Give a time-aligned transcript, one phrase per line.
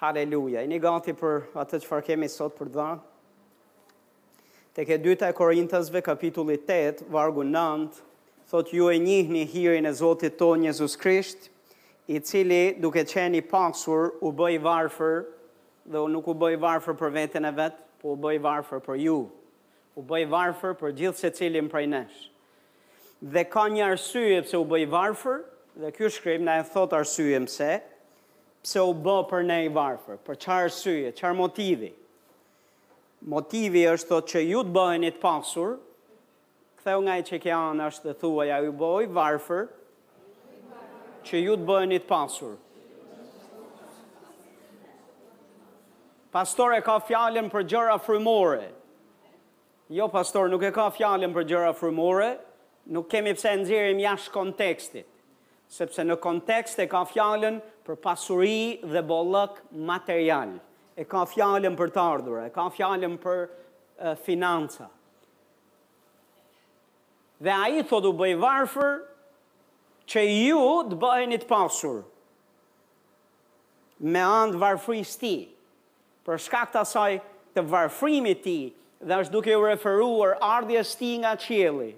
[0.00, 0.60] Haleluja.
[0.68, 2.88] një gati për atë që farkemi kemi sot për dha.
[4.76, 8.02] Të ke dyta e Korintasve, kapitulli 8, vargu 9,
[8.50, 11.48] thot ju e njihni hirin e Zotit tonë, Jezus Krisht,
[12.12, 15.22] i cili duke qeni pasur u bëj varfër,
[15.88, 19.16] dhe nuk u bëj varfër për vetën e vetë, po u bëj varfër për ju.
[19.96, 22.28] U bëj varfër për gjithë se cilin prej nesh.
[23.24, 25.40] Dhe ka një arsye pëse u bëj varfër,
[25.80, 27.72] dhe kjo shkrim në e thot arsye pëse,
[28.66, 31.92] pse u bë për ne i varfër, për çfarë arsye, çfarë motivi.
[33.30, 35.76] Motivi është thotë që ju të bëheni të pasur,
[36.80, 39.62] ktheu nga e që ke anë është dhe thua ja ju boj, varfër,
[41.30, 42.56] që ju të bëheni të pasur.
[46.34, 48.66] Pastor e ka fjallin për gjëra frumore.
[49.94, 52.32] Jo, pastor, nuk e ka fjallin për gjëra frumore,
[52.96, 55.12] nuk kemi pse nëzirim jashtë kontekstit
[55.70, 59.58] sepse në kontekst e ka fjallën për pasuri dhe bollëk
[59.88, 60.54] material,
[60.96, 64.88] e ka fjallën për të ardhur, e ka fjallën për uh, financa.
[67.42, 68.94] Dhe a i thotu bëj varfër
[70.08, 72.04] që ju të të pasur
[73.98, 75.34] me andë varfris ti,
[76.26, 77.12] për shkak të asaj
[77.56, 78.58] të varfrimi ti,
[79.08, 81.90] dhe është duke u referuar ardhjes ti nga qieli,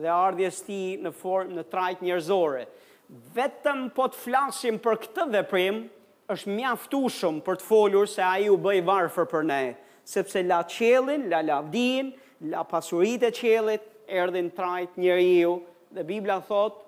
[0.00, 2.64] dhe ardhjes ti në formë në trajt njërzore,
[3.36, 5.80] vetëm po të flasim për këtë dhe prim,
[6.30, 9.62] është mjaftu shumë për të folur se a ju bëj varfër për ne,
[10.06, 12.12] sepse la qelin, la lavdin,
[12.52, 15.56] la pasurit e qelit, erdhin trajt njëri ju,
[15.94, 16.78] dhe Biblia thot,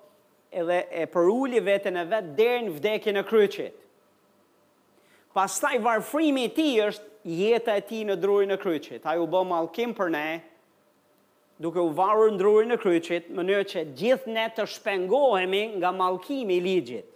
[0.51, 3.79] edhe e përulli vetën e vetë, në vdekin e kryqit.
[5.33, 9.03] Pas taj varfrimi ti është, jeta e ti në druj në kryqit.
[9.09, 10.27] A ju bëm alkim për ne,
[11.59, 16.63] duke u varur ndrurin e kryqit, mënyrë që gjithë ne të shpengohemi nga malkimi i
[16.65, 17.09] ligjit.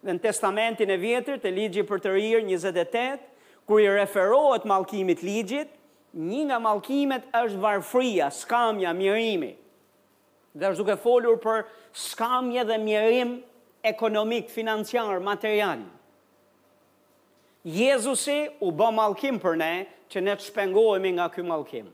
[0.00, 3.18] Dhe në testamentin e vjetër të ligjit për të rirë 28,
[3.68, 5.68] kër i referohet malkimit ligjit,
[6.16, 9.52] një nga malkimet është varfria, skamja, mirimi.
[10.58, 13.36] Dhe është duke folur për skamje dhe mirim
[13.86, 15.84] ekonomik, financiar, material.
[17.62, 19.72] Jezusi u bë malkim për ne,
[20.10, 21.92] që ne të shpengohemi nga ky malkimë.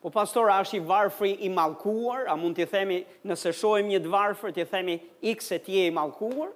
[0.00, 2.22] Po pastor, a është i varfri i malkuar?
[2.32, 4.94] A mund të themi, nëse shojmë një të varfër, të themi
[5.28, 6.54] x e tje i malkuar?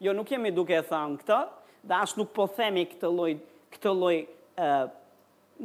[0.00, 1.40] Jo, nuk jemi duke e thënë këta,
[1.84, 3.34] dhe asë nuk po themi këtë loj,
[3.74, 4.14] këtë loj,
[4.64, 4.86] uh,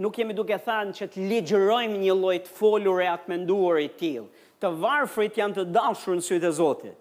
[0.04, 3.80] nuk jemi duke e thënë që të ligjërojmë një loj të folur e atë menduar
[3.80, 4.28] i tjilë.
[4.60, 7.00] Të varfrit janë të dashur në sytë e Zotit.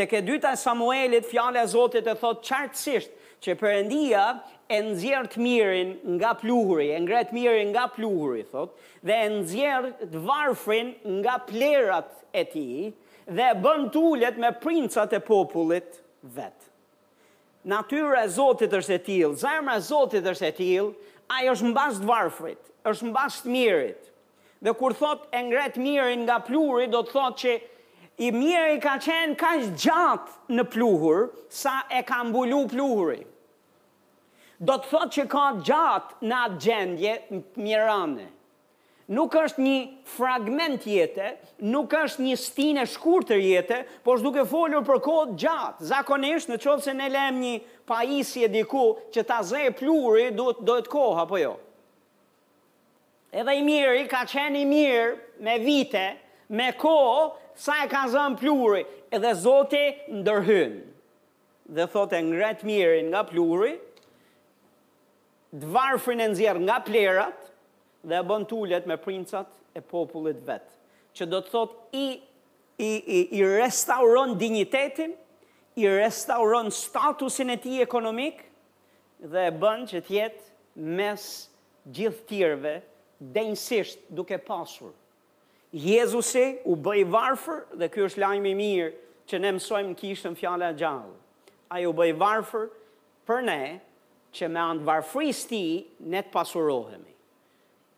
[0.00, 3.12] Të ke dyta Samuelit, fjale e Zotit e thotë qartësisht,
[3.44, 4.24] që përëndia
[4.70, 8.76] e nxjerr të mirin nga pluhuri, e ngret të mirin nga pluhuri, thot,
[9.08, 10.92] dhe e nxjerr të varfrin
[11.22, 12.10] nga plerat
[12.40, 12.84] e tij
[13.36, 15.98] dhe e bën tulet me princat e popullit
[16.36, 16.58] vet.
[17.72, 20.94] Natyra e Zotit është e tillë, zemra e Zotit është e tillë,
[21.34, 24.00] ai është mbas të varfrit, është mbas të mirit.
[24.64, 27.52] Dhe kur thot e ngret mirin nga pluhuri, do të thot që
[28.26, 31.30] i miri ka qenë kaq gjatë në pluhur
[31.62, 33.29] sa e ka mbulu pluhurin
[34.60, 37.14] do të thotë që ka gjatë në atë gjendje
[37.64, 38.26] mirane.
[39.10, 39.76] Nuk është një
[40.06, 41.30] fragment jetë,
[41.72, 45.86] nuk është një stinë e shkurtër jetë, por është duke folur për kohë gjatë.
[45.90, 47.56] Zakonisht në qoftë se ne lëm një
[47.90, 48.84] pajisje diku
[49.16, 51.56] që ta zë pluri, do të kohë apo jo.
[53.32, 56.04] Edhe i miri ka qenë i mirë me vite,
[56.54, 57.24] me kohë
[57.58, 58.84] sa e ka zënë pluri,
[59.14, 59.84] edhe Zoti
[60.20, 60.78] ndërhyn.
[61.70, 63.74] Dhe thotë ngret mirin nga pluri,
[65.50, 67.38] dvarfrin e nxjerr nga plerat
[68.08, 70.66] dhe e bën tulet me princat e popullit vet.
[71.16, 72.06] Që do të thot i
[72.78, 75.16] i i, i restauron dinjitetin,
[75.76, 78.38] i restauron statusin e tij ekonomik
[79.30, 80.46] dhe e bën që të jetë
[80.98, 81.24] mes
[81.96, 82.74] gjithë tjerve,
[83.34, 84.94] denjësisht duke pasur.
[85.70, 88.94] Jezusi u bë i varfër dhe ky është lajmi i mirë
[89.30, 91.14] që ne mësojmë kishën fjala e gjallë.
[91.70, 92.64] Ai u bë i varfër
[93.28, 93.60] për ne
[94.34, 95.62] që me andë varfris ti,
[96.10, 97.10] ne të pasurohemi.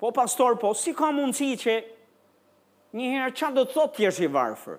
[0.01, 1.75] Po, pastor, po, si ka mundësi që
[2.99, 4.79] njëherë që do të thotë tjeshtë i varfër?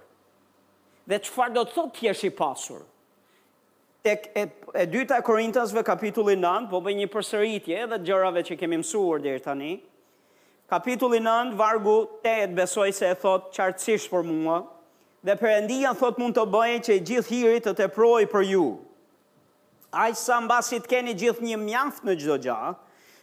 [1.12, 2.82] Dhe qëfar do të thotë tjeshtë i pasur?
[4.04, 4.42] e, e,
[4.76, 9.40] e dyta Korintasve kapitulli 9, po bëj një përsëritje edhe gjërave që kemi mësuar deri
[9.46, 9.78] tani.
[10.68, 11.94] Kapitulli 9, vargu
[12.28, 14.58] 8 besoj se e thot qartësisht për mua,
[15.24, 18.66] dhe Perëndia thot mund të bëjë që gjithë hirit të teprojë për ju
[19.94, 22.57] ajë sa mbasit keni gjithë një mjaft në çdo gjë,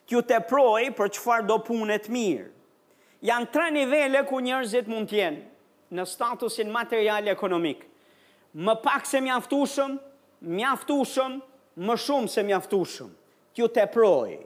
[0.07, 2.49] t'ju teproj për çfarë do punet të mirë.
[3.27, 5.41] Janë tre nivele ku njerëzit mund të jenë
[5.99, 7.83] në statusin material ekonomik.
[8.55, 9.97] Më pak se mjaftushëm,
[10.57, 11.35] mjaftushëm,
[11.87, 13.09] më shumë se kjo
[13.51, 14.37] T'ju teproj.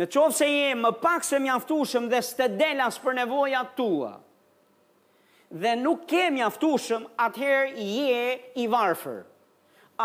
[0.00, 4.14] Në qovë se je më pak se mjaftushëm dhe së të delas për nevoja tua,
[5.50, 9.20] dhe nuk ke mjaftushëm, atëherë je i varfër.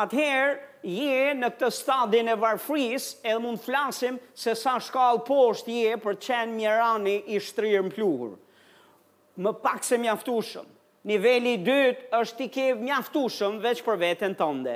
[0.02, 5.98] Atëherë je në këtë stadin e varfris, edhe mund flasim se sa shkall poshtë je
[6.04, 8.36] për qenë mjerani i shtrirë mpluhur.
[9.40, 10.68] Më pak se mjaftushëm.
[11.10, 14.76] Niveli i dytë është i ke mjaftushëm veç për veten tënde,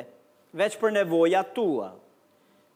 [0.59, 1.91] veç për nevoja tua.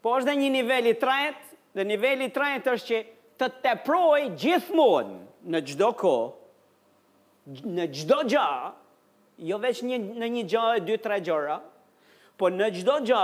[0.02, 3.02] Po është dhe një nivel i tretë, dhe nivelli i tretë është që
[3.42, 5.18] të teproj gjithmonë
[5.52, 6.14] në gjdo ko,
[7.80, 8.48] në gjdo gja,
[9.52, 11.58] jo veç një, në një gja e dy, tre gjëra,
[12.40, 13.22] po në gjdo gja,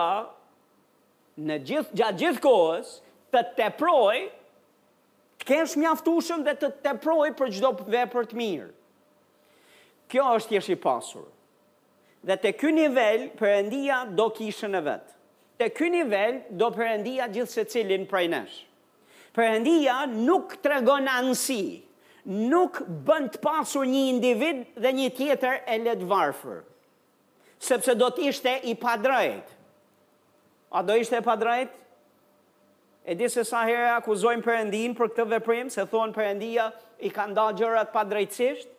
[1.48, 2.96] në gjith, gja gjithë kohës,
[3.34, 4.24] të teproj,
[5.42, 8.70] të kesh mjaftushëm dhe të teproj për gjdo vepër të mirë.
[10.10, 11.26] Kjo është jeshi pasur.
[12.28, 15.14] Dhe të kjo nivel, përëndia do kishën e vetë.
[15.60, 18.56] Të kjo nivel, do përëndia gjithë se cilin prej nesh.
[19.36, 21.84] Përëndia nuk të regon ansi,
[22.50, 26.64] nuk bënd të pasur një individ dhe një tjetër e letë varfër
[27.60, 29.52] sepse do të ishte i padrejt.
[30.76, 31.74] A do ishte i padrejt?
[33.08, 36.70] E di se sa herë akuzojmë Perëndin për këtë veprim, se thonë Perëndia
[37.08, 38.70] i ka nda gjërat pa drejtësisht,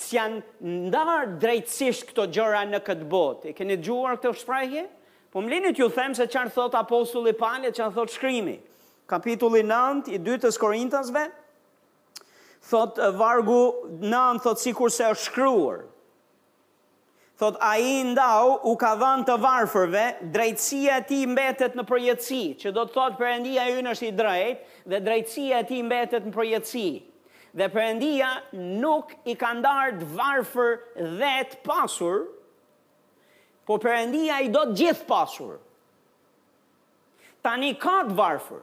[0.00, 3.50] si janë ndarë drejtësisht këto gjëra në këtë botë.
[3.52, 4.84] E keni gjuar këtë shprejhje?
[5.32, 8.58] Po më linit ju them se qërë thot apostulli pali, qërë thot shkrimi.
[9.10, 11.24] Kapitulli 9, i 2 të Korintasve
[12.70, 13.62] thot vargu
[14.02, 15.80] 9, thot si se është shkruar
[17.40, 20.02] thot a i ndau u ka dhënë të varfërve,
[20.34, 25.00] drejtësia ti mbetet në përjetësi, që do të thot përëndia ju nështë i drejt, dhe
[25.06, 26.90] drejtësia ti mbetet në përjetësi.
[27.58, 28.28] Dhe përëndia
[28.84, 30.76] nuk i ka ndarë të varfër
[31.22, 32.20] dhe të pasur,
[33.66, 35.56] po përëndia i do të gjithë pasur.
[37.40, 38.60] Tani ka të varfër,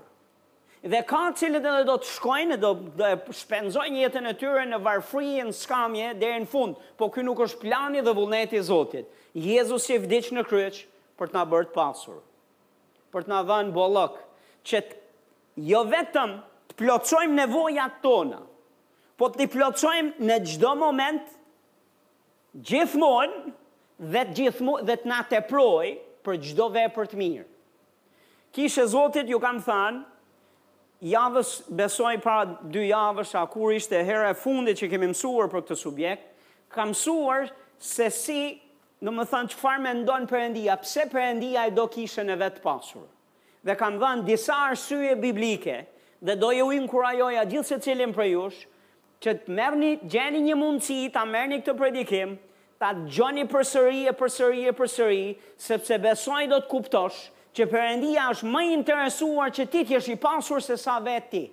[0.86, 2.70] Dhe ka cilët edhe do të shkojnë, do
[3.00, 7.24] të shpenzojnë jetën e tyre në varfëri e në skamje deri në fund, po ky
[7.26, 9.08] nuk është plani dhe vullneti i Zotit.
[9.34, 10.84] Jezusi i vdicë në kryq
[11.18, 12.20] për të na bërë të pasur,
[13.14, 14.20] për të na dhënë bollok,
[14.68, 15.00] që të,
[15.72, 16.36] jo vetëm
[16.70, 18.44] të plotësojmë nevojat tona,
[19.18, 21.34] po të i plotësojmë në çdo moment
[22.70, 23.56] gjithmonë
[24.14, 25.96] dhe të gjithmonë dhe të na teproj
[26.28, 27.48] për çdo vepër të mirë.
[28.58, 30.06] Kishë Zotit ju kam thënë
[31.04, 35.66] javës besoj para dy javësh a kur ishte hera e fundit që kemi mësuar për
[35.68, 36.24] këtë subjekt,
[36.74, 38.40] kam mësuar se si,
[39.06, 43.04] në më thënë, qëfar me ndonë përëndia, pse përëndia e do kishe në vetë pasur.
[43.68, 45.76] Dhe kam dhënë disa arsye biblike
[46.26, 48.64] dhe do ju inkurajoja gjithë se cilin për jush,
[49.22, 52.36] që të merni, gjeni një mundësi, ta merni këtë predikim,
[52.82, 53.64] ta gjoni për
[54.08, 54.30] e për
[54.66, 54.88] e për
[55.68, 57.22] sepse besoj do të kuptosh,
[57.58, 61.44] që përëndia është më interesuar që ti t'jesh i pasur se sa vetë ti.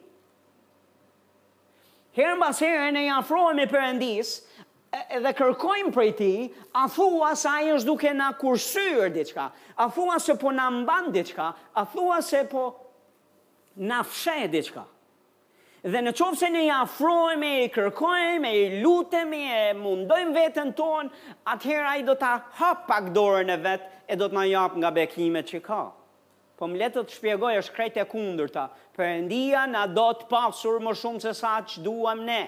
[2.15, 4.35] Herën pas herën ne i afrohemi Perëndis
[5.25, 6.31] dhe kërkojmë prej ti,
[6.79, 9.49] a thua se ai është duke na kursyer diçka,
[9.83, 12.69] a thua se po na mban diçka, a thua se po
[13.77, 14.85] na fshe diçka.
[15.85, 21.13] Dhe në qovë se ne i afrojmë, i kërkojmë, i lutemi, e mundojmë vetën tonë,
[21.53, 24.93] atëhera i do të hap pak dorën e vetë e do të në japë nga
[24.97, 25.83] beklimet që ka.
[26.57, 28.65] Po më letë të shpjegoj është krejt e kundur ta.
[28.97, 32.41] Përëndia do të pasur më shumë se sa që duham ne.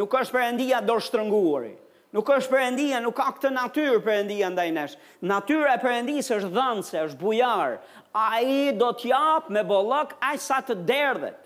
[0.00, 1.74] Nuk është përëndia do shtrënguari.
[2.16, 4.96] Nuk është përëndia, nuk ka këtë natyrë përëndia ndaj nesh.
[5.30, 7.78] Natyrë e përëndis është dhënëse, është bujarë.
[8.20, 11.38] A i do t'japë me bollëk, a i sa të derdhet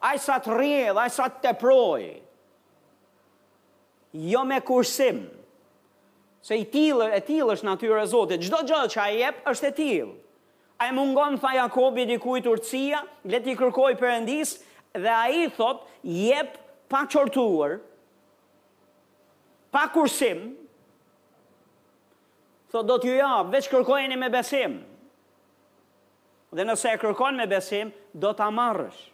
[0.00, 2.04] aj sa të rrjedh, aj sa të proj.
[4.14, 5.24] Jo me kursim.
[6.42, 8.44] Se i tillë, e tillë është natyra e Zotit.
[8.46, 10.14] Çdo gjë që ai jep është e tillë.
[10.78, 14.56] Ai mungon tha Jakobi dikujt urtësia, le ti kërkoj Perëndis
[14.94, 16.54] dhe ai thot, jep
[16.88, 17.80] pa çortuar.
[19.74, 20.54] Pa kursim.
[22.72, 24.78] Thot do t'ju jap, veç kërkojeni me besim.
[26.54, 29.08] Dhe nëse e kërkon me besim, do ta marrësh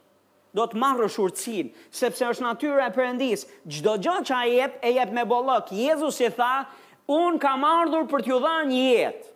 [0.54, 4.92] do të marrë shurëcin, sepse është natyra e përëndis, gjdo gjë që a jep, e
[4.94, 5.72] jep me bollëk.
[5.74, 6.52] Jezus i tha,
[7.10, 9.30] unë kam ardhur për t'ju dha një jetë.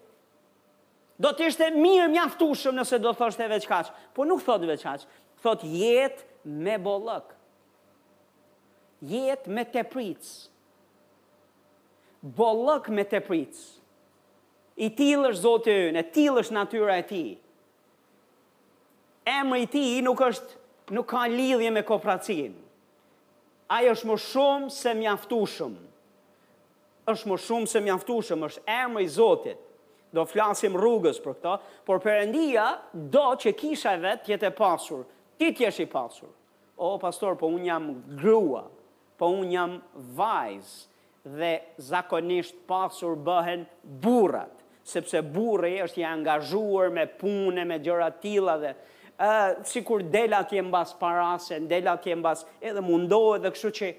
[1.18, 3.96] Do të ishte mirë mjaftushëm nëse do thoshte veçkaqë.
[4.14, 5.08] Po nuk thot veçkaqë,
[5.42, 7.34] thot jetë me bollëk.
[9.10, 10.30] Jetë me tepricë.
[12.38, 13.66] Bollëk me tepricë.
[14.86, 17.24] I tilë është zote e në, tilë është natyra e ti.
[19.28, 22.56] Emri ti nuk është nuk ka lidhje me kopracin.
[23.68, 25.74] Ajo është më shumë se mjaftushëm.
[27.12, 29.56] është më shumë se mjaftushëm, është emë i Zotit.
[30.12, 31.54] Do flasim rrugës për këta,
[31.84, 32.66] por përëndia
[33.12, 35.02] do që kisha e vetë tjetë e pasur.
[35.38, 36.28] Ti t'jesh i pasur.
[36.76, 37.86] O, pastor, po unë jam
[38.20, 38.62] grua,
[39.18, 39.72] po unë jam
[40.16, 40.76] vajzë,
[41.38, 41.52] dhe
[41.90, 43.66] zakonisht pasur bëhen
[44.04, 44.52] burrat,
[44.84, 48.72] sepse burri është i angazhuar me punë, me gjëra të tilla dhe
[49.66, 53.94] si kur dela kje mbas parase, dela kje mbas edhe mundohë dhe kështu që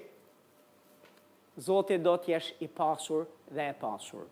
[1.60, 4.22] Zotit do t'jesh i pasur dhe e pasur.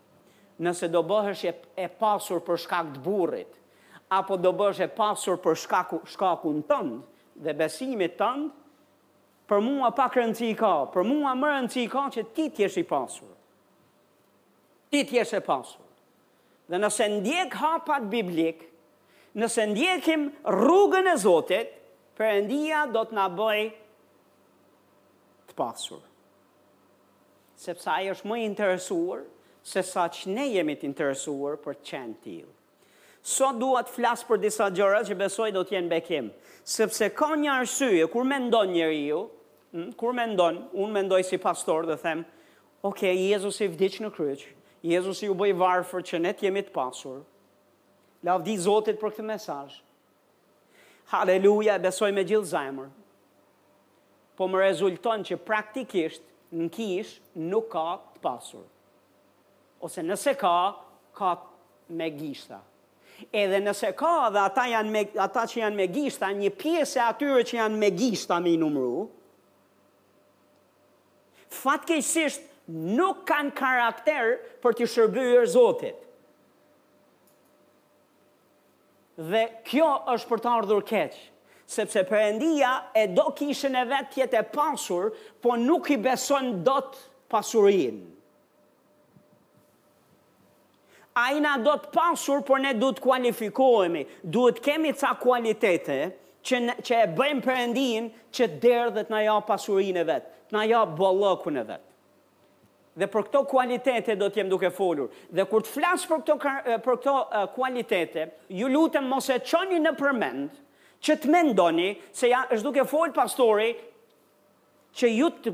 [0.64, 1.42] Nëse do bëhesh
[1.80, 3.50] e pasur për shkak të burrit,
[4.16, 6.96] apo do bëhesh e pasur për shkaku, shkakun në
[7.44, 8.48] dhe besimit tëndë,
[9.50, 12.78] për mua pak rëndësi i ka, për mua më rëndësi i ka që ti t'jesh
[12.80, 13.34] i pasur.
[14.88, 15.84] Ti t'jesh e pasur.
[16.70, 18.67] Dhe nëse ndjek hapat biblik,
[19.36, 21.74] nëse ndjekim rrugën e Zotit,
[22.18, 23.60] Perëndia do të na bëj
[25.46, 26.00] të pasur.
[27.54, 29.20] Sepse ai është më i interesuar
[29.70, 32.40] se sa që ne jemi të interesuar për qenë ti.
[33.22, 36.32] So duat flas për disa gjëra që besoj do të jenë bekim,
[36.74, 39.22] sepse ka një arsye kur mendon njeriu,
[40.00, 42.26] kur mendon, me mendoj si pastor dhe them,
[42.82, 44.48] ok, okay, Jezusi vdiq në Jezus
[44.88, 47.22] Jezusi u bëj varë varfër që ne të jemi të pasur."
[48.26, 49.76] Lavdi Zotit për këtë mesaj.
[51.12, 52.88] Haleluja, besoj me gjithë zajmër.
[54.38, 57.14] Po më rezulton që praktikisht në kish
[57.52, 58.64] nuk ka të pasur.
[59.86, 60.54] Ose nëse ka,
[61.18, 61.32] ka
[61.98, 62.58] me gishta.
[63.34, 67.04] Edhe nëse ka dhe ata, janë me, ata që janë me gishta, një pjesë e
[67.06, 69.08] atyre që janë me gishta me i numru,
[71.60, 72.44] fatkesisht
[72.98, 76.07] nuk kanë karakter për të shërbyrë zotit.
[79.18, 81.16] dhe kjo është për të ardhur keq,
[81.68, 85.10] sepse Perëndia e do kishën e vet tjetë e pasur,
[85.42, 86.96] po nuk i beson dot
[87.30, 88.06] pasurinë.
[91.18, 95.98] Ai na do të pasur, por ne duhet të kualifikohemi, duhet të kemi ca kualitete
[96.46, 96.56] që
[96.86, 101.82] që e bëjmë Perëndin që derdhet na jap pasurinë vet, na ja bollokun e vet
[102.98, 105.10] dhe për këto kualitete do të jem duke folur.
[105.30, 106.38] Dhe kur të flas për këto
[106.84, 107.14] për këto
[107.54, 110.56] kualitete, ju lutem mos e çoni në përmend
[111.06, 113.70] që të mendoni se ja është duke fol pastori
[114.98, 115.52] që ju të,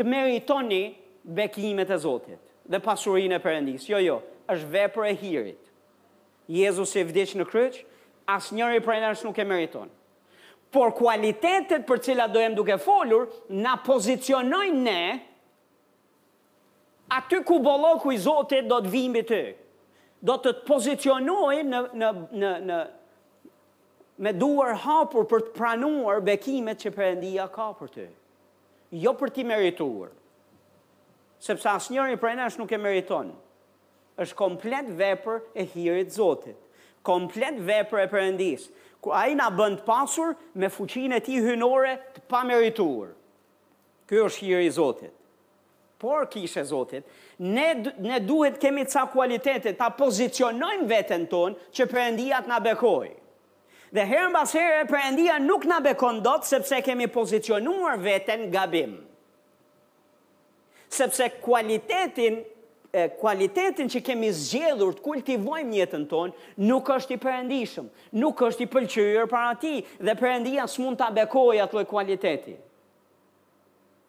[0.00, 0.82] të meritoni
[1.36, 3.90] bekimet e Zotit dhe pasurinë e Perëndisë.
[3.90, 4.16] Jo, jo,
[4.52, 5.58] është vepër e hirit.
[6.52, 7.82] Jezusi e vdiq në kryq,
[8.32, 9.90] asnjëri prej nesh nuk e meriton.
[10.72, 15.00] Por kualitetet për cilat jem duke folur, na pozicionojnë ne
[17.16, 19.42] aty ku bolloku i Zotit do të vimbi ty.
[20.22, 22.08] Do të të pozicionoj në, në,
[22.40, 22.78] në, në,
[24.22, 28.08] me duar hapur për të pranuar bekimet që përëndia ka për ty.
[29.04, 30.12] Jo për ti merituar.
[31.42, 33.32] Sepse asë njëri për e nuk e meriton.
[34.22, 36.56] është komplet vepër e hirit Zotit.
[37.02, 38.68] Komplet vepër e përëndisë.
[39.02, 43.08] Ku a i nga bënd pasur me fuqin e ti hynore të pa merituar.
[44.06, 45.14] Kjo është hiri i Zotit
[46.02, 47.04] por kishë e Zotit,
[47.38, 47.68] ne,
[48.02, 53.10] ne duhet kemi ca kualitetit ta pozicionojmë vetën tonë që përëndia të nabekoj.
[53.94, 58.96] Dhe herën pas herë Perëndia nuk na bekon dot sepse kemi pozicionuar veten gabim.
[60.92, 62.42] Sepse kualitetin
[62.92, 67.86] cilëtetin që kemi zgjedhur të kultivojmë jetën tonë nuk është i përëndishëm,
[68.20, 72.60] nuk është i pëlqyer para Ti dhe Perëndia s'mund ta bekojë atë cilëtetin.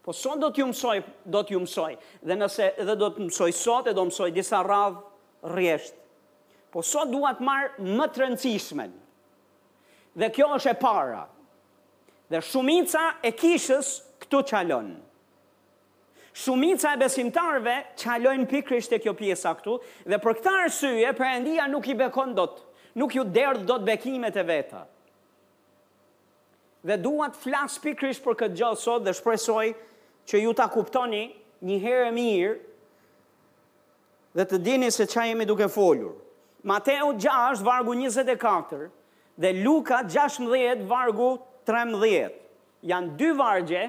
[0.04, 0.98] Po sot do t'ju mësoj,
[1.32, 1.94] do t'ju mësoj.
[2.28, 4.98] Dhe nëse edhe do të mësoj sot, e do mësoj disa radh
[5.54, 5.96] rresht.
[6.74, 8.92] Po sot dua të marr më të rëndësishmen.
[10.20, 11.22] Dhe kjo është e para.
[12.34, 13.94] Dhe shumica e kishës
[14.26, 14.90] këtu çalon.
[16.34, 19.78] Shumica e besimtarve qalojnë pikrisht e kjo pjesa këtu,
[20.10, 22.66] dhe për këtë arsye, Perëndia nuk i bekon do të,
[23.00, 24.84] nuk ju derdhë do të bekimet e veta.
[26.84, 29.68] Dhe duat flas pikrisht për këtë gjallë sot dhe shpresoj
[30.28, 31.24] që ju ta kuptoni
[31.64, 32.54] një herë mirë
[34.38, 36.14] dhe të dini se qa jemi duke folur.
[36.66, 38.86] Mateo 6, vargu 24
[39.44, 41.34] dhe Luka 16, vargu
[41.68, 42.32] 13.
[42.84, 43.84] Janë dy vargje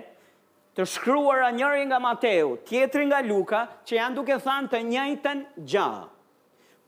[0.75, 6.09] të shkruara njëri nga Mateo, tjetri nga Luka, që janë duke thanë të njëjtën gjahë.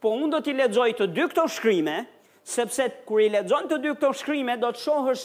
[0.03, 2.01] Po unë do t'i ledzoj të dy këto shkrime,
[2.47, 5.23] sepse kër i ledzoj të dy këto shkrime, do të shohësh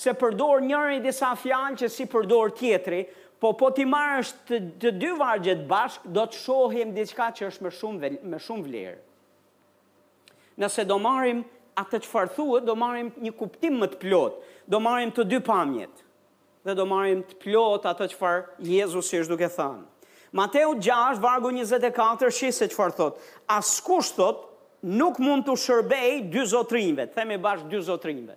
[0.00, 3.02] se përdor njëri disa fjalë që si përdor tjetri,
[3.40, 4.34] Po po ti marrësh
[4.82, 8.98] të dy vargjet bashkë do të shohim diçka që është më shumë më shumë vlerë.
[10.60, 11.38] Nëse do marrim
[11.80, 12.28] atë që far
[12.68, 14.34] do marrim një kuptim më të plot.
[14.74, 16.04] Do marrim të dy pamjet.
[16.68, 18.32] Dhe do marrim të plot atë që
[18.74, 19.86] Jezusi është duke thënë.
[20.36, 23.16] Mateu 6 vargu 24, siç e thotë,
[23.56, 24.44] askush thot,
[25.00, 28.36] nuk mund të shërbej dy zotrimve, themi bashkë dy zotrinve.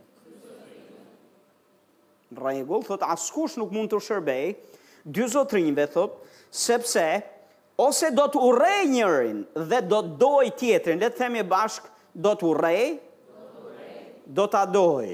[2.39, 4.55] Ra thotë, thot askush nuk mund të shërbej
[5.05, 6.11] dy zotrinjve thot,
[6.51, 7.05] sepse
[7.79, 12.33] ose do të urej njërin dhe do të doj tjetrin, le të themi bashk, do
[12.37, 12.83] të urej,
[14.27, 15.07] do të adoj.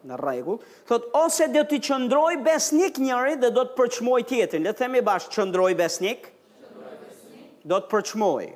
[0.00, 0.56] Në rregull,
[0.88, 4.62] Thot, ose do të qëndroj besnik njëri dhe do të përqmoj tjetrin.
[4.64, 6.30] Le të themi bashk, qëndroj besnik,
[7.68, 8.46] do të përqmoj.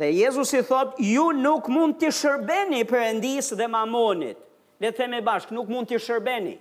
[0.00, 4.42] Dhe Jezus i thot, ju nuk mund të shërbeni për endis dhe mamonit.
[4.82, 6.02] Le të themi bashk, nuk mund të shërbeni.
[6.02, 6.56] Nuk mund të shërbeni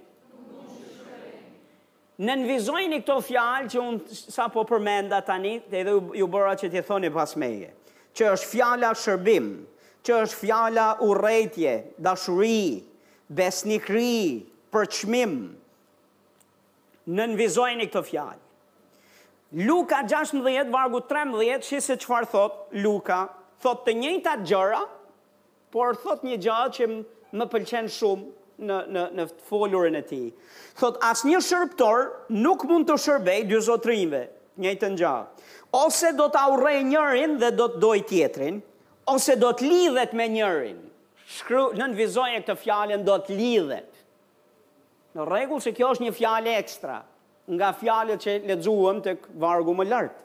[2.20, 6.68] nënvizojnë i këto fjalë që unë sa po përmenda tani, dhe edhe ju bëra që
[6.74, 7.70] t'i thoni pas meje,
[8.14, 9.46] që është fjala shërbim,
[10.04, 12.84] që është fjala urejtje, dashuri,
[13.28, 15.38] besnikri, përqmim,
[17.16, 18.44] nënvizojnë i këto fjalë.
[19.66, 23.24] Luka 16, vargu 13, që se qëfar thot Luka,
[23.64, 24.84] thot të njëjta gjëra,
[25.74, 26.90] por thot një gjallë që
[27.40, 28.30] më pëlqen shumë,
[28.64, 30.28] në në në foloren e tij.
[30.80, 32.08] Thot as një shërptor
[32.42, 34.24] nuk mund të shërbej dy zotrave,
[34.60, 35.26] një të ngjall.
[35.80, 38.62] Ose do ta urrë njërin dhe do të doj tjetrin,
[39.12, 40.80] ose do të lidhet me njërin.
[41.50, 43.92] Në nën vizojë këtë fjalë, do të lidhet.
[45.16, 47.00] Në rregull se kjo është një fjalë ekstra
[47.50, 50.18] nga fjalët që lexuam tek vargu më lart.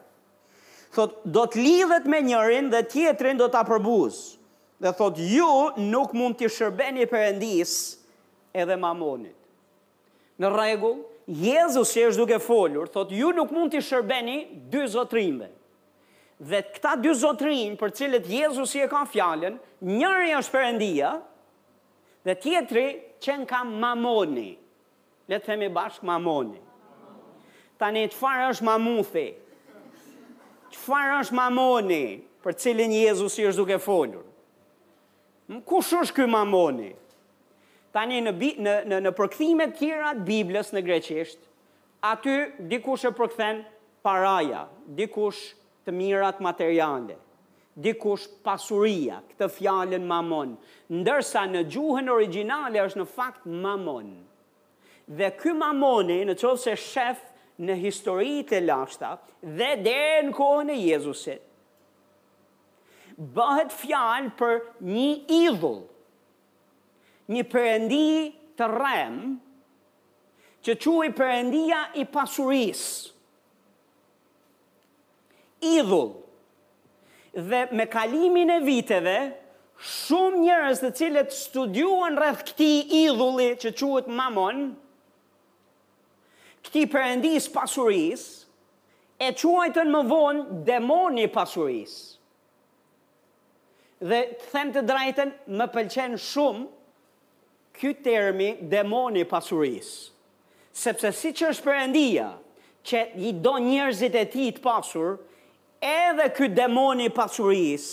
[0.93, 4.33] Thot do të lidhet me njërin dhe tjetrin do ta përbuz.
[4.81, 5.53] Dhe thot ju
[5.89, 7.73] nuk mund të shërbeni Perëndis
[8.55, 9.35] edhe mamonit.
[10.39, 10.93] Në regu,
[11.25, 14.35] Jezus që është duke folur, thot ju nuk mund të shërbeni
[14.69, 15.47] dy zotrinve.
[16.37, 19.55] Dhe këta dy zotrin për cilët Jezus i e ka fjallën,
[19.95, 21.13] njëri është përëndia
[22.27, 22.85] dhe tjetri
[23.23, 24.51] qenë ka mamoni.
[25.31, 26.59] Le të themi bashkë mamoni.
[27.81, 29.25] Tani, qëfar është mamuthi?
[30.75, 32.05] Qëfar është mamoni
[32.43, 34.21] për cilin Jezus i është duke folur?
[35.69, 36.45] Kush është këj mamoni?
[36.45, 36.93] Mamoni?
[37.95, 41.37] Tani në bi, në në, në përkthime të tjera të Biblës në greqisht,
[42.03, 42.33] aty
[42.71, 43.61] dikush e përkthen
[44.05, 44.65] paraja,
[44.97, 45.39] dikush
[45.87, 47.15] të mirat materiale,
[47.85, 50.57] dikush pasuria, këtë fjalën mamon,
[50.91, 54.11] ndërsa në gjuhën origjinale është në fakt mamon.
[55.07, 57.23] Dhe ky mamoni, në çon se shef
[57.63, 59.15] në histori të lashta
[59.61, 61.41] dhe deri në kohën e Jezusit.
[63.37, 65.07] Bëhet fjalë për një
[65.45, 65.85] idhull,
[67.33, 68.05] një përëndi
[68.57, 69.15] të rem,
[70.65, 72.83] që quaj përëndia i pasuris,
[75.65, 76.11] idhull,
[77.35, 79.17] dhe me kalimin e viteve,
[79.97, 82.69] shumë njërës dhe cilët studiuan rrëth këti
[83.03, 84.63] idhulli që quët mamon,
[86.65, 88.25] këti përëndis pasuris,
[89.21, 91.95] e quajtën më vonë demoni pasuris.
[94.01, 96.65] Dhe të them të drajten, më pëlqen shumë
[97.79, 100.11] ky termi demoni pasuris.
[100.75, 102.27] Sepse si që është përëndia,
[102.87, 105.17] që i do njerëzit e ti të pasur,
[105.81, 107.85] edhe ky demoni pasuris,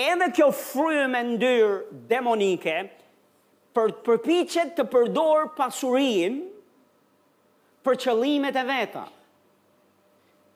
[0.00, 1.76] edhe kjo frym e ndyrë
[2.10, 2.76] demonike,
[3.76, 6.38] për përpichet të përdor pasurin
[7.84, 9.02] për qëlimet e veta.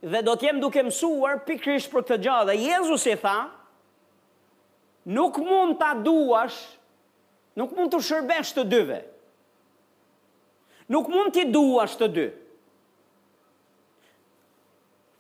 [0.09, 2.39] Dhe do t'jem duke mësuar pikrish për këtë gjë.
[2.49, 3.35] Dhe Jezus i tha,
[5.13, 6.57] nuk mund t'a duash
[7.61, 8.99] Nuk mund të shërbesh të dyve.
[10.95, 12.25] Nuk mund t'i duash të dy.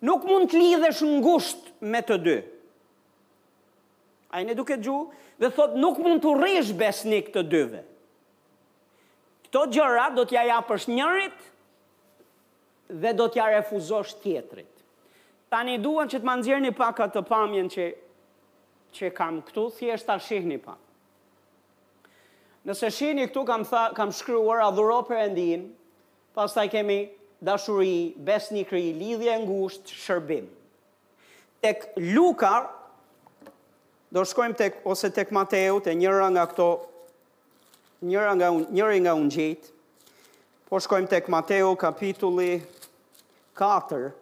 [0.09, 2.37] Nuk mund të lidhesh ngusht me të dy.
[4.39, 4.97] Ajne duke gju
[5.43, 7.85] dhe thot nuk mund të rrish besnik të dyve.
[9.47, 11.47] Këto gjëra do t'ja japësh njërit
[13.03, 14.71] dhe do t'ja refuzosh tjetrit.
[15.51, 17.89] Tani duan që të manzirë një pakat të pamjen që,
[18.95, 20.23] që kam këtu, thjesht ta
[20.53, 20.79] një pak.
[22.69, 25.29] Nëse shini këtu kam tha, kam shkruar adhuro pas
[26.37, 27.11] pastaj kemi
[27.43, 30.45] dashuri, besnikëri, lidhje ngushtë, shërbim.
[31.63, 32.69] Tek Luka
[34.13, 36.69] do shkojmë tek ose tek Mateu, te njëra nga këto
[38.03, 39.73] njëra nga njëri nga ungjit.
[40.69, 42.61] Po shkojmë tek Mateu kapitulli
[43.57, 44.13] 4.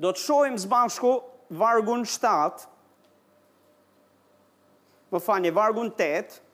[0.00, 1.12] Do të shohim së bashku
[1.52, 2.64] vargun 7.
[5.12, 6.45] Më fani vargun 8.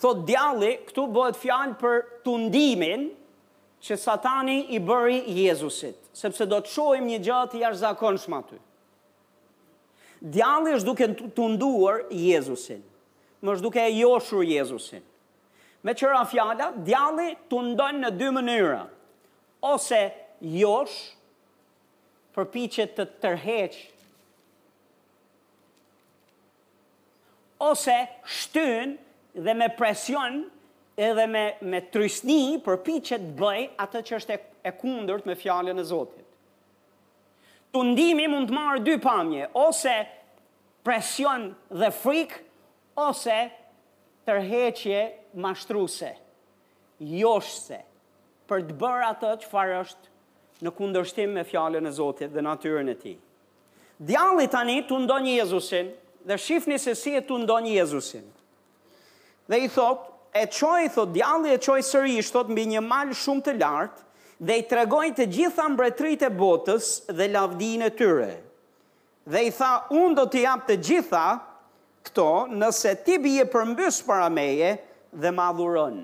[0.00, 3.04] Thot djalli, këtu bëhet fjalë për tundimin
[3.84, 8.58] që satani i bëri Jezusit, sepse do të shohim një gjë të jashtëzakonshme aty.
[10.34, 12.80] Djalli është duke tunduar Jezusin.
[13.44, 15.02] Më është duke e joshur Jezusin.
[15.84, 18.82] Me qëra fjala, djalli të ndonë në dy mënyra.
[19.68, 20.00] Ose
[20.56, 20.94] josh,
[22.34, 23.76] përpichet të tërheq,
[27.68, 27.98] ose
[28.38, 28.96] shtynë,
[29.34, 30.44] dhe me presion
[30.96, 34.36] edhe me, me trysni për pi që të bëj atë që është
[34.68, 36.22] e kundërt me fjallën e Zotit.
[37.74, 39.94] Të ndimi mund të marë dy pamje, ose
[40.86, 42.36] presion dhe frik,
[42.94, 43.38] ose
[44.28, 45.00] tërheqje
[45.42, 46.12] mashtruse,
[47.18, 47.80] joshse,
[48.48, 50.12] për të bërë atë që farë është
[50.64, 53.16] në kundërshtim me fjallën e Zotit dhe natyrën e ti.
[53.98, 55.90] Djalit tani të ndonjë Jezusin,
[56.26, 58.33] dhe shifni se si e të ndonjë Jezusin
[59.48, 63.44] dhe i thot, e qoj, thot, djalli e qoj sëri thot, mbi një mal shumë
[63.46, 64.04] të lartë,
[64.44, 68.32] dhe i tregoj të gjitha mbretrit e botës dhe lavdin e tyre.
[69.30, 71.24] Dhe i tha, unë do t'i japë të gjitha
[72.08, 72.26] këto,
[72.60, 74.74] nëse ti bje përmbys para meje
[75.22, 76.02] dhe madhuron.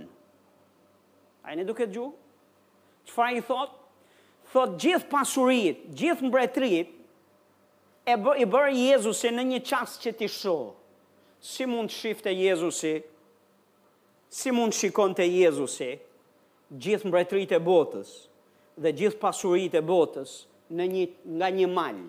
[1.44, 2.14] A e në duke të gjuhë?
[3.10, 3.76] Qëfar i thot?
[4.52, 6.92] Thot, gjithë pasurit, gjithë mbretrit,
[8.10, 10.70] e bërë, i Jezusi në një qasë që ti shohë.
[11.40, 12.96] Si mund shifte Jezusi
[14.30, 15.90] si mund shikon të Jezusi,
[16.78, 18.12] gjithë mbretrit e botës
[18.80, 20.36] dhe gjithë pasurit e botës
[20.70, 21.06] në një,
[21.40, 22.04] nga një malë.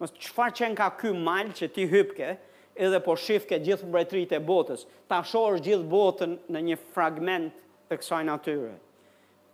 [0.00, 2.30] Mështë qëfar qenë nga ky malë që ti hypke,
[2.72, 7.52] edhe po shifke gjithë mbretrit e botës, ta shorë gjithë botën në një fragment
[7.90, 8.72] të kësaj natyre.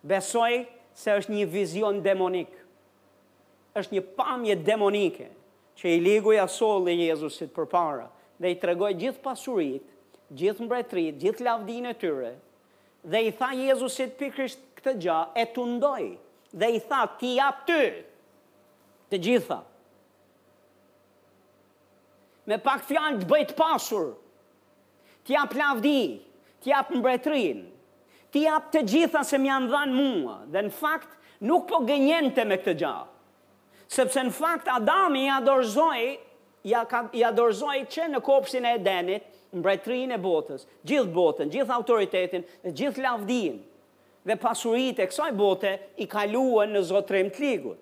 [0.07, 0.61] Besoj
[0.99, 2.53] se është një vizion demonik,
[3.77, 5.27] është një pamje demonike,
[5.79, 8.07] që i liguja soli Jezusit për para,
[8.39, 9.95] dhe i tregoj gjithë pasurit,
[10.37, 12.33] gjithë mbretrit, gjithë lavdin e tyre,
[13.05, 16.05] dhe i tha Jezusit pikrisht këtë gja, e të ndoj,
[16.61, 17.81] dhe i tha, ti jap ty,
[19.09, 19.61] të gjitha.
[22.49, 24.11] Me pak fjalë të bëjt pasur,
[25.25, 26.19] ti jap lavdi,
[26.62, 27.64] ti jap mbretrin,
[28.33, 31.14] ti jap të gjitha se mjanë dhanë mua, dhe në fakt,
[31.47, 32.95] nuk po gënjente me këtë gja,
[33.88, 36.17] sepse në fakt, Adami ja dorzoj,
[36.69, 41.75] ja, ka, ja dorzoj që në kopsin e Edenit, mbretrin e botës, gjithë botën, gjithë
[41.75, 43.59] autoritetin, gjithë lavdin
[44.29, 47.79] dhe pasurit e kësaj bote i kaluën në zotrim të ligut.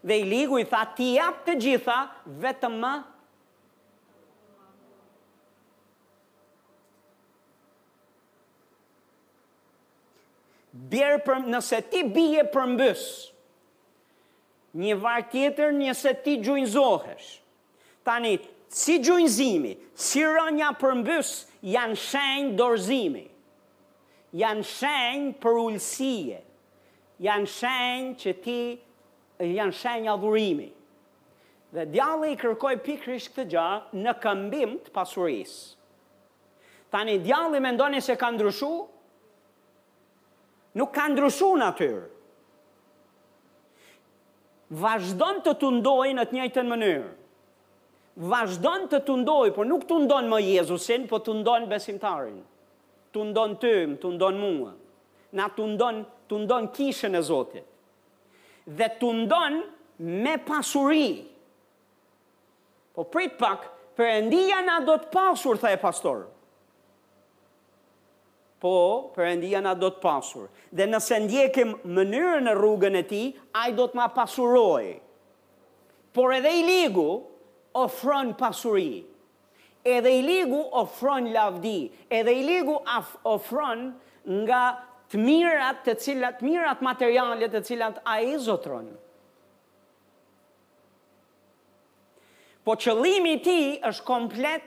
[0.00, 1.96] Dhe i ligu i tha, ti japë të gjitha,
[2.40, 2.92] vetëm më
[10.94, 13.04] bjerë për, nëse ti bije për mbës,
[14.80, 17.28] një vartjetër njëse ti gjujnë zohesh.
[18.06, 18.38] Tani,
[18.70, 21.30] si gjunjëzimi, si rënja për mbys,
[21.66, 23.24] janë shenjë dorëzimi.
[24.38, 26.36] Janë shenjë për ullësie.
[27.26, 28.60] Janë shenjë që ti,
[29.58, 30.68] janë shenjë adhurimi.
[31.74, 33.66] Dhe djallë i kërkoj pikrish këtë gja
[34.04, 35.60] në këmbim të pasurisë.
[36.90, 38.70] Tani djallë i mendoni se ka ndryshu,
[40.78, 42.06] nuk ka ndryshu në atyrë.
[44.78, 47.08] Vazhdon të të ndojë në të njëjtën mënyrë
[48.20, 52.38] vazhdon të të ndoj, por nuk të ndonë më Jezusin, por të ndonë besimtarin.
[53.10, 54.74] Të ndonë tundon të ndonë mua.
[55.38, 57.64] Na të ndonë kishën e Zotit.
[58.76, 59.62] Dhe të ndonë
[60.26, 61.24] me pasuri.
[62.94, 63.64] Po prit pak,
[63.96, 64.28] për
[64.66, 66.26] na do të pasur, tha e pastor.
[68.60, 70.46] Po, për na do të pasur.
[70.72, 74.98] Dhe nëse ndjekim mënyrën e rrugën e ti, a i do të ma pasuroj.
[76.12, 77.29] Por edhe i ligu,
[77.74, 79.04] ofron pasuri,
[79.84, 82.76] edhe i ligu ofron lavdi, edhe i ligu
[83.34, 83.82] ofron
[84.46, 84.64] nga
[85.10, 88.90] të mirat të cilat, të mirat materialet të cilat a i zotron.
[92.66, 94.66] Po qëllimi ti është komplet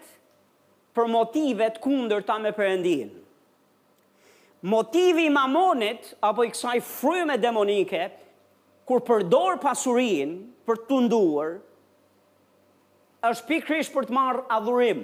[0.97, 3.11] për motivet kunder ta me përëndin.
[4.73, 8.03] Motivi mamonit, apo i kësaj fryme demonike,
[8.87, 10.35] kur përdor pasurin
[10.67, 11.57] për të nduar,
[13.27, 15.03] është pikrish për të marrë adhurim.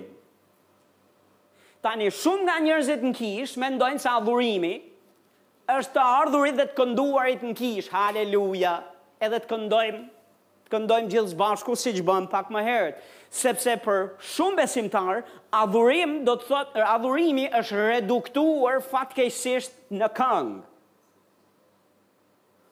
[1.85, 4.73] Tani, shumë nga njerëzit në kish, me ndojnë se adhurimi,
[5.71, 8.73] është të ardhurit dhe të kënduarit në kish, haleluja,
[9.23, 10.01] edhe të këndojmë,
[10.67, 13.05] të këndojmë gjithë zbashku si që bëmë pak më herët,
[13.39, 14.03] sepse për
[14.33, 15.21] shumë besimtar,
[15.61, 20.59] adhurim, do të thot, adhurimi është reduktuar fatkejsisht në këngë.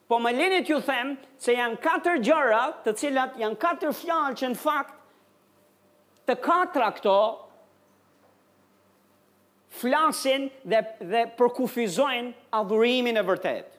[0.08, 4.52] Po më linit ju them se janë katër gjëra të cilat janë katër fjalë që
[4.54, 4.97] në fakt
[6.28, 7.14] të katra këto
[9.80, 13.74] flasin dhe, dhe përkufizojnë adhurimin e vërtet.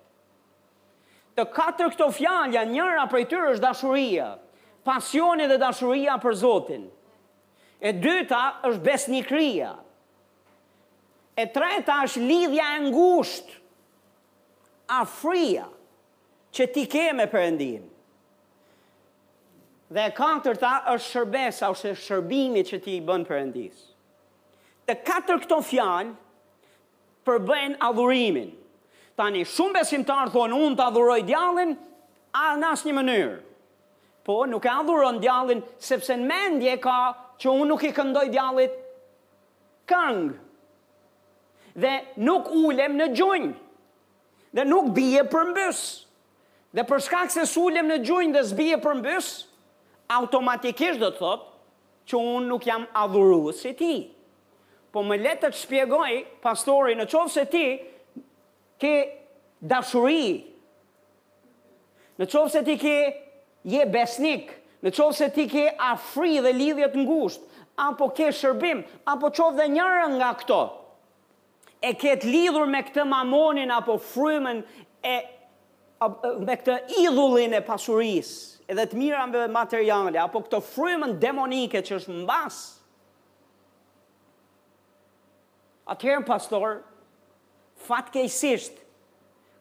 [1.37, 4.31] Të katër këto fjalja, janë njëra për i tërë është dashuria,
[4.89, 6.89] pasioni dhe dashuria për Zotin.
[7.79, 9.75] E dyta është besnikria.
[11.39, 13.53] E treta është lidhja e ngushtë,
[14.97, 15.69] afria,
[16.55, 17.88] që ti ke me përëndinë.
[19.91, 23.79] Dhe e katër ta është shërbesa ose shërbimi që ti i bën Perëndis.
[24.85, 26.13] Dhe katër këto fjalë
[27.29, 28.51] përbëjnë adhurimin.
[29.19, 31.73] Tani shumë besimtar thonë unë ta adhuroj djallin
[32.35, 33.37] në një mënyrë.
[34.29, 36.99] Po nuk e adhuron djallin sepse në mendje ka
[37.41, 38.77] që unë nuk i këndoj djallit
[39.91, 40.37] këngë.
[41.81, 41.95] Dhe
[42.29, 43.51] nuk ulem në gjunj.
[44.53, 45.81] Dhe nuk për përmbys.
[46.77, 49.27] Dhe për se sulem në gjunj dhe s'bie përmbys,
[50.09, 51.43] automatikisht do të thot
[52.09, 53.95] që unë nuk jam adhuru si ti.
[54.93, 57.65] Po me letët shpjegoj pastori në qovë se ti
[58.81, 58.95] ke
[59.69, 60.39] dashuri,
[62.19, 62.95] në qovë se ti ke
[63.69, 64.51] je besnik,
[64.83, 67.43] në qovë se ti ke afri dhe lidhjet në gusht,
[67.83, 70.61] apo ke shërbim, apo qovë dhe njërë nga këto,
[71.85, 74.63] e ketë lidhur me këtë mamonin apo frymen
[75.07, 75.17] e,
[76.47, 82.01] me këtë idhullin e pasurisë edhe të mira me materiale, apo këto frymën demonike që
[82.01, 82.57] është mbas.
[85.89, 86.73] atëherë pastor,
[87.89, 88.21] fatke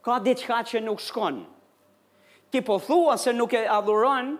[0.03, 1.45] ka diqka që nuk shkonë.
[2.51, 4.33] Ti po thua se nuk e adhuron,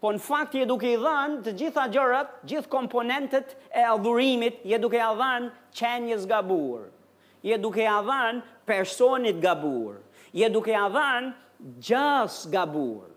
[0.00, 4.78] po në fakt je duke i dhanë të gjitha gjërat, gjithë komponentet e adhurimit, je
[4.78, 6.86] duke i dhanë qenjës gabuar.
[7.42, 9.98] je duke i dhanë personit gabuar.
[10.32, 11.32] je duke i dhanë
[11.86, 13.10] gjas gabuar.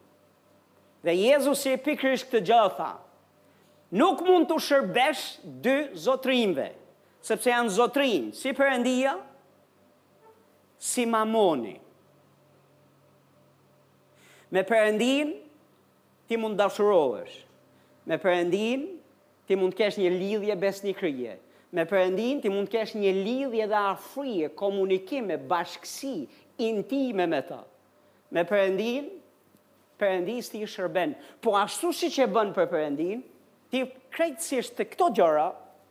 [1.06, 2.90] Dhe Jezus i pikrish këtë gjotha,
[4.02, 5.26] nuk mund të shërbesh
[5.66, 6.70] dy zotrimve,
[7.30, 9.14] sepse janë zotrim, si përëndia,
[10.90, 11.78] si mamoni.
[14.52, 15.34] Me përëndin,
[16.28, 17.38] ti mund dashurohesh.
[18.10, 18.84] me përëndin,
[19.48, 21.34] ti mund të kesh një lidhje bes një kryje,
[21.78, 26.16] me përëndin, ti mund të kesh një lidhje dhe afrije, komunikime, bashkësi,
[26.70, 27.60] intime me ta.
[28.34, 29.10] Me përëndin,
[30.00, 33.22] përëndis të i shërben, po ashtu si që e bënë për përëndin,
[33.70, 33.84] ti
[34.16, 35.48] krejtësisht të këto gjëra,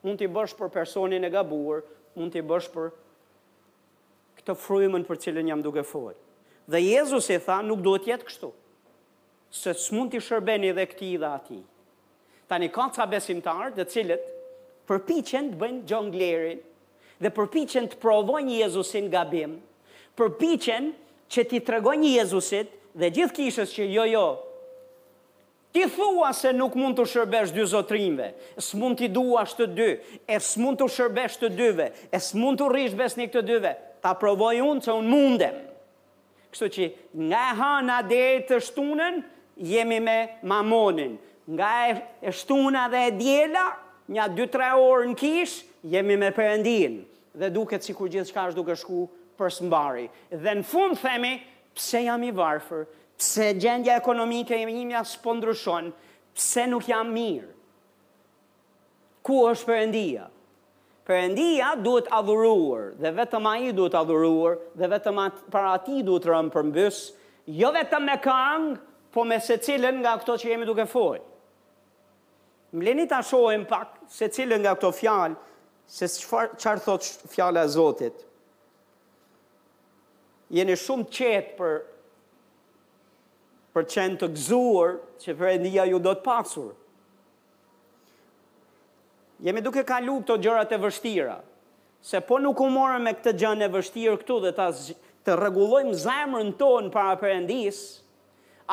[0.07, 1.85] mund t'i bësh për personin e gabuar,
[2.17, 2.89] mund t'i bësh për
[4.41, 6.17] këtë fruimën për cilën jam duke fojt.
[6.69, 8.51] Dhe Jezus e tha, nuk duhet jetë kështu,
[9.59, 11.61] se s'mund t'i shërbeni dhe këti dhe ati.
[12.49, 14.27] Tani ka ca besimtarë dhe cilët
[14.89, 16.61] përpichen të bëjnë gjonglerin
[17.21, 19.57] dhe përpichen të provojnë Jezusin gabim,
[20.17, 20.93] përpichen
[21.29, 24.25] që ti tregojnë Jezusit dhe gjithë kishës që jo, jo,
[25.75, 29.89] ti thua se nuk mund të shërbesh dy zotrinve, së mund t'i dua shtë dy,
[30.27, 33.75] e së mund të shërbesh të dyve, e së mund të rrish bes këtë dyve,
[34.03, 35.61] ta provoj unë që unë mundem.
[36.49, 36.87] Kështë që
[37.31, 39.21] nga e hana dhe e të shtunën,
[39.73, 40.17] jemi me
[40.49, 41.15] mamonin.
[41.49, 41.71] Nga
[42.29, 43.67] e shtuna dhe e djela,
[44.13, 45.59] nja 2-3 orë në kish,
[45.93, 46.99] jemi me përëndin.
[47.39, 49.03] Dhe duke cikur gjithë shka është duke shku
[49.39, 50.07] për sëmbari.
[50.45, 51.35] Dhe në fundë themi,
[51.79, 52.85] pëse jam i varfër,
[53.19, 55.93] pse gjendja ekonomike e imja s'po ndryshon,
[56.37, 57.47] pse nuk jam mirë.
[59.27, 60.27] Ku është përëndia?
[61.09, 65.21] Përëndia duhet adhuruar, dhe vetëm a i duhet adhuruar, dhe vetëm
[65.53, 66.99] para ti duhet rëmë përmbys,
[67.57, 68.77] jo vetëm me kangë,
[69.17, 71.23] po me se cilën nga këto që jemi duke fojë.
[72.77, 75.39] Më ta shohim pak se cilën nga këto fjalë,
[75.89, 78.28] se qëfar, qarë thot fjala a Zotit
[80.55, 81.79] jeni shumë qetë për
[83.77, 86.71] për qenë të gëzuar që vërendia ju do të pasur.
[89.45, 91.37] Jemi duke ka lukë të gjërat e vështira,
[92.03, 94.67] se po nuk u morëm me këtë gjënë e vështirë këtu dhe të,
[95.27, 97.79] të regullojmë zemrën tonë para përendis,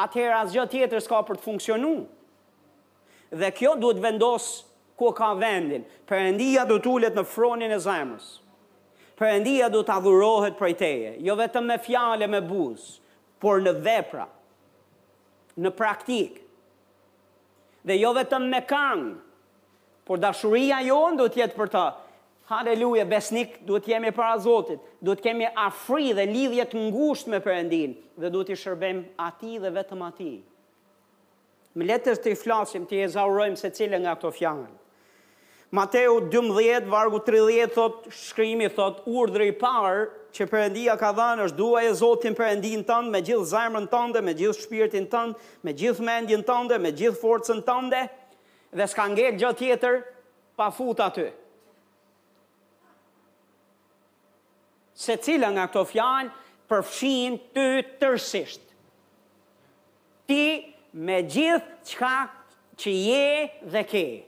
[0.05, 1.93] atëherë asgjë tjetër s'ka për të funksionu.
[3.35, 4.63] Dhe kjo duhet vendosë
[4.95, 5.85] ku ka vendin.
[6.07, 8.33] Përendia duhet ullet në fronin e zemrës
[9.19, 12.97] përëndia du të adhurohet për e teje, jo vetëm me fjale me buzë,
[13.41, 14.25] por në vepra,
[15.63, 16.41] në praktikë,
[17.87, 19.13] dhe jo vetëm me kangë,
[20.05, 21.85] por dashuria jonë du tjetë për ta.
[22.49, 27.39] Haleluja, besnik, du të jemi para Zotit, du të kemi afri dhe lidhjet ngusht me
[27.41, 30.33] Perëndin dhe du të shërbem ati dhe vetëm ati.
[31.73, 34.75] Më letës të i flasim, të i ezaurojmë se cilë nga këto fjanën.
[35.71, 40.03] Mateu 12, vargu 30, thot, shkrimi, thot, i parë
[40.35, 44.33] që përëndia ka dhanë është dua e Zotin përëndin tënë, me gjithë zajmën tënde, me
[44.37, 48.03] gjithë shpirtin tënde, me gjithë mendjin tënde, me gjithë forcën tënde,
[48.75, 49.97] dhe s'ka ngejtë gjë tjetër
[50.59, 51.29] pa fut aty.
[54.95, 56.31] Se cila nga këto fjalë
[56.69, 57.65] përfshin ty
[58.03, 58.61] tërsisht.
[60.29, 60.43] Ti
[60.95, 62.15] me gjithë qka
[62.81, 63.27] që je
[63.73, 64.21] dhe kejë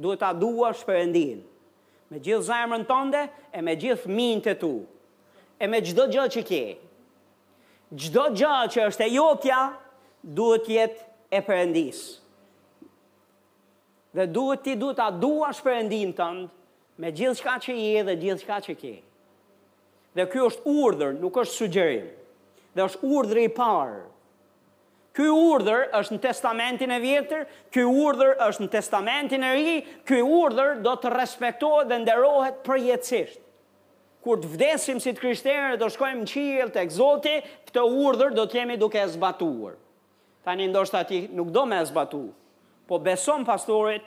[0.00, 1.40] duhet ta duash Perëndin
[2.10, 3.20] me gjithë zemrën tënde
[3.54, 4.72] e me gjithë mintë e tu
[5.62, 6.62] e me çdo gjë që ke.
[8.04, 9.60] Çdo gjë që është e jotja
[10.38, 12.00] duhet të jetë e Perëndis.
[14.16, 16.48] Dhe duhet ti duhet ta duash Perëndin tënd
[17.02, 18.94] me gjithë çka që je dhe gjithë çka që ke.
[20.16, 22.08] Dhe ky është urdhër, nuk është sugjerim.
[22.74, 23.98] Dhe është urdhri i parë
[25.20, 27.40] Ky urdhër është në testamentin e vjetër,
[27.74, 29.74] ky urdhër është në testamentin e ri,
[30.08, 33.42] ky urdhër do të respektohet dhe nderohet përjetësisht.
[34.24, 37.34] Kur të vdesim si të krishterë, do shkojmë në qilë të egzoti,
[37.68, 39.76] këtë urdhër do të jemi duke e zbatuar.
[40.44, 42.22] Tani ndoshta ti nuk do me zbatu,
[42.88, 44.06] po beson pastorit,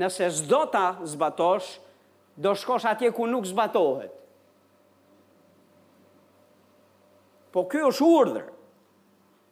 [0.00, 1.78] nëse zdo ta zbatosh,
[2.36, 4.12] do shkosh atje ku nuk zbatohet.
[7.52, 8.50] Po ky është urdhër,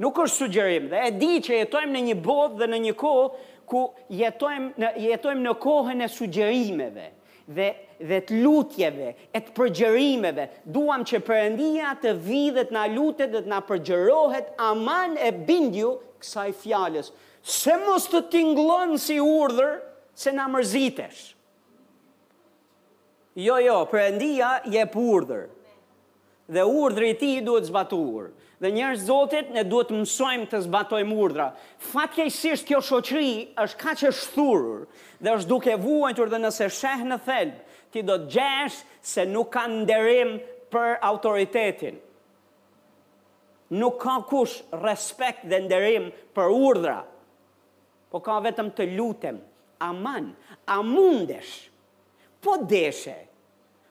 [0.02, 3.48] Nuk është sugjerim, dhe e di që jetojmë në një botë dhe në një kohë
[3.70, 7.08] ku jetojmë në jetojmë në kohën e sugjerimeve
[7.58, 7.68] dhe
[8.10, 10.44] dhe të lutjeve, e të përgjërimeve.
[10.74, 16.48] Duam që Perëndia të vihet na lutet dhe të na përgjërohet aman e bindju kësaj
[16.64, 17.12] fjalës.
[17.58, 19.76] Se mos të tingëllon si urdhër
[20.18, 21.20] se na mërzitesh.
[23.38, 25.46] Jo, jo, Perëndia jep urdhër.
[26.50, 31.16] Dhe urdhri i tij duhet zbatuar dhe njerëz zotit ne duhet të mësojmë të zbatojmë
[31.24, 31.48] urdhra.
[31.90, 34.84] Fatkeqësisht kjo shoqëri është kaq e shturur
[35.18, 37.56] dhe është duke vuajtur dhe nëse sheh në thelb
[37.92, 38.78] ti do të djesh
[39.14, 40.36] se nuk ka nderim
[40.72, 41.98] për autoritetin.
[43.74, 47.00] Nuk ka kush respekt dhe nderim për urdhra.
[48.12, 49.42] Po ka vetëm të lutem.
[49.82, 50.30] Aman,
[50.70, 51.66] a mundesh?
[52.42, 53.16] Po deshe.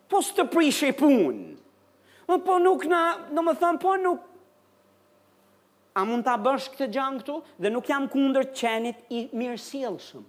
[0.07, 1.57] Po stëprishi punë.
[2.31, 2.99] Po nuk na,
[3.35, 4.27] do të them, po nuk
[5.99, 10.23] A mund ta bësh këtë gjang këtu dhe nuk jam kundër qenit i mirësjellshëm.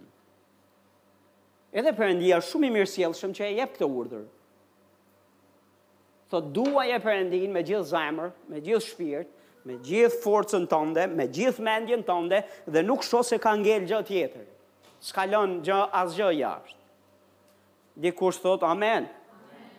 [1.78, 4.24] Edhe Perëndia është shumë i mirësjellshëm që e jep këtë urdhër.
[6.32, 9.30] Thot duaj e Perëndin me gjithë zemër, me gjithë shpirt,
[9.68, 12.40] me gjithë forcën tënde, me gjithë mendjen tënde
[12.74, 14.48] dhe nuk shoh se ka ngel gjë tjetër.
[15.08, 16.80] S'ka lën gjë asgjë jashtë.
[18.06, 19.04] Dikush thot amen.
[19.04, 19.70] amen.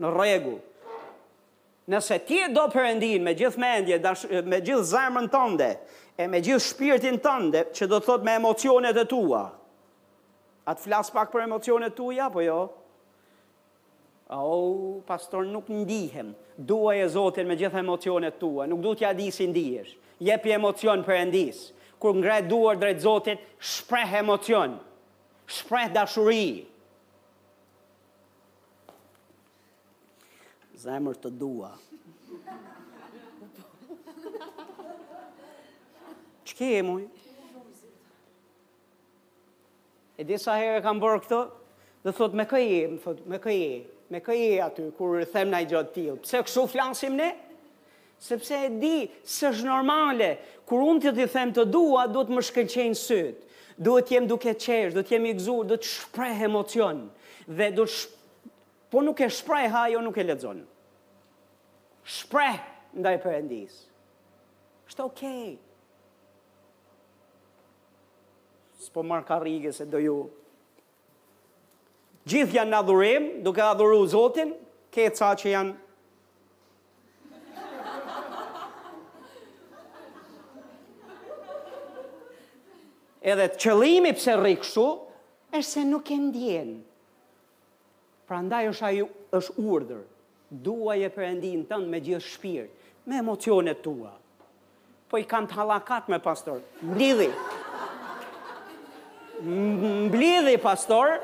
[0.00, 0.58] Në rregull.
[1.88, 5.70] Nëse ti e do përëndin me gjithë mendje, dash, me gjithë zemrën tënde,
[6.20, 9.46] e me gjithë shpirtin tënde, që do të thot me emocionet e tua,
[10.68, 12.58] a të flasë pak për emocionet tuja, po jo?
[14.30, 19.14] O, oh, pastor, nuk ndihem, duaj e zotin me gjithë emocionet tua, nuk du t'ja
[19.18, 21.70] di si ndihesh, jepi emocion përëndis.
[22.00, 24.78] kur ngre duar drejt zotit, shpreh emocion,
[25.52, 26.62] shpreh dashurijë,
[30.82, 31.70] zemër të dua.
[36.48, 37.08] Që ke e mujë?
[40.20, 41.40] E disa herë kam bërë këto,
[42.04, 42.80] dhe thot me këje,
[43.32, 43.68] me këje,
[44.12, 46.18] me këje aty, kur them na i gjatë tjilë.
[46.24, 47.30] Pse kësu flansim ne?
[48.20, 50.30] Sepse e di, së është normale,
[50.68, 53.46] kur unë të të them të dua, do të më shkëllqenjë sëtë.
[53.80, 57.06] do të jem duke qeshë, do të jem i gzurë, do të shpreh emocionë,
[57.56, 58.02] dhe do të
[58.90, 60.58] po nuk e shpreh ha, jo nuk e lexon.
[62.02, 62.56] Shpreh
[62.98, 63.74] ndaj Perëndis.
[64.90, 65.52] Është okay.
[68.82, 70.16] S'po marr karrige se do ju.
[72.26, 74.50] Gjithë janë adhurim, duke adhuru Zotin,
[74.92, 75.76] ke ca që janë
[83.30, 84.82] Edhe qëllimi pse rri kështu
[85.58, 86.70] është se nuk e ndjen.
[88.30, 90.02] Pra ndaj është ajo është urdhër,
[90.62, 92.68] dua e përëndin me gjithë shpirë,
[93.10, 94.12] me emocionet tua.
[95.10, 96.60] Po i kam të halakat me pastor,
[96.92, 97.26] mblidhi.
[99.42, 101.16] Mblidhi, pastor,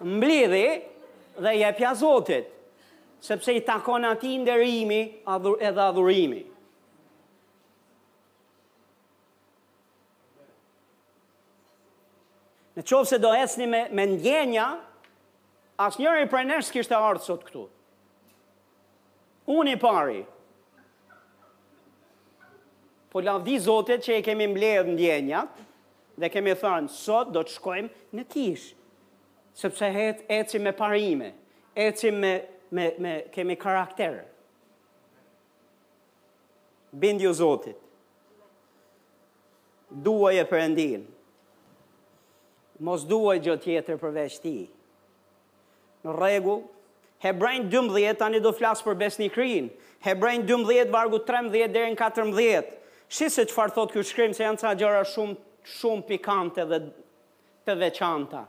[0.00, 0.68] mblidhi
[1.44, 2.48] dhe je pja zotit,
[3.28, 5.00] sepse i takon ati ndërimi
[5.68, 6.40] edhe adhurimi.
[12.78, 14.70] Në qovë se do esni me, me ndjenja,
[15.82, 17.62] Asë njëri për prej nështë kështë ardhë sot këtu.
[19.58, 20.20] Unë i pari.
[23.12, 25.60] Po lafdi zotet që i kemi mbledhë në djenjat,
[26.22, 28.66] dhe kemi thënë, sot do të shkojmë në kish,
[29.62, 31.32] sepse hetë eci me parime,
[31.86, 32.32] eci me,
[32.76, 34.22] me, me kemi karakterë.
[37.00, 37.76] Bindi o Zotit,
[40.04, 41.06] duaj e përëndin,
[42.84, 44.56] mos duaj gjë tjetër përveç ti,
[46.06, 46.62] në regull.
[47.22, 49.68] Hebrajn 12, tani do flasë për besni krijin.
[50.02, 52.72] Hebrajn 12, vargu 13 dherën 14.
[53.12, 55.36] Shisë që farë thotë kjo shkrim, se janë ca gjëra shumë,
[55.78, 56.80] shumë pikante dhe
[57.68, 58.44] të veçanta.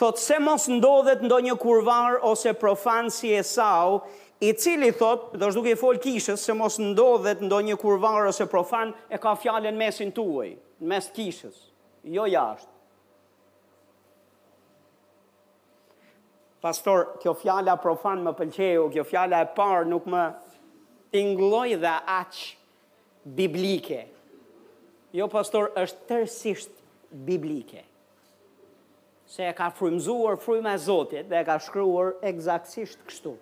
[0.00, 4.00] Thot, se mos ndodhet ndo një kurvar ose profan si e sau,
[4.40, 8.48] i cili thot, dhe është duke folë kishës, se mos ndodhet ndo një kurvar ose
[8.50, 10.54] profan, e ka fjallën mesin tuaj,
[10.88, 11.66] mes kishës,
[12.16, 12.69] jo jashtë
[16.60, 20.24] Pastor, kjo fjala profan më pëlqeu, kjo fjala e parë nuk më
[21.14, 22.40] tingëlloi dhe aq
[23.38, 24.02] biblike.
[25.16, 26.74] Jo pastor, është tërësisht
[27.26, 27.80] biblike.
[29.30, 33.32] Se e ka frymzuar fryma e Zotit dhe e ka shkruar eksaktësisht kështu.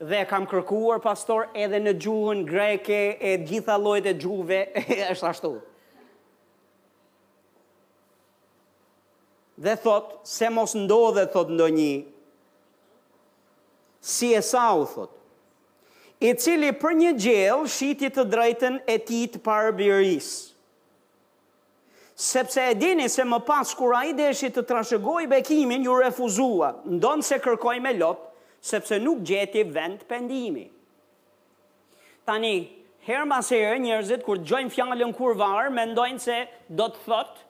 [0.00, 4.62] Dhe e kam kërkuar pastor edhe në gjuhën greke e gjitha llojet e gjuhëve
[5.12, 5.50] është ashtu.
[9.60, 12.09] Dhe thot, se mos ndodhe thot ndonjë
[14.00, 15.12] si e sa u thot,
[16.24, 20.30] i cili për një gjell shiti të drejten e ti të parë biris.
[22.20, 26.74] Sepse e dini se më pas kur a i deshi të trashëgoj bekimin ju refuzua,
[26.84, 28.26] ndonë se kërkoj me lot,
[28.60, 30.66] sepse nuk gjeti vend pendimi.
[32.28, 32.56] Tani,
[33.08, 37.40] herë më herë njërzit, kur gjojnë fjallën kur varë, mendojnë se do të thot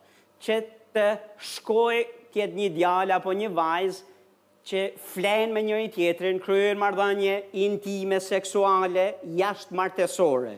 [0.47, 0.61] që
[0.95, 1.05] të
[1.55, 4.07] shkoj tjetë një djallë apo një vajzë
[4.67, 4.81] që
[5.13, 9.07] flenë me njëri tjetërin, kryen mardhanje intime, seksuale,
[9.39, 10.57] jashtë martesore.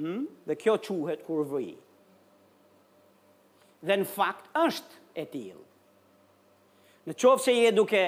[0.00, 0.26] Hmm?
[0.48, 1.72] Dhe kjo quhet kur vëj.
[3.88, 5.62] Dhe në fakt është e tilë.
[7.08, 8.02] Në qovë se je duke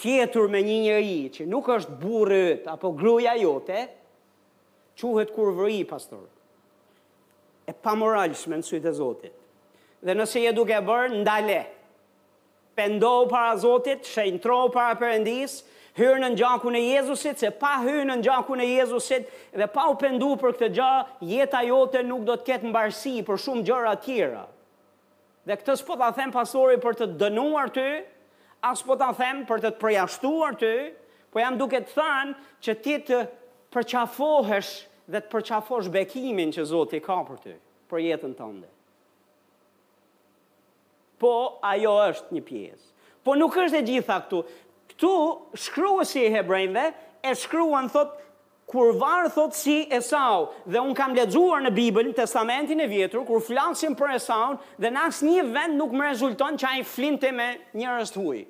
[0.00, 3.82] fjetur me një njëri që nuk është burët apo gruja jote,
[4.98, 6.24] quhet kur vëri, pastor.
[7.68, 9.36] E pa moralshme në sytë e zotit.
[10.00, 11.20] Dhe nëse je duke bërë, ndale.
[11.20, 11.64] Ndale
[12.78, 15.58] pendohu para Zotit, shëntrohu para Perëndis,
[15.98, 19.26] hyrë në gjakun e Jezusit, se pa hyrë në gjakun e Jezusit
[19.58, 20.92] dhe pa u pendu për këtë gjë,
[21.32, 24.44] jeta jote nuk do të ketë mbarësi për shumë gjëra tjera.
[25.48, 27.88] Dhe këtë s'po ta them pasori për të dënuar ty,
[28.68, 30.72] as po ta them për të të prejashtuar ty,
[31.34, 33.22] po jam duke të thënë që ti të
[33.74, 34.72] përqafohesh
[35.10, 37.58] dhe të përqafosh bekimin që Zoti ka për ty,
[37.90, 38.68] për jetën tënde.
[41.18, 42.86] Po, ajo është një pjesë.
[43.26, 44.42] Po nuk është e gjitha këtu.
[44.92, 45.12] Këtu
[45.66, 46.84] shkruë si e hebrejnve,
[47.26, 48.14] e shkruan thot,
[48.68, 53.40] kur varë thot si Esau, dhe unë kam ledzuar në Bibën, testamentin e vjetur, kur
[53.42, 57.32] flasim për Esau, dhe në asë një vend nuk më rezulton që a i flinte
[57.34, 57.46] me
[57.80, 58.44] njërës të hujë.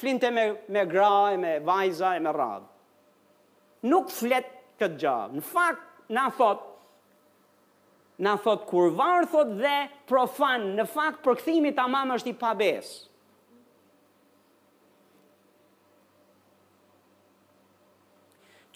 [0.00, 2.68] Flinte me, me gra, e me vajza, e me radhë.
[3.92, 4.46] Nuk flet
[4.80, 5.36] këtë gjavë.
[5.40, 6.69] Në fakt, na thot,
[8.20, 9.76] na thot kur varë thot dhe
[10.10, 12.90] profan, në fakt përkthimi tamam është i pabes.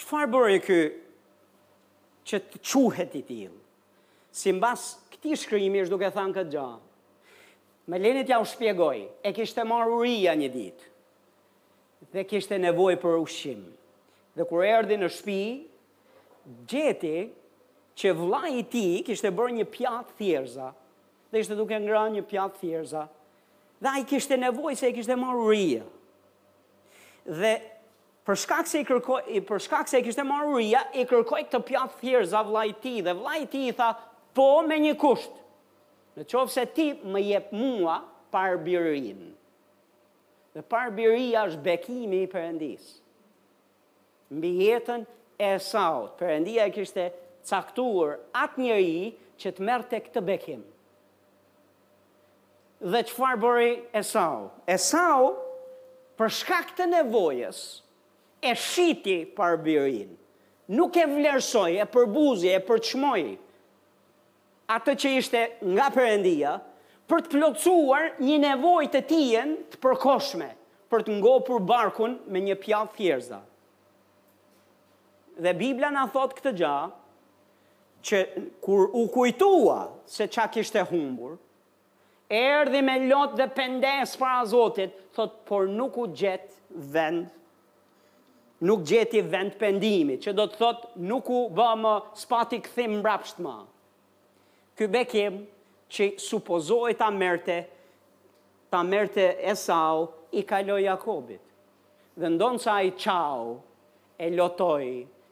[0.01, 0.81] Qëfar bërë ky
[2.31, 3.61] që të quhet i tillë?
[4.35, 6.81] Si mbas këti shkrimi është duke thanë këtë gjahë.
[7.93, 10.89] Me lenit ja u shpjegoj, e kishte marë uria një ditë,
[12.17, 13.61] dhe kishte nevoj për ushim.
[14.35, 15.43] Dhe kur erdi në shpi,
[16.69, 17.17] gjeti
[17.99, 20.71] që vla i ti kishte bërë një pjatë thjerza,
[21.31, 23.05] dhe ishte duke ngra një pjatë thjerza,
[23.83, 25.85] dhe a i kishte nevoj se i kishte marë rria.
[27.25, 27.53] Dhe
[28.27, 31.63] për shkak se i kërkoj, për shkak se i kishte marë rria, i kërkoj këtë
[31.71, 33.93] pjatë thjerza vla i ti, dhe vla i ti i tha,
[34.35, 35.37] po me një kusht,
[36.19, 38.01] në qovë se ti më jep mua
[38.35, 39.29] parë birin.
[40.55, 41.09] Dhe parë
[41.43, 42.93] është bekimi i përëndisë.
[44.35, 45.03] Mbi jetën
[45.43, 47.09] e saut, përëndia e kishte
[47.49, 49.05] caktuar atë njëri
[49.43, 50.61] që të merë të këtë bekim.
[52.93, 53.71] Dhe që farë bëri
[54.01, 54.45] Esau?
[54.75, 55.31] Esau,
[56.19, 57.61] për shkak të nevojës,
[58.45, 60.11] e shiti për birin.
[60.79, 63.25] Nuk e vlerësoj, e përbuzi, e përçmoj,
[64.75, 65.43] atë që ishte
[65.75, 66.55] nga përëndia,
[67.09, 70.51] për të plocuar një nevoj të tijen të përkoshme,
[70.93, 73.41] për të ngopur barkun me një pjatë thjerëza.
[75.45, 76.87] Dhe Biblia në thotë këtë gjahë,
[78.05, 78.19] që
[78.63, 79.79] kur u kujtua
[80.13, 81.39] se qa kishte humbur,
[82.35, 86.53] erdi me lot dhe pendes para Zotit, thot, por nuk u gjet
[86.93, 87.31] vend,
[88.61, 91.95] nuk gjeti vend pendimi, që do të thot, nuk u bë më
[92.25, 93.57] spati këthim mbrapsht ma.
[94.77, 95.41] Ky bekim
[95.95, 97.59] që supozoj amerte, merte,
[98.71, 101.41] ta merte Esau, i kaloj Jakobit.
[102.19, 103.57] Dhe ndonë sa i qau,
[104.19, 104.87] e lotoj,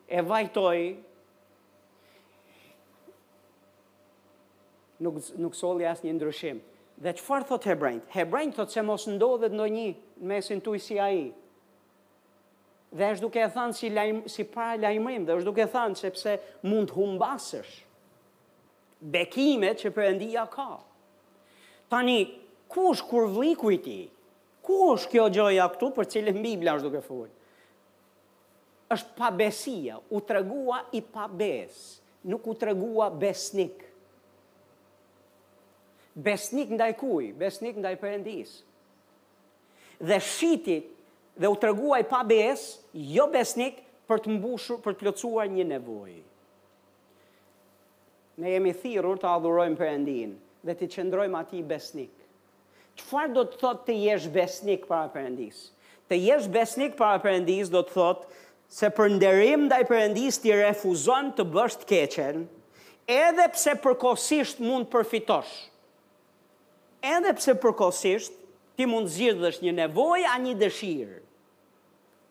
[0.09, 0.79] e vajtoj,
[5.03, 6.61] nuk, nuk soli asë një ndryshim.
[7.03, 8.05] Dhe farë thot Hebrejnë?
[8.15, 9.87] Hebrejnë thot se mos ndodhet në një
[10.31, 11.25] mesin tuj si a i.
[12.93, 15.99] Dhe është duke e thanë si, lajm, si para lajmërim, dhe është duke e thanë
[16.03, 16.37] sepse
[16.69, 17.73] mund humbasësh
[19.17, 20.69] bekimet që përëndia ka.
[21.91, 22.19] Tani,
[22.71, 23.99] kush kur vliku i ti?
[24.63, 27.33] Kush kjo gjoja këtu për cilën Biblia është duke fërë?
[28.93, 31.77] është pabesia, u tregua i pabes,
[32.29, 33.87] nuk u tregua besnik
[36.15, 38.53] besnik ndaj kuj, besnik ndaj përëndis.
[40.03, 40.77] Dhe shiti
[41.41, 46.17] dhe u tërguaj pa bes, jo besnik, për të mbushur, për të plëcuar një nevoj.
[48.43, 50.35] Ne jemi thirur të adhurojmë përëndin
[50.67, 52.11] dhe të qëndrojmë ati besnik.
[52.99, 55.63] Qëfar do të thot të jesh besnik para përëndis?
[56.11, 58.27] Të jesh besnik para përëndis do të thot
[58.73, 62.45] se për nderim dhe i përëndis të refuzon të bësht keqen,
[63.09, 65.49] edhe pse përkosisht mund përfitosh.
[65.49, 65.71] përfitosh
[67.03, 68.35] edhe pse përkohësisht
[68.79, 71.19] ti mund zgjidhësh një nevojë a një dëshirë.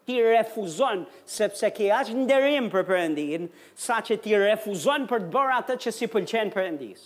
[0.08, 3.50] Ti refuzon sepse ke ashtë nderim për Perëndin,
[3.84, 7.04] që ti refuzon për të bërë atë që si pëlqen Perëndis.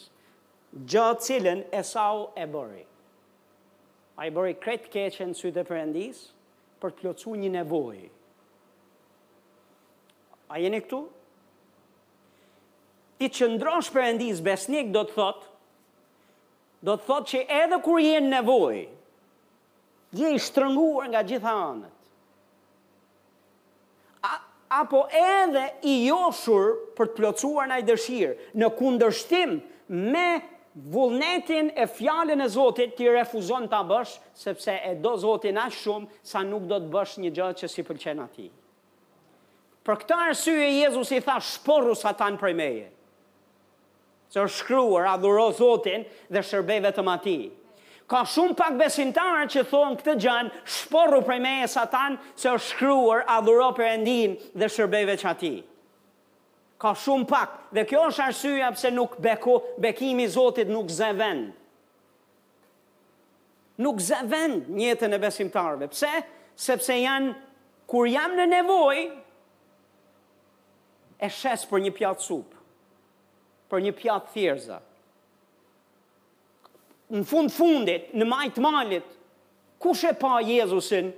[0.92, 2.86] Gjë cilën e Esau e bëri.
[4.20, 6.24] A i bëri kretë keqen së të përëndis
[6.82, 7.98] për të plëcu një nevoj.
[10.54, 11.02] A jeni këtu?
[13.20, 15.55] Ti qëndrosh përëndis besnik do të thotë
[16.86, 18.84] do të thotë që edhe kur je në nevojë,
[20.22, 22.10] je i shtrënguar nga gjitha anët.
[24.30, 24.34] A,
[24.84, 29.56] apo edhe i joshur për të plotësuar ndaj dëshirë, në kundërshtim
[30.12, 30.28] me
[30.92, 36.12] vullnetin e fjallin e Zotit ti refuzon ta bësh, sepse e do Zotin ashtë shumë,
[36.28, 38.50] sa nuk do të bësh një gjatë që si pëlqen ati.
[39.86, 42.88] Për këta arsye, Jezus i tha shporu satan prej meje
[44.34, 47.38] që është shkruar, adhuro Zotin dhe shërbej vetëm ati.
[48.10, 52.72] Ka shumë pak besimtarë që thonë këtë gjanë, shporru prej me e satan, se është
[52.76, 55.54] shkruar, adhuro për endin dhe shërbejve që ati.
[56.82, 61.48] Ka shumë pak, dhe kjo është arsyja pëse nuk beku, bekimi Zotit nuk zë vend.
[63.82, 65.90] Nuk zë vend njëtën e besimtarëve.
[65.92, 66.14] Pse?
[66.56, 67.34] Sepse janë,
[67.92, 69.00] kur jam në nevoj,
[71.20, 72.55] e shesë për një pjatë supë
[73.76, 74.78] për një pjatë thjerëza.
[77.14, 79.10] Në fund fundit, në majtë malit,
[79.84, 81.12] kush e pa Jezusin,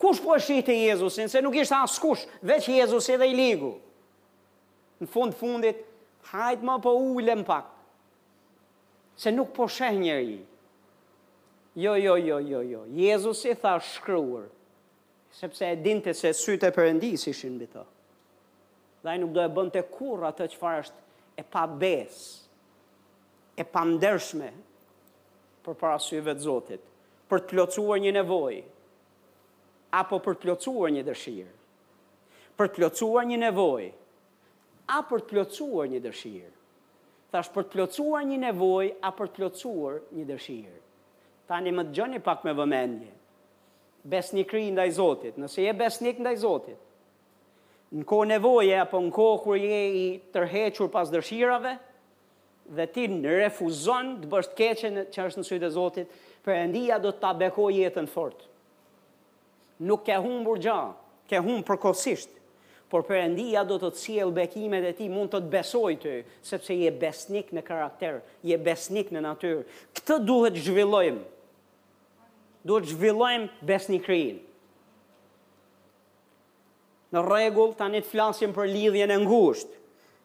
[0.00, 3.74] kush po e Jezusin, se nuk ishte askush, kush, veç Jezus edhe i ligu.
[5.02, 5.82] Në fund fundit,
[6.30, 7.66] hajtë ma po ullem pak,
[9.18, 10.38] se nuk po shenjë njëri.
[11.74, 12.84] Jo, jo, jo, jo, jo.
[12.94, 14.46] Jezus i tha shkryur,
[15.34, 17.82] sepse e dinte se sytë e përëndis ishin bëta.
[19.04, 21.02] Dhe nuk do e bënd të kur atë të farë është
[21.36, 22.44] e pa besë,
[23.60, 24.48] e pa ndershme
[25.64, 26.82] për parasyve të Zotit,
[27.28, 28.62] për të plotësuar një nevojë,
[30.00, 31.52] apo për të plotësuar një dëshirë.
[32.58, 33.90] Për të plotësuar një nevojë,
[34.98, 36.52] apo për të plotësuar një dëshirë.
[37.34, 40.78] Thash për të plotësuar një nevojë, apo për të plotësuar një dëshirë.
[41.50, 43.10] Tani më dëgjoni pak me vëmendje.
[44.14, 46.80] Besnikri ndaj Zotit, nëse je besnik ndaj Zotit,
[47.94, 51.76] në kohë nevoje apo në kohë kur je i tërhequr pas dëshirave
[52.74, 56.08] dhe ti në refuzon të bësh të keqen që është në sytë e Zotit,
[56.44, 58.42] Perëndia do të ta bekojë jetën fort.
[59.88, 60.80] Nuk ke humbur gjë,
[61.30, 62.34] ke humbur përkosisht,
[62.92, 66.76] por Perëndia do të të sjell bekimet e ti, mund të të besojë të, sepse
[66.76, 69.62] je besnik në karakter, je besnik në natyrë.
[69.96, 71.24] Këtë duhet zhvillojmë.
[72.68, 74.42] Duhet zhvillojmë besnikrinë.
[77.14, 79.68] Në regull, të një të flasim për lidhjen e ngusht.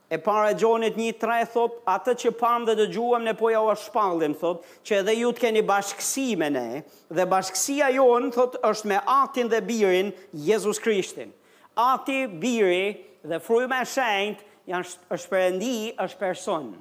[0.09, 3.75] E para gjonit një tre, thot, atë që pam dhe dëgjuam ne në poja o
[3.77, 6.81] shpallim, thot, që edhe ju të keni bashkësi me ne,
[7.13, 10.09] dhe bashkësia jonë, thot, është me atin dhe birin,
[10.47, 11.29] Jezus Krishtin.
[11.77, 15.75] Ati, biri dhe frujme e shenjt, janë është përëndi,
[16.07, 16.71] është person.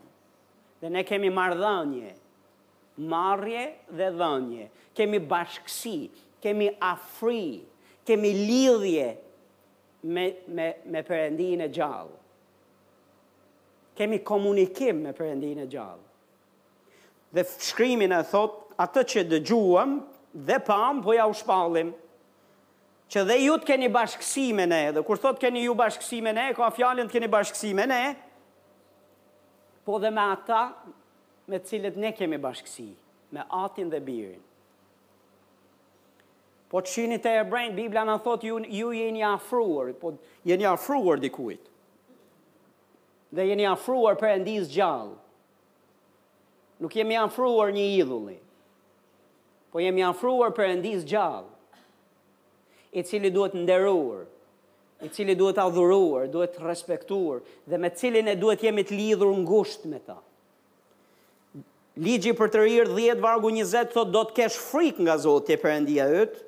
[0.81, 2.15] Dhe ne kemi mardhënje,
[3.13, 3.67] marje
[4.01, 5.99] dhe dhënje, kemi bashkësi,
[6.43, 7.61] kemi afri,
[8.09, 9.09] kemi lidhje
[10.03, 12.16] me, me, me e gjallë.
[13.99, 16.05] Kemi komunikim me përëndin e gjallë.
[17.34, 19.99] Dhe shkrimin e thot, atë që dëgjuam
[20.46, 21.90] dhe pam, po ja u shpallim,
[23.11, 26.32] që dhe ju të keni bashkësi me ne, dhe kur thot keni ju bashkësi me
[26.36, 28.03] ne, ka fjallin të keni bashkësi me ne,
[29.84, 30.62] po dhe me ata
[31.49, 32.90] me cilët ne kemi bashkësi,
[33.34, 34.44] me atin dhe birin.
[36.69, 40.14] Po të shini të ebrejnë, Biblia në thotë ju, ju jeni afruar, po
[40.45, 41.62] jeni afruar dikuit.
[43.33, 45.16] Dhe jeni afruar për endis gjallë.
[46.81, 48.37] Nuk jemi afruar një idhulli,
[49.75, 51.49] po jemi afruar për endis gjallë,
[52.97, 54.29] i cili duhet nderuar,
[55.03, 59.89] i cili duhet adhuruar, duhet respektuar, dhe me cilin e duhet jemi të lidhur gusht
[59.91, 60.21] me ta.
[61.99, 65.59] Ligji për të rirë 10 vargu 20 thot do të kesh frik nga Zotë e
[65.64, 66.47] përëndia ëtë,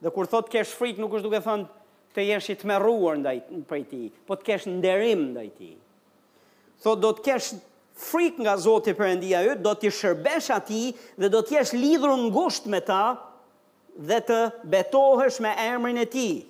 [0.00, 1.68] Dhe kur thot kesh frik, nuk është duke thënë
[2.16, 3.34] të jesh i të ndaj
[3.68, 5.70] prej ti, po të kesh nderim ndaj ti.
[6.84, 7.50] Thot do të kesh
[8.08, 10.90] frik nga Zoti Perëndia yt, do të shërbesh atij
[11.20, 13.02] dhe do të jesh lidhur ngushtë me ta
[14.10, 14.38] dhe të
[14.74, 16.44] betohesh me emrin e tij.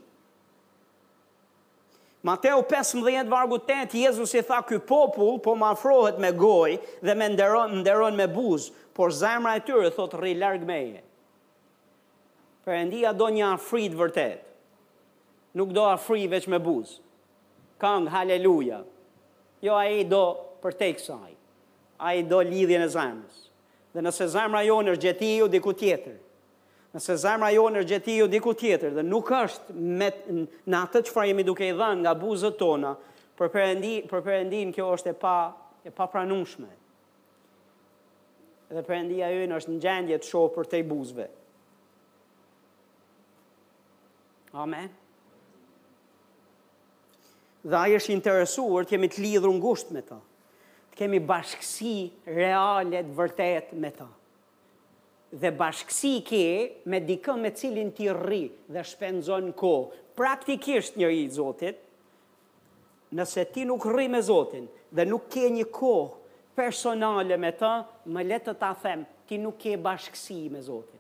[2.27, 7.15] Mateu 15 vargu 8 Jezusi i tha ky popull po më afrohet me gojë dhe
[7.15, 11.06] më nderon nderon me buzë, por zemra e tyre thot rri larg meje.
[12.67, 14.41] Perëndia do një afri të vërtet.
[15.57, 16.97] Nuk do afri veç me buz.
[17.79, 18.81] Kang haleluja.
[19.63, 20.23] Jo ai do
[20.65, 21.29] për te kësaj.
[22.09, 23.37] Ai do lidhjen e zemrës.
[23.95, 26.19] Dhe nëse zemra jone është gjetiu diku tjetër.
[26.97, 30.11] Nëse zemra jone është gjetiu diku tjetër dhe nuk është me
[30.67, 32.91] në atë çfarë jemi duke i dhënë nga buzët tona,
[33.39, 35.37] për perëndi për perëndin kjo është e pa
[35.91, 36.73] e pa pranueshme.
[38.75, 41.31] Dhe perëndia jone është në gjendje të shohë për te buzëve.
[44.57, 44.89] Amen.
[47.73, 50.17] Dhe ai është interesuar të kemi të lidhur ngushtë me ta.
[50.93, 51.97] Të kemi bashkësi
[52.37, 54.07] reale të vërtetë me ta.
[55.43, 56.41] Dhe bashkësi ke
[56.93, 58.41] me dikë me cilin ti rri
[58.77, 59.93] dhe shpenzon kohë.
[60.17, 61.83] Praktikisht njëri i Zotit,
[63.19, 67.75] nëse ti nuk rri me Zotin dhe nuk ke një kohë personale me ta,
[68.09, 70.96] më le të ta them, ti nuk ke bashkësi me Zotin.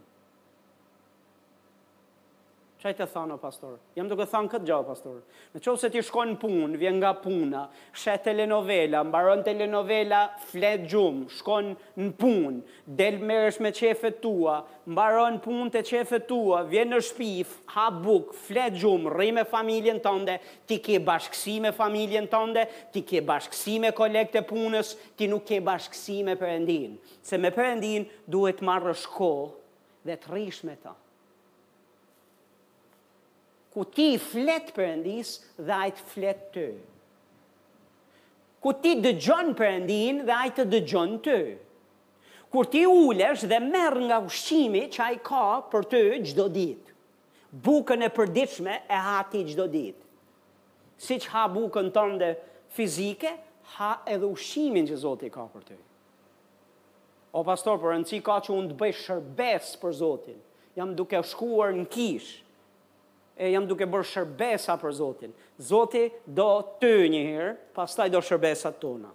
[2.82, 3.76] Qaj të thanë o pastor.
[3.96, 5.20] Jam duke thanë këtë gjallë pastor.
[5.54, 7.62] Në qovë se ti shkojnë punë, vjen nga puna,
[8.02, 10.18] shetë telenovela, mbaron telenovela,
[10.50, 11.72] fletë gjumë, shkojnë
[12.02, 12.60] në punë,
[13.00, 14.58] delë merësh me qefët tua,
[14.92, 20.02] mbaron punë të qefët tua, vjen në shpif, ha bukë, fletë gjumë, rri me familjen
[20.04, 20.36] tënde,
[20.68, 25.62] ti ke bashkësi me familjen tënde, ti ke bashkësi me kolekte punës, ti nuk ke
[25.70, 27.00] bashkësi me përëndinë.
[27.24, 29.32] Se me përëndinë duhet marrë shko
[30.06, 30.92] dhe të rrish me ta
[33.76, 36.62] ku ti i fletë për endis dhe ajtë fletë të.
[38.64, 41.34] Ku ti dëgjon për endin dhe ajtë dëgjon të.
[42.54, 45.42] Kur ti ulesh dhe merë nga ushqimi që ajtë ka
[45.74, 46.00] për të
[46.30, 46.94] gjdo ditë.
[47.66, 50.00] Bukën e përdiqme e hati gjdo ditë.
[51.04, 52.30] Si që ha bukën tënde
[52.78, 53.34] fizike,
[53.76, 55.78] ha edhe ushqimin që Zotit ka për të.
[57.36, 60.40] O pastor, për në ka që unë të bëjë shërbes për Zotin,
[60.78, 62.45] jam duke shkuar në kishë,
[63.36, 65.34] e jam duke bërë shërbesa për Zotin.
[65.60, 66.46] Zoti do
[66.80, 69.10] ty një herë, pastaj do shërbesa tona.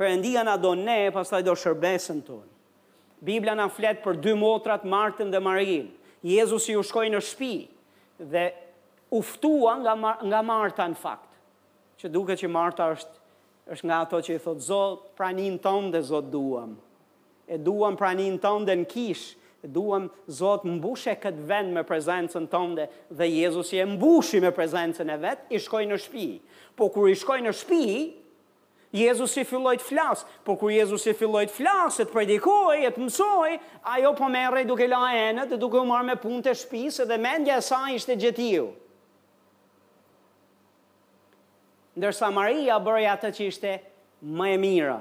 [0.00, 2.48] Perëndia na do ne, pastaj do shërbesën tonë.
[3.22, 5.90] Bibla na flet për dy motrat, Martën dhe Marin.
[6.26, 7.56] Jezusi u shkoi në shtëpi
[8.32, 8.46] dhe
[9.14, 9.20] u
[9.82, 11.28] nga Mar nga Marta në fakt.
[12.00, 13.20] Që duket që Marta është
[13.72, 16.72] është nga ato që i thot Zot, pranin tonë dhe Zot duam.
[17.46, 22.86] E duam pranin tonë dhe në kishë, duam Zot mbushë këtë vend me prezencën tonë
[23.14, 26.28] dhe Jezus je mbushi me prezencën e vet, i shkoi në shtëpi.
[26.76, 28.00] Po kur i shkoi në shtëpi,
[28.92, 33.00] Jezus i filloi të flas, po kur Jezus i filloi të flas, të predikoi, të
[33.00, 33.54] mësoi,
[33.94, 37.18] ajo po merrej duke la enë, të duke u marrë me punë të shtëpisë dhe
[37.22, 38.66] mendja e saj ishte gjetiu.
[41.96, 43.72] Ndërsa Maria bëri atë që ishte
[44.32, 44.98] më e mira,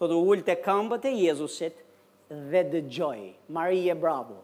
[0.00, 1.81] thotë u ullë të këmbët e Jezusit
[2.32, 3.20] dhe dëgjoj.
[3.52, 4.40] Marie, bravo.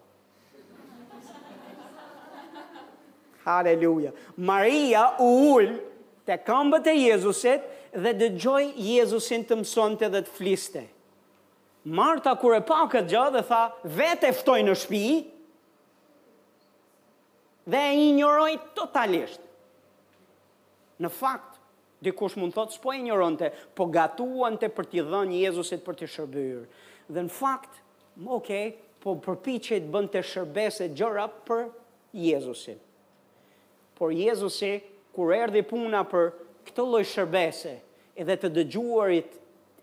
[3.45, 4.11] Haleluja.
[4.37, 5.79] Maria u ullë
[6.27, 7.63] të kambët e Jezusit
[7.97, 10.83] dhe dëgjoj Jezusin të mësonte dhe të fliste.
[11.89, 13.61] Marta kur e pa këtë gjë dhe tha,
[13.97, 15.05] vetë e ftoj në shpi
[17.69, 19.41] dhe e ignoroj totalisht.
[20.99, 21.55] Në fakt,
[22.03, 26.61] dikush mund thotë, s'po e ignoronte, po gatuante për t'i dhënë Jezusit për t'i shërbyrë
[27.09, 27.79] dhe në fakt,
[28.29, 28.49] ok,
[29.01, 29.15] po
[29.63, 29.81] që i
[30.13, 31.65] të shërbese gjëra për
[32.13, 32.77] Jezusin.
[33.97, 34.73] Por Jezusi,
[35.15, 36.29] kur erdi puna për
[36.69, 37.73] këtë loj shërbese,
[38.19, 39.33] edhe të dëgjuarit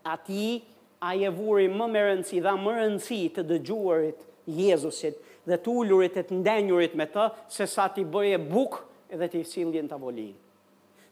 [0.08, 0.62] ati,
[1.06, 4.22] a je vuri më më rëndësi dhe më rëndësi të dëgjuarit
[4.58, 8.78] Jezusit dhe të ullurit e të ndenjurit me të, se sa ti bëje buk
[9.14, 10.32] edhe ti sildjen të volin.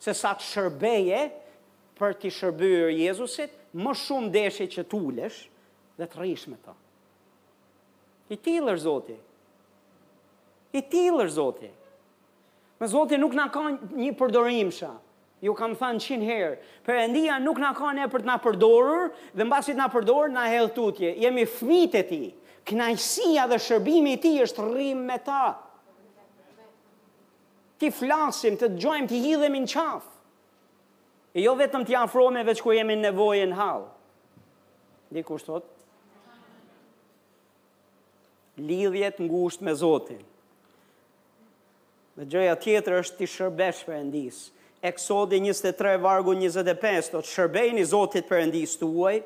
[0.02, 1.20] Se sa të shërbeje
[1.98, 3.52] për ti shërbëjër Jezusit,
[3.84, 5.42] më shumë deshe që të ulesh,
[5.98, 6.74] dhe të rrish me ta.
[8.32, 9.16] I tilë është zoti.
[10.74, 11.68] I tilë është zoti.
[12.80, 13.64] Me zoti nuk në ka
[13.94, 14.90] një përdorim shë.
[15.44, 16.54] Ju kam thënë qinë herë.
[16.86, 20.46] Perendia nuk në ka një për të nga përdorur, dhe në basit nga përdorur, nga
[20.48, 21.12] helë tutje.
[21.20, 22.22] Jemi fmitë e ti.
[22.64, 25.42] Knajsia dhe shërbimi ti është rrim me ta.
[27.78, 30.10] Ti flasim, të gjojmë, të hidhemi në qafë.
[31.34, 33.88] E jo vetëm t'i afrome veç ku jemi në nevojë në hallë.
[35.14, 35.22] Dhe
[38.56, 40.22] lidhjet ngusht me Zotin.
[42.14, 44.36] Dhe gjëja tjetër është të shërbesh për endis.
[44.86, 49.16] Eksodi 23 vargu 25, të shërbejni Zotit për endis të uaj,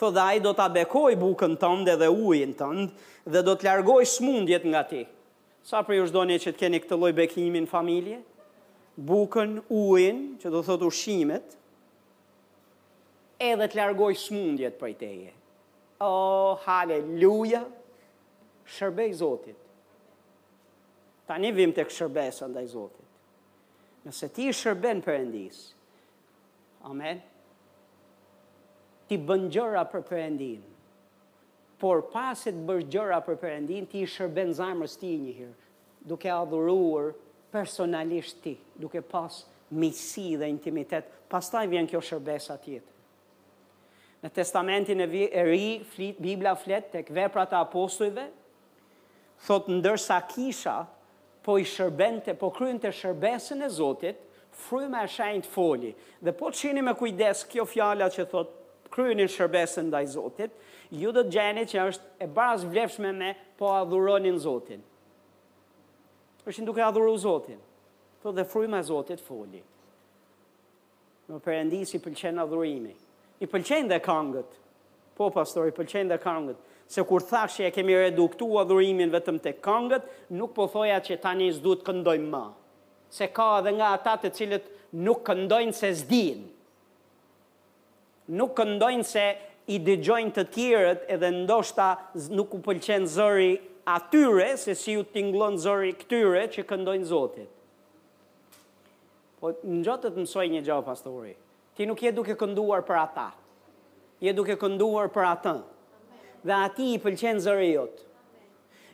[0.00, 0.08] të
[0.42, 2.88] do të abekoj bukën tëndë dhe ujën tëndë,
[3.30, 5.02] dhe do të largoj smundjet nga ti.
[5.62, 8.18] Sa për ju shdojnë që të keni këtë loj bekimin familje?
[8.98, 11.54] Bukën, ujën, që do thot ushimet,
[13.38, 15.30] edhe të largoj smundjet për i teje.
[16.02, 17.62] Oh, hallelujah!
[18.66, 19.56] shërbej Zotit.
[21.26, 22.98] Ta një vim të këshërbej ndaj Zotit.
[24.02, 25.58] Nëse ti shërben për endis,
[26.90, 27.20] amen,
[29.06, 30.64] ti bëngjëra për për endin,
[31.78, 35.54] por pasit bëngjëra për për endin, ti shërben zajmës ti njëherë,
[36.10, 37.12] duke adhuruar
[37.54, 39.38] personalisht ti, duke pas
[39.70, 42.88] misi dhe intimitet, pas taj vjen kjo shërbesa tjetë.
[44.22, 45.62] Në testamentin e ri,
[45.94, 48.26] flit, Biblia flet të këveprat e apostujve,
[49.46, 50.76] thot ndërsa kisha
[51.42, 54.20] po i shërbente, po kryen të shërbesën e Zotit,
[54.68, 55.90] fryma e shajnë të foli.
[56.22, 58.52] Dhe po qeni me kujdes kjo fjalla që thot
[58.92, 60.54] kryen e shërbesën dhe i Zotit,
[60.94, 64.82] ju do të gjeni që është e bazë vlefshme me po adhuronin Zotin.
[66.42, 67.58] është në duke adhuru Zotin.
[68.22, 69.60] Po dhe fryma e Zotit foli.
[71.30, 72.94] Në përëndis i pëlqen adhurimi.
[73.42, 74.56] I pëlqen dhe kangët.
[75.16, 76.58] Po, pastor, i pëlqen dhe kangët
[76.92, 81.16] se kur thash që e kemi reduktua dhurimin vetëm të këngët, nuk po thoja që
[81.22, 82.42] tani zdu të këndojmë më.
[83.12, 84.66] Se ka edhe nga ata të cilët
[85.06, 86.42] nuk këndojnë se zdin.
[88.36, 89.24] Nuk këndojnë se
[89.72, 91.88] i dëgjojnë të tjerët edhe ndoshta
[92.36, 93.50] nuk u pëlqen zëri
[93.96, 97.48] atyre, se si u t'inglonë zëri këtyre që këndojnë zotit.
[99.40, 101.32] Po në gjotë të mësoj një gjopë, pastori.
[101.74, 103.30] Ti nuk je duke kënduar për ata.
[104.22, 105.68] Je duke kënduar për atënë
[106.44, 108.06] dhe ati i pëlqen zëri jotë.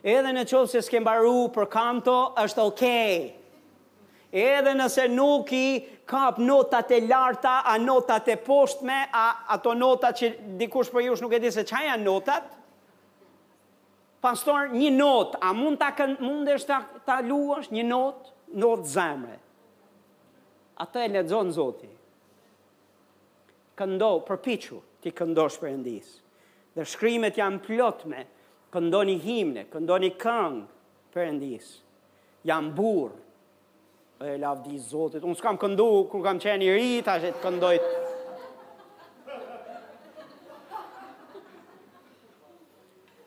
[0.05, 3.25] Edhe në qovë se s'kem baru për kam to, është okej.
[3.29, 4.45] Okay.
[4.45, 9.25] Edhe nëse nuk i kap notat e larta, a notat e poshtme, a
[9.55, 10.29] ato notat që
[10.61, 12.51] dikush për jush nuk e di se qaj janë notat,
[14.23, 16.79] pastor një not, a mund të kënd, mund e shtë
[17.09, 19.39] të luash një not, not zemre.
[20.79, 21.89] A të e ledzonë zoti.
[23.79, 26.17] Këndo, përpichu, ti këndosh për endisë
[26.79, 28.21] dhe shkrimet janë plotme,
[28.71, 30.61] këndoni himne, këndoni këngë,
[31.11, 31.81] për endisë,
[32.47, 33.17] jam burë,
[34.23, 37.89] e lavdi zotit, unë s'kam këndu, kur kam qeni rita, që të këndojt.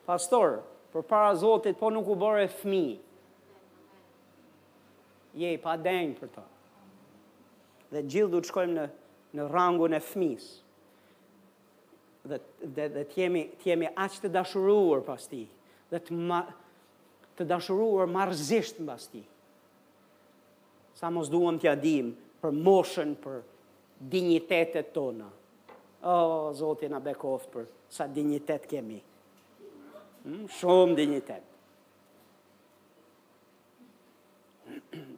[0.09, 0.61] Pastor,
[0.95, 2.85] për para zotit, po nuk u bore fmi,
[5.45, 6.49] je pa denjë për ta.
[7.93, 8.89] Dhe gjithë du të shkojmë në,
[9.37, 10.62] në rangu në fmisë
[12.29, 12.39] dhe
[12.77, 15.43] dhe dhe të jemi të jemi aq të dashuruar pas ti
[15.91, 16.41] dhe të ma,
[17.37, 19.23] të dashuruar marrëzisht pas ti.
[20.99, 23.35] Sa mos duam t'ia dim për moshën, për
[24.13, 25.29] dignitetet tona.
[26.03, 29.01] O oh, Zoti na bekoft për sa dignitet kemi.
[30.23, 30.45] Hmm?
[30.59, 31.45] Shumë dignitet.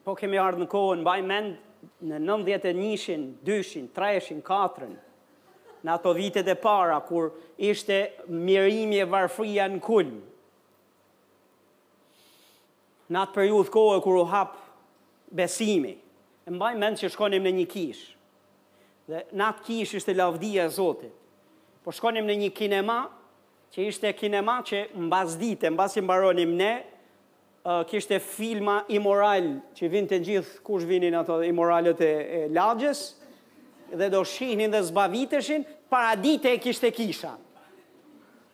[0.04, 4.96] Po kemi ardhë në kohën, mbaj mend në 91, 2, 3, 4, 5,
[5.84, 7.98] në ato vitet e para, kur ishte
[8.32, 10.20] mirimi e varfria në kulmë.
[13.12, 15.92] Në atë periudhë kohë kur u hapë besimi,
[16.48, 18.06] e mbaj mend që shkonim në një kishë.
[19.12, 21.12] Dhe në atë kishë ishte lavdia e Zotit.
[21.84, 22.98] Po shkonim në një kinema,
[23.76, 26.70] që ishte kinema që mbas dite, mbas i mbaronim ne,
[27.66, 33.02] uh, kishte filma imoral, që vinë të gjithë kush vinin ato imoralet e, e lagjes,
[33.94, 37.36] dhe do shihnin dhe zbaviteshin, paradite e kishte kisha.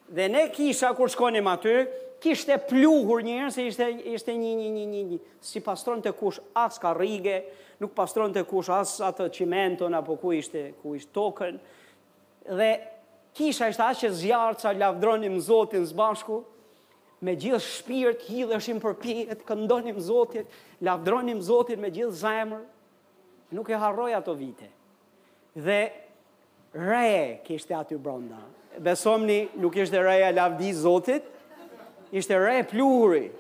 [0.09, 1.87] Dhe ne kisha, kur shkonim aty,
[2.23, 3.67] kishte pluhur njërë, se
[4.17, 7.41] ishte një, një, një, një, një, si pastron të kush as ka rige,
[7.81, 11.61] nuk pastron të kush as atë çimenton apo ku ishte, ku ishte tokën.
[12.59, 12.71] Dhe
[13.39, 16.43] kisha ishte as që zjarë, sa lafdronim Zotin zbashku,
[17.23, 20.49] me gjithë shpirt, hidheshim është këndonim Zotin,
[20.87, 22.67] lafdronim Zotin me gjithë zemër,
[23.55, 24.69] nuk e harroj ato vite.
[25.57, 25.81] Dhe,
[26.73, 28.39] re kishte aty bronda.
[28.79, 31.23] Besomni, nuk ishte e lavdi zotit,
[32.13, 33.31] ishte re pluhuri.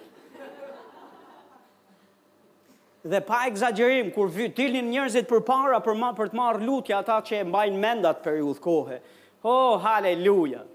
[3.05, 7.20] Dhe pa exagerim, kur vytilin njërzit për para, për, ma, për të marrë lutja ata
[7.24, 8.99] që e mbajnë mendat për i kohë.
[9.43, 10.66] Oh, haleluja!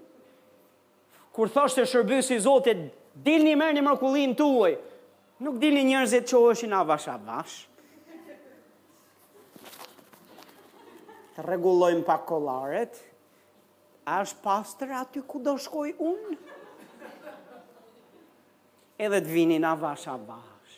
[1.30, 2.80] Kur thoshte shërbysi zotit,
[3.14, 4.72] dilni merë një mërkullin të uaj,
[5.38, 7.36] nuk dilni njërzit që është i avash avash.
[7.36, 7.56] vash.
[11.36, 12.96] të regullojmë pa kolaret,
[14.08, 16.36] a është pastër aty ku do shkoj unë?
[19.04, 20.76] Edhe të vinin avash avash.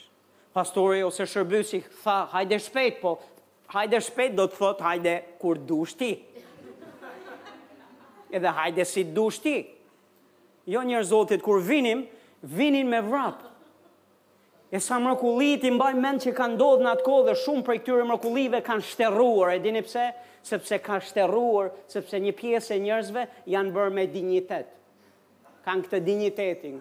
[0.57, 3.13] Pastori ose shërbësi, tha, hajde shpet, po,
[3.77, 6.09] hajde shpet, do të thot, hajde kur dushti.
[8.35, 9.59] Edhe hajde si dushti.
[10.69, 12.03] Jo njërë zotit, kur vinim,
[12.43, 13.48] vinin me vratë.
[14.69, 17.79] E sa mrekullit i mbaj mend që ka ndodhur në atë kohë dhe shumë prej
[17.81, 20.03] këtyre mrekullive kanë shtërruar, e dini pse?
[20.45, 23.23] Sepse kanë shtërruar, sepse një pjesë e njerëzve
[23.55, 24.75] janë bërë me dinjitet.
[25.65, 26.77] Kan këtë dinjitetin.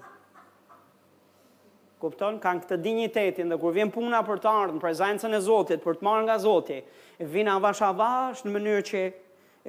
[2.03, 2.41] Kupton?
[2.43, 5.97] Kan këtë dinjitetin dhe kur vjen puna për të ardhur në prezencën e Zotit, për
[6.01, 6.81] të marrë nga Zoti,
[7.23, 9.05] vin avash avash në mënyrë që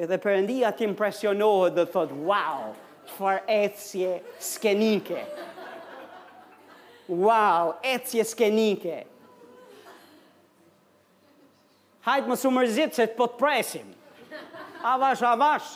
[0.04, 2.74] edhe përëndia të impresionohet dhe thot "Wow,
[3.14, 4.18] çfarë etësje
[4.50, 5.22] skenike."
[7.10, 9.02] wow, ecje skenike.
[12.04, 13.88] Hajtë më su mërzit se të po të presim.
[14.86, 15.72] Avash, avash.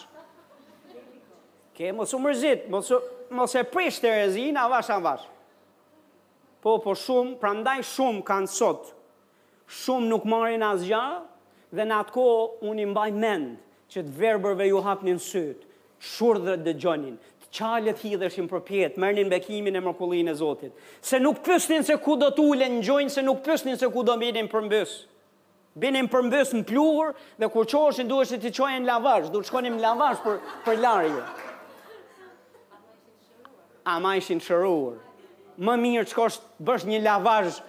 [1.74, 5.26] Ke më su mërzit, më e prish të rezin, avash, avash.
[6.62, 8.92] Po, po shumë, prandaj shumë kanë sot.
[9.72, 11.02] Shumë nuk as asgja,
[11.72, 12.26] dhe në atë ko
[12.60, 13.56] unë imbaj mend
[13.92, 15.66] që të verbërve ju hapnin sytë,
[15.98, 17.16] shurë dhe dëgjonin,
[17.52, 20.72] qalët hidheshin për pjetë, mërnin bekimin e mërkullin e Zotit.
[21.04, 24.16] Se nuk pësnin se ku do t'ule në gjojnë, se nuk pësnin se ku do
[24.20, 24.94] minin për mbës.
[25.80, 29.44] Binin për mbës në pluhur, dhe kur qoshin duhe që ti qojnë në lavash, duhe
[29.46, 31.22] që konim në lavash për, për larje.
[33.92, 34.98] A ma ishin shëruar.
[35.58, 37.60] Më mirë që koshtë bësh një lavash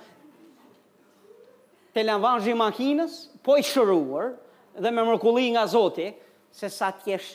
[1.96, 4.34] të lavash i makines, po i shëruar,
[4.82, 6.20] dhe me mërkullin nga Zotit,
[6.54, 7.34] se sa t'jesh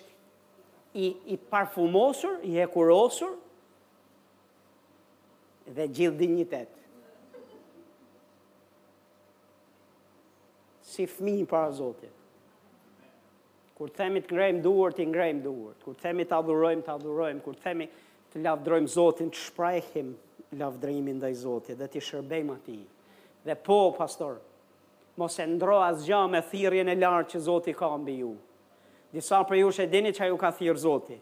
[0.93, 3.35] i, i parfumosur, i hekurosur,
[5.69, 6.75] dhe gjithë dignitet.
[10.89, 12.15] Si fmi i para Zotit.
[13.79, 15.75] Kur themi të ngrejmë duhur, të ngrejmë duhur.
[15.85, 17.43] Kur themi të adhurojmë, të adhurojmë.
[17.45, 17.87] Kur themi
[18.33, 20.09] të lavdrojmë Zotin, të shprajhim
[20.59, 22.79] lavdrimin dhe i Zotit dhe të shërbejmë ati.
[23.47, 24.41] Dhe po, pastor,
[25.21, 28.33] mos e ndro asgja me thirjen e lartë që Zotit ka mbi ju.
[29.13, 31.17] Disa për ju shë e dini që a ju ka thirë zoti.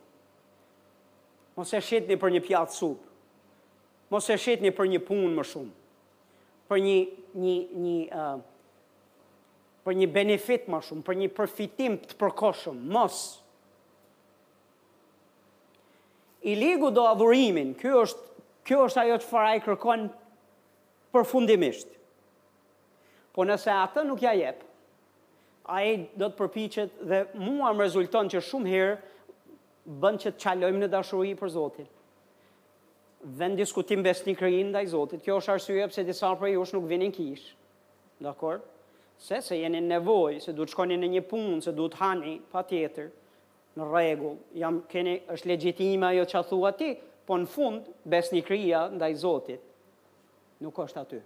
[1.56, 3.12] Mos e shetni për një pjatë supë.
[4.12, 5.72] Mos e shetni për një punë më shumë.
[6.70, 6.96] Për një,
[7.44, 8.44] një, një, uh,
[9.86, 13.20] për një benefit më shumë, për një përfitim të përkoshëm, mos.
[16.46, 18.26] I ligu do adhurimin, kjo është,
[18.66, 20.08] kjo është ajo që faraj kërkon
[21.14, 21.94] përfundimisht.
[23.34, 24.65] Po nëse atë nuk ja jepë,
[25.66, 28.94] a e do të përpichet dhe mua më rezulton që shumë herë
[30.02, 31.88] bën që të qalojmë në dashuri për Zotin.
[33.38, 35.22] Dhe në diskutim besë një kërin dhe i Zotit.
[35.24, 37.48] Kjo është arsye pëse disa për jush nuk vinin kish.
[38.22, 38.62] Dakor?
[39.18, 42.34] Se se jeni nevoj, se du të shkoni në një punë, se du të hani,
[42.52, 43.06] pa tjetër,
[43.78, 46.90] në regu, jam keni, është legjitime ajo që a thua ti,
[47.26, 49.64] po në fund, besë një kërin dhe i Zotit.
[50.60, 50.68] Nuk është aty.
[50.78, 51.22] Nuk është aty.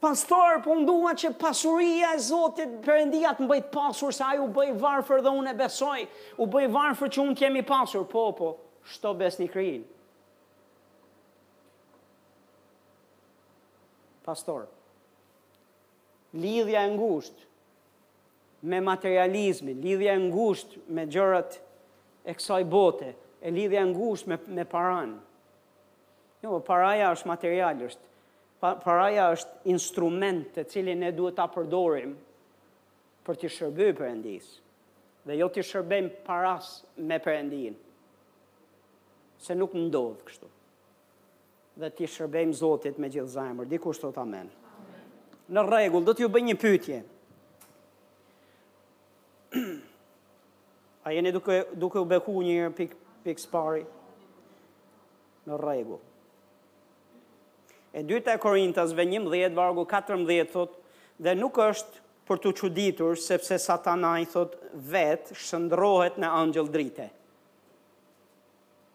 [0.00, 4.46] Pastor, po unë duha që pasuria e Zotit përëndia të më bëjt pasur, sa ju
[4.56, 6.00] bëjt varfër dhe unë e besoj,
[6.40, 8.06] u bëjt varfër që unë të pasur.
[8.08, 8.48] Po, po,
[8.94, 9.82] shto bes një kryin.
[14.24, 14.68] Pastor,
[16.38, 17.44] lidhja e ngusht
[18.62, 21.58] me materializmi, lidhja e ngusht me gjërat
[22.28, 23.12] e kësaj bote,
[23.44, 25.18] e lidhja e ngusht me, me paran.
[26.40, 28.00] Jo, paraja është materialisht
[28.60, 32.12] paraja është instrument të cilin ne duhet të apërdorim
[33.24, 34.48] për të shërbyer për endis,
[35.26, 37.74] dhe jo të shërbëm paras me për endin,
[39.40, 39.90] se nuk më
[40.26, 40.46] kështu,
[41.80, 44.50] dhe të shërbëm zotit me gjithë zajmër, Dikush thot të amen.
[45.50, 46.98] Në rregull, do t'ju bëj një pytje.
[51.02, 52.94] A jeni duke, duke u beku një pikë
[53.24, 53.82] pik spari?
[55.48, 56.00] Në rregull.
[57.92, 60.70] E dyta e Korintasve 11 vargu 14 thot
[61.18, 61.98] dhe nuk është
[62.30, 64.52] për të çuditur sepse Satana i thot
[64.94, 67.08] vetë shndrohet në angjël drite.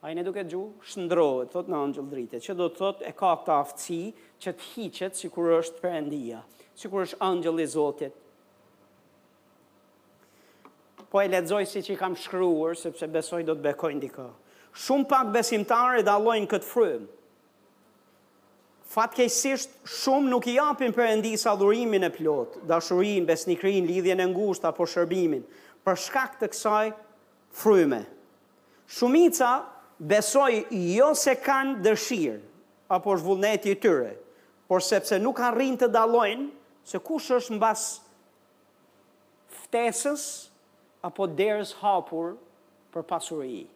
[0.06, 0.62] Ai ne duke gju
[0.94, 4.00] shndrohet thot në angjël drite, që do të thot e ka këta aftësi
[4.46, 6.46] që të hiqet sikur është Perëndia,
[6.80, 8.16] sikur është angjëlli i Zotit.
[11.12, 14.30] Po e ledzoj si që i kam shkryur, sepse besoj do të bekojnë dikë.
[14.86, 17.08] Shumë pak besimtare dalojnë këtë frymë,
[18.94, 24.28] fatkejsisht shumë nuk i apin për endi sa dhurimin e plot, dashurin, besnikrin, lidhjen e
[24.30, 25.42] ngusht, apo shërbimin,
[25.86, 26.86] për shkak të kësaj
[27.56, 28.04] fryme.
[28.88, 29.54] Shumica
[29.98, 30.52] besoj
[30.96, 32.38] jo se kanë dëshirë,
[32.94, 34.12] apo shvullneti të tyre,
[34.70, 36.48] por sepse nuk kanë rrinë të dalojnë,
[36.86, 37.74] se kush është në
[39.66, 40.28] ftesës,
[41.06, 42.36] apo derës hapur
[42.94, 43.72] për pasurit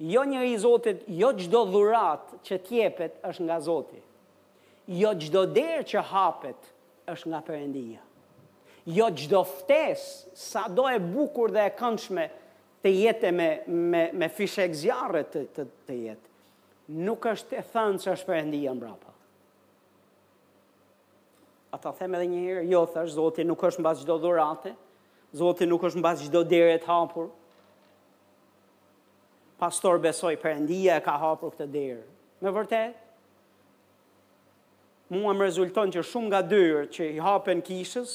[0.00, 4.04] jo një i Zotit, jo gjdo dhurat që tjepet është nga Zotit.
[4.88, 6.70] Jo gjdo derë që hapet
[7.12, 8.04] është nga përendia.
[8.88, 10.04] Jo gjdo ftes,
[10.38, 12.28] sa do e bukur dhe e këndshme
[12.80, 16.28] të jetë me, me, me fishe e të, të, të jetë,
[17.04, 19.12] nuk është e thënë që është përendia në brapa.
[21.72, 24.74] A ta theme dhe njëherë, jo thështë, Zotit nuk është në basë gjdo dhurate,
[25.36, 27.28] Zotit nuk është në basë gjdo derë e të hapurë,
[29.58, 32.02] pastor besoj përëndia e ka hapur këtë dirë.
[32.44, 32.96] Me vërtet,
[35.12, 38.12] mua më rezulton që shumë nga dyrë që i hapen kishës,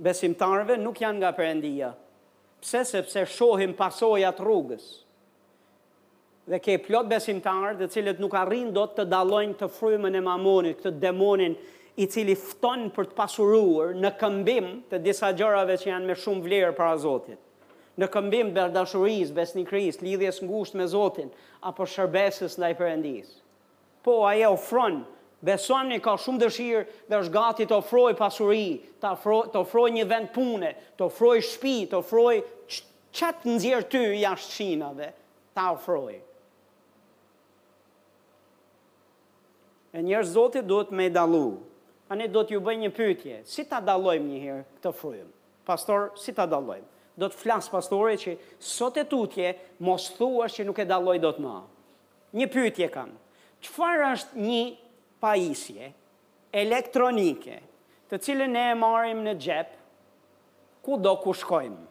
[0.00, 1.90] besimtarve nuk janë nga përëndia.
[2.64, 4.86] Pse sepse shohim pasojat rrugës.
[6.46, 10.78] Dhe ke plot besimtarë dhe cilët nuk arrin do të dalojnë të frymën e mamonit,
[10.84, 11.56] këtë demonin
[12.00, 16.44] i cili fton për të pasuruar në këmbim të disa gjërave që janë me shumë
[16.46, 17.40] vlerë para Zotit
[18.00, 21.30] në këmbim bërë dashuris, besnikris, lidhjes ngusht me Zotin,
[21.66, 23.30] apo shërbesis ndaj përëndis.
[24.04, 25.00] Po, aje ofron,
[25.44, 28.68] beson një ka shumë dëshirë dhe është gati të ofroj pasuri,
[29.02, 32.36] të ofroj, të ofroj një vend pune, të ofroj shpi, të ofroj
[33.16, 35.08] qëtë nëzirë ty jashtë dhe
[35.56, 36.18] të ofroj.
[39.96, 41.46] E njërë Zotit të me dalu,
[42.06, 45.30] A ne do t'ju bëj një pytje, si t'a dalojmë një herë këtë frujëm?
[45.66, 46.86] Pastor, si t'a dalojmë?
[47.18, 49.54] do të flasë pastore që sot e tutje
[49.84, 51.58] mos thua që nuk e daloj do të ma.
[52.36, 53.14] Një pyetje kam,
[53.64, 54.64] qëfar është një
[55.24, 55.88] pajisje
[56.56, 57.58] elektronike
[58.10, 59.72] të cilën ne e marim në gjep,
[60.84, 61.84] ku do ku shkojmë?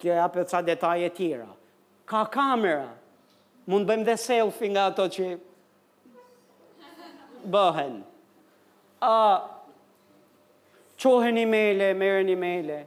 [0.00, 1.46] Kjo e apet sa detaje tjera.
[2.08, 2.88] Ka kamera,
[3.68, 5.28] mund bëjmë dhe selfie nga ato që
[7.50, 8.00] bëhen.
[9.06, 12.80] A, uh, qohen i mele, meren i mele,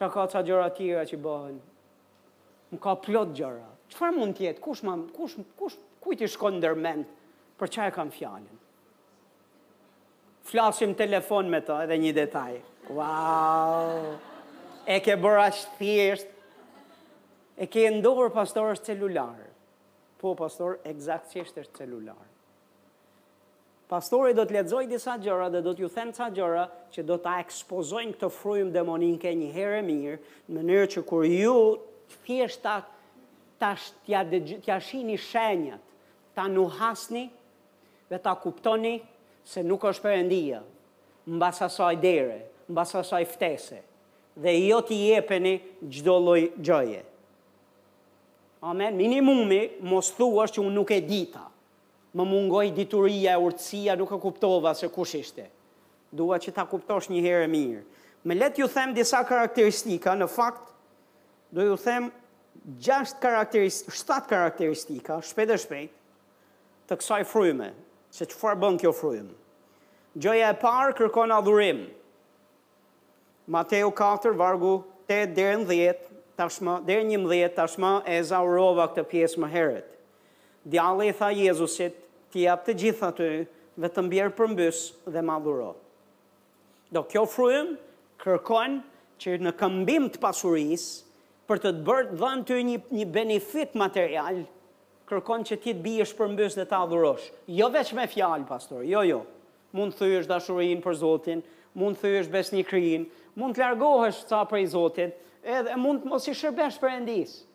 [0.00, 1.56] qa ka ca gjëra tjera që bëhen.
[2.72, 3.66] Më ka plot gjëra.
[3.90, 4.62] Qëfar mund tjetë?
[4.64, 7.04] Kush, ma, kush, kush, kujti shkon dërmend
[7.60, 8.60] për qa e kam fjallin?
[10.48, 12.56] Flasim telefon me të edhe një detaj.
[12.96, 14.14] Wow!
[14.88, 16.32] E ke bërë ashtë thjesht.
[17.60, 19.36] E ke ndohër pastorës është celular.
[20.20, 22.29] Po, pastor, egzakt që është celular
[23.90, 26.62] pastori do të ledzoj disa gjëra dhe do t'ju them disa gjëra
[26.94, 31.26] që do t'a ekspozojnë këtë frym demoninke një herë e mirë, në mënyrë që kur
[31.26, 31.54] ju
[32.26, 32.76] thjesht ta
[33.60, 35.82] tash t'ja, shini shenjat,
[36.38, 37.24] ta nuhasni
[38.10, 38.94] dhe ta kuptoni
[39.44, 40.62] se nuk është përëndia,
[41.26, 41.68] në basa
[42.06, 42.38] dere,
[42.70, 43.82] në basa ftese,
[44.38, 45.56] dhe jo t'i jepeni
[45.90, 47.02] gjdo loj gjëje.
[48.70, 49.60] Amen, minimumi
[49.90, 51.48] mos thuash që unë nuk e dita
[52.16, 55.44] më mungoj dituria, urtësia, nuk e kuptova se kush ishte.
[56.10, 57.82] Dua që ta kuptosh një herë mirë.
[58.26, 60.72] Më le të ju them disa karakteristika, në fakt
[61.54, 62.10] do ju them
[62.82, 65.94] 7 karakteristika, shtat karakteristika, shpejt e shpejt,
[66.90, 67.70] të kësaj fryme,
[68.12, 69.36] se që farë bën kjo frujme.
[70.20, 71.84] Gjoja e parë kërkona dhurim.
[73.50, 74.80] Mateo 4, vargu
[75.10, 76.04] 8, dherën 10,
[76.38, 79.96] tashma, dherën 11, tashma e zaurova këtë pjesë më herët.
[80.68, 81.96] Djalë i tha Jezusit,
[82.34, 83.28] ti jap të gjithë aty,
[83.80, 85.70] dhe të mbjerë për mbys dhe madhuro.
[86.92, 87.72] Do kjo fruim,
[88.20, 88.80] kërkon
[89.22, 90.84] që në këmbim të pasuris,
[91.48, 94.42] për të të bërë dhe të një, një benefit material,
[95.10, 97.30] kërkon që ti të bijesh për dhe të adhurosh.
[97.60, 99.22] Jo veç me fjalë, pastor, jo, jo.
[99.74, 101.42] Mund të thujesh dashurin për Zotin,
[101.78, 103.08] mund të thujesh besnikrin,
[103.38, 107.46] mund të largohesh ca për i Zotin, edhe mund të mos i shërbesh për endisë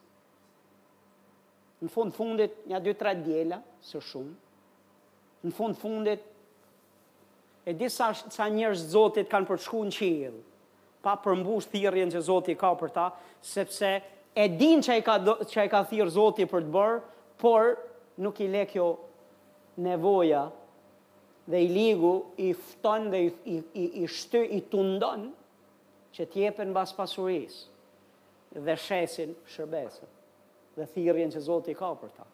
[1.83, 4.33] në fund fundit një dy tre djela, së shumë,
[5.47, 6.23] në fund fundit,
[7.65, 10.33] e disa sa njerëz zotit kanë përshku në qilë,
[11.05, 13.07] pa përmbush thirrjen që Zoti ka për ta,
[13.45, 13.89] sepse
[14.41, 15.15] e din çai ka
[15.51, 16.95] çai ka thirr Zoti për të bërë,
[17.41, 17.75] por
[18.25, 18.87] nuk i le kjo
[19.85, 20.47] nevoja
[21.45, 25.27] dhe i ligu i fton dhe i i i shty i tundon
[26.15, 30.14] që t'jepen bas mbas pasurisë dhe shesin shërbesën
[30.75, 32.25] dhe thirrjen që Zoti ka për ta.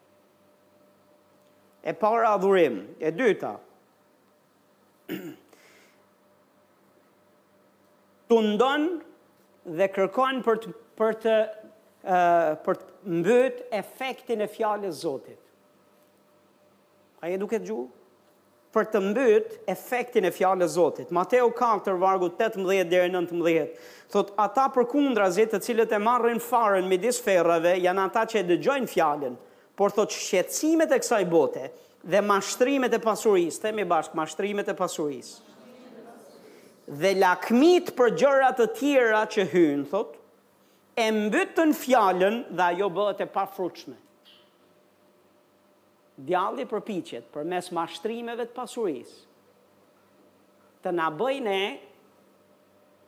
[1.82, 3.52] E para adhurim, e dyta.
[8.30, 8.86] Tundon
[9.80, 15.40] dhe kërkon për të për të uh, për të mbyt efektin e fjalës së Zotit.
[17.22, 17.86] Ai duke duket gjuhë,
[18.72, 21.10] për të mbyt efektin e fjallë e Zotit.
[21.12, 23.68] Mateo 4, vargu 18-19,
[24.12, 27.38] thot, ata për kundra të cilët e marrin farën me disë
[27.84, 29.36] janë ata që e dëgjojnë fjallën,
[29.76, 31.68] por thot, shqetsimet e kësaj bote
[32.12, 35.34] dhe mashtrimet e pasuris, të me bashkë, mashtrimet e pasuris,
[37.02, 40.16] dhe lakmit për gjërat të tjera që hynë, thot,
[40.98, 43.98] e mbytën fjallën dhe ajo bëhet e pa fruqme
[46.22, 49.20] djalli përpichet për mes mashtrimeve të pasurisë,
[50.84, 51.60] të na bëj ne,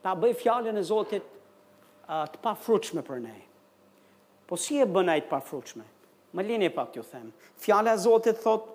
[0.05, 1.29] ta bëj fjallën e Zotit
[2.35, 3.37] të pa fruqme për ne.
[4.49, 5.87] Po si e bëna i të pa fruqme?
[6.35, 7.29] Më lini pa të ju them.
[7.63, 8.67] Fjallë e Zotit thot,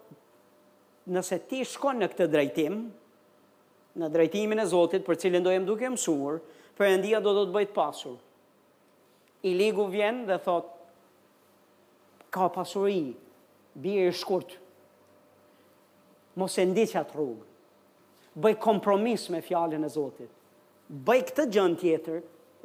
[1.14, 2.80] nëse ti shkon në këtë drejtim,
[4.00, 6.40] në drejtimin e Zotit, për cilin do duke mësur,
[6.78, 8.16] për endia do të të bëjt pasur.
[9.48, 10.72] I ligu vjen dhe thot,
[12.32, 13.12] ka pasuri,
[13.80, 14.56] Bije i shkurt.
[16.40, 17.46] Mos e ndiq atë rrugë.
[18.40, 20.30] Bëj kompromis me fjalën e Zotit.
[21.08, 22.20] Bëj këtë gjën tjetër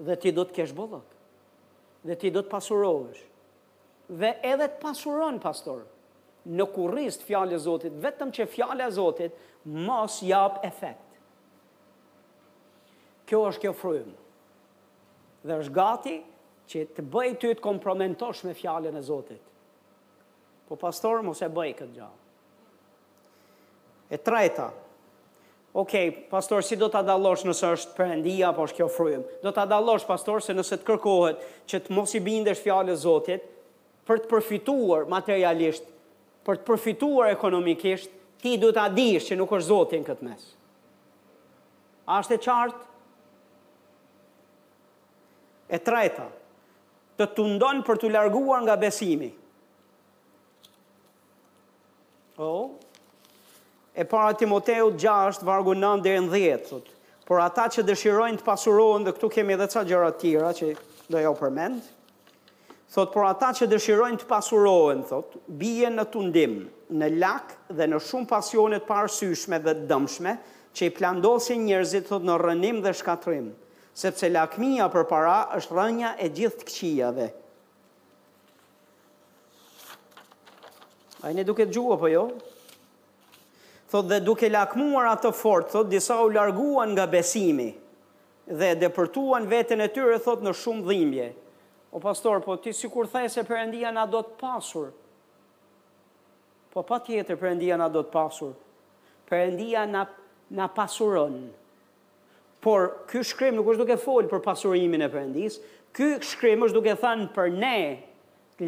[0.08, 1.06] dhe ti do të kesh bollok.
[2.08, 3.22] Dhe ti do të pasurohesh.
[4.20, 5.84] Dhe edhe të pasuron pastor.
[6.58, 9.38] Në kurrist fjalë e Zotit, vetëm që fjala e Zotit
[9.86, 11.00] mos jap efekt.
[13.28, 14.10] Kjo është kjo frym.
[15.46, 16.18] Dhe është gati
[16.72, 19.44] që të bëj ty të komprometosh me fjalën e Zotit.
[20.68, 22.22] Po pastor mos e bëj këtë gjallë.
[24.14, 24.70] E trajta.
[25.74, 29.24] Okej, okay, pastor, si do të adalosh nësë është përëndia, po është kjo frujëm.
[29.42, 31.42] Do të adalosh, pastor, se nëse të kërkohet
[31.72, 33.48] që të mos i bindesh fjallë e Zotit,
[34.06, 35.88] për të përfituar materialisht,
[36.46, 38.12] për të përfituar ekonomikisht,
[38.44, 40.46] ti du të adish që nuk është Zotin këtë mes.
[42.06, 42.86] A është e qartë?
[45.74, 46.28] E trajta.
[47.18, 49.32] Të të ndonë për të larguar nga besimi.
[52.38, 52.70] Oh.
[53.94, 56.88] E para Timoteu 6, vargu 9 dhe 10, thot.
[57.24, 60.72] Por ata që dëshirojnë të pasurohen, dhe këtu kemi edhe ca gjëra tjera që
[61.14, 61.84] do jo përmend,
[62.92, 66.58] thot, por ata që dëshirojnë të pasurohen, thot, bije në tundim,
[66.92, 70.34] në lak dhe në shumë pasionet parësyshme dhe dëmshme,
[70.74, 73.48] që i plandosin njerëzit, thot, në rënim dhe shkatrim,
[74.04, 77.30] sepse lakmia për para është rënja e gjithë të këqijave, dhe
[81.24, 82.22] A i në duke të gjuë, po jo?
[83.88, 87.70] Thot dhe duke lakmuar atë fort, thot disa u larguan nga besimi
[88.60, 91.28] dhe depërtuan vetën e tyre, thot në shumë dhimbje.
[91.96, 94.90] O pastor, po ti si kur thaj se përëndia nga do të pasur,
[96.74, 98.52] po pa tjetër përëndia nga do të pasur,
[99.30, 100.04] përëndia nga,
[100.54, 101.38] na pasuron,
[102.62, 105.56] por ky shkrim nuk është duke fol për pasurimin e Perëndis.
[105.96, 107.80] Ky shkrim është duke thënë për ne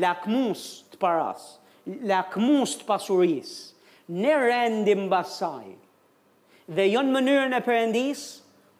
[0.02, 1.50] lakmues të paras
[1.86, 3.58] lakmus të pasurisë,
[4.18, 5.66] ne rendim basaj,
[6.66, 8.28] dhe jo në mënyrën e përëndisë,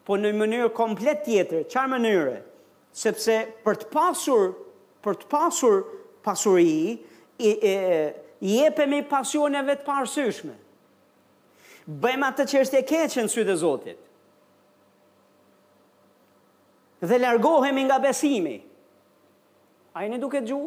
[0.07, 2.35] po në mënyrë komplet tjetër, qarë mënyrë,
[2.95, 4.49] sepse për të pasur,
[5.03, 5.81] për të pasur
[6.25, 6.97] pasuri,
[7.37, 7.73] i, i,
[8.57, 10.53] i, i pasioneve të parësyshme.
[11.87, 14.01] Bëjmë atë që është e keqë në sytë e Zotit.
[17.07, 18.57] Dhe largohemi nga besimi.
[19.95, 20.57] A i në duke gju?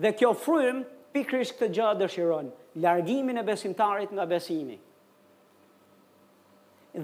[0.00, 0.84] Dhe kjo frymë
[1.18, 2.48] pikrish këtë gjë dëshiron,
[2.84, 4.76] largimin e besimtarit nga besimi.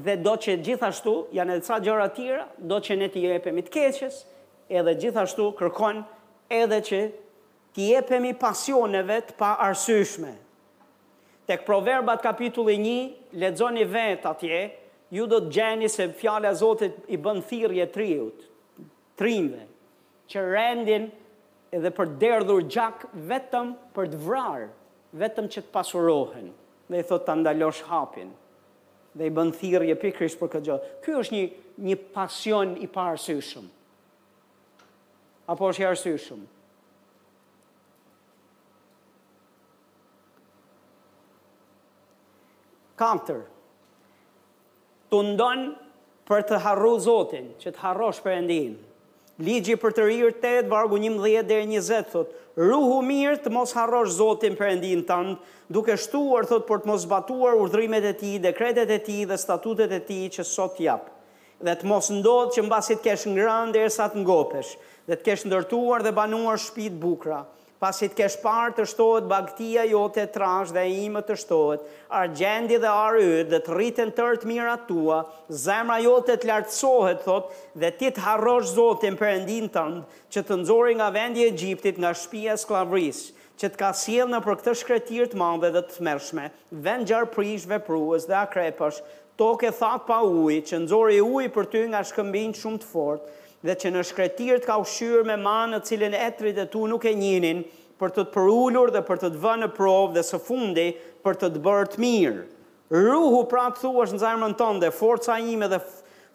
[0.04, 3.72] Dhe do që gjithashtu, janë edhe ca gjëra tjera, do që ne t'i jepemi të
[3.74, 4.20] keqes,
[4.70, 6.02] edhe gjithashtu kërkon
[6.60, 7.00] edhe që
[7.76, 10.32] t'i jepemi pasioneve të pa arsyshme.
[11.44, 13.12] Tek proverbat kapitulli 1,
[13.42, 14.62] ledzoni vet atje,
[15.12, 18.46] ju do të gjeni se fjale a Zotit i bën thirje triut,
[19.20, 19.66] trinve,
[20.32, 21.10] që rendin
[21.74, 24.68] edhe për derdhur gjak vetëm për të vrarë,
[25.18, 26.50] vetëm që të pasurohen,
[26.90, 28.30] dhe i thot të ndalosh hapin,
[29.18, 30.92] dhe i bën thirrje pikrisht për këtë gjë.
[31.02, 31.44] Ky është një
[31.88, 33.66] një pasion i paarsyeshëm.
[35.52, 36.44] Apo është i arsyeshëm?
[42.94, 43.40] Kantër,
[45.10, 45.66] të ndonë
[46.30, 48.78] për të harru Zotin, që të harrosh për endinë.
[49.42, 52.34] Ligji për të rirë 8, vargu 11 dhe 20, thot,
[52.70, 55.34] ruhu mirë të mos harrosh Zotin për endin andë,
[55.74, 59.90] duke shtuar, thot, për të mos batuar urdrimet e ti, dekretet e ti dhe statutet
[59.90, 61.10] e ti që sot t'japë,
[61.66, 64.76] dhe të mos ndodhë që mbasit kesh ngrën dhe e sa të ngopesh,
[65.10, 67.42] dhe të kesh ndërtuar dhe banuar shpit bukra.
[67.82, 71.82] Pasit të kesh parë të shtohet bagtia jote të trash dhe imë të shtohet,
[72.20, 75.16] argjendi dhe arrydë dhe të rritën tërë të mirat tua,
[75.64, 77.48] zemra jote të lartësohet, thot,
[77.82, 81.98] dhe ti të harrosh zotin për endin tëndë që të nëzori nga vendi e gjiptit
[82.04, 83.24] nga shpia sklavris,
[83.58, 86.46] që të ka siel në për këtë shkretirë të mandhe dhe të mërshme,
[86.86, 89.02] vend gjarë prish, vepruës dhe akrepësh,
[89.42, 93.30] toke thatë pa ujë, që nëzori ujë për ty nga shkëmbin shumë të fortë,
[93.64, 97.04] dhe që në shkretirë të ka ushyrë me manë në cilin e e tu nuk
[97.08, 97.62] e njinin,
[97.96, 100.86] për të të përullur dhe për të të vënë provë dhe së fundi
[101.24, 102.42] për të të bërë të mirë.
[103.06, 105.78] Ruhu pra të thu është në zarmën tonë dhe forca ime dhe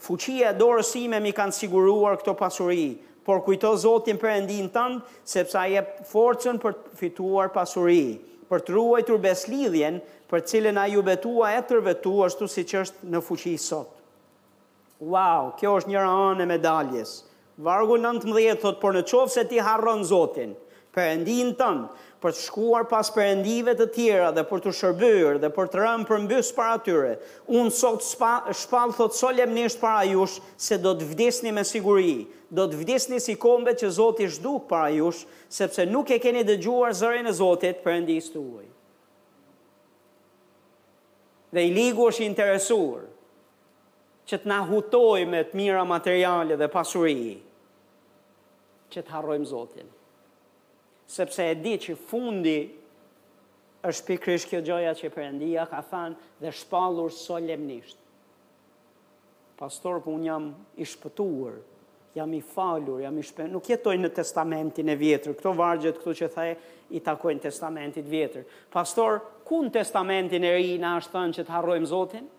[0.06, 2.88] fuqia e dorësime mi kanë siguruar këto pasuri,
[3.28, 8.02] por kujto zotin për endin sepse sepsa je forcen për të fituar pasuri,
[8.50, 10.02] për të ruaj të rbeslidhjen
[10.32, 13.99] për cilin a ju betua e tërve tu ashtu si që është në fuqi sotë.
[15.00, 17.12] Wow, kjo është njëra anë e medaljes.
[17.64, 20.52] Vargu 19 thot, por në qovë se ti harron zotin,
[20.96, 21.86] për endin tënë,
[22.20, 25.80] për të shkuar pas për endive të tjera, dhe për të shërbyrë, dhe për të
[25.80, 27.14] rëmë për mbysë para tyre,
[27.48, 32.66] unë sot shpalë thot, solemnisht nishtë para jush, se do të vdisni me siguri, do
[32.68, 37.32] të vdisni si kombe që zotin shduk para jush, sepse nuk e keni dëgjuar zërin
[37.32, 38.68] e zotit për të uaj.
[41.56, 43.09] Dhe i ligu është interesurë,
[44.30, 47.32] që të na hutoj me të mira materiale dhe pasuri,
[48.94, 49.90] që të harrojmë Zotin.
[51.10, 52.58] Sepse e di që fundi
[53.90, 57.98] është pikrish kjo gjoja që përëndia ka thanë dhe shpalur solemnisht.
[59.60, 60.50] Pastor, për po unë jam
[60.80, 61.58] i shpëtuar,
[62.16, 63.48] jam i falur, jam i shpe...
[63.52, 66.50] Nuk jetoj në testamentin e vjetër, këto vargjet këtu që thaj
[66.96, 68.46] i takojnë testamentit vjetër.
[68.72, 72.30] Pastor, ku në testamentin e ri në ashtë thënë që të harrojmë Zotin?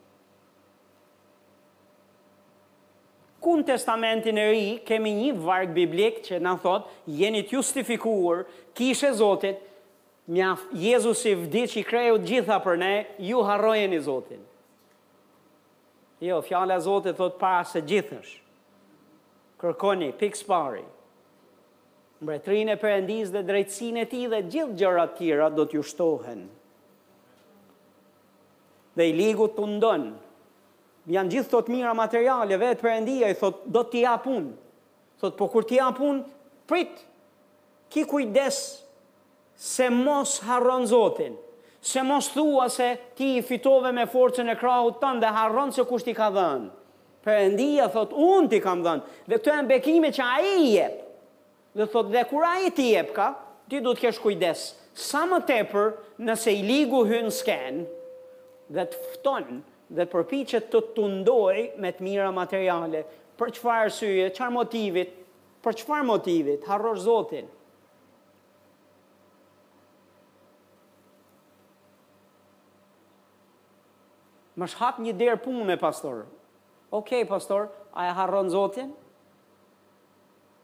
[3.41, 6.91] ku në testamentin e ri kemi një varg biblik që në thot,
[7.21, 8.45] jenit justifikuar,
[8.77, 9.59] kishe Zotit,
[10.31, 12.93] mja Jezus i vdi që i kreju gjitha për ne,
[13.25, 14.45] ju harrojeni Zotin.
[16.21, 18.37] Jo, fjala Zotit thot para se gjithësh.
[19.61, 20.85] Kërkoni, piks pari.
[22.21, 26.43] Mbretrin e përëndis dhe drejtsin e ti dhe gjithë gjërat tjera do t'ju shtohen.
[28.97, 30.15] Dhe i ligu të ndonë,
[31.09, 34.51] janë gjithë thotë mira materiale, vetë për i thotë, do t'i apun.
[35.21, 36.23] Thotë, po kur t'i apun,
[36.69, 37.01] prit,
[37.93, 38.59] ki kujdes,
[39.61, 41.35] se mos harron zotin,
[41.85, 45.73] se mos thua se ti i fitove me forcën e krahu të tënë, dhe harron
[45.73, 46.71] se kusht i ka dhenë.
[47.25, 49.17] Për thot, thotë, unë t'i kam dhenë.
[49.29, 51.01] Dhe këtë e mbekime që a i jep,
[51.77, 53.33] dhe thotë, dhe kura i t'i jep ka,
[53.69, 54.69] ti du t'kesh kujdes.
[54.97, 55.93] Sa më tepër,
[56.27, 57.83] nëse i ligu hynë skenë,
[58.75, 59.37] dhe të
[59.91, 63.03] dhe përpiqet të tundoj me të mira materiale.
[63.41, 65.17] Për çfarë arsye, çfarë motivit,
[65.65, 67.49] për çfarë motivit harror Zotin?
[74.61, 76.25] Më shhap një derë punë me pastor.
[76.91, 78.93] Okej, okay, pastor, a e harron Zotin?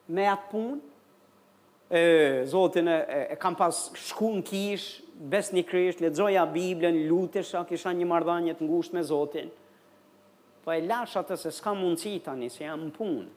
[0.09, 0.79] Me atë punë?
[1.95, 2.01] E,
[2.51, 7.63] Zotin e, e, e kam pas shku në kishë, bes një krisht, ledzoja Biblën, lutësha,
[7.69, 9.49] kisha një mardhanje të ngusht me Zotin.
[10.65, 13.29] Po e lasha atë se s'ka mundësi tani, se jam punë.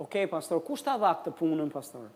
[0.00, 2.06] Okej, okay, pastor, kush ta dha këtë punën, pastor?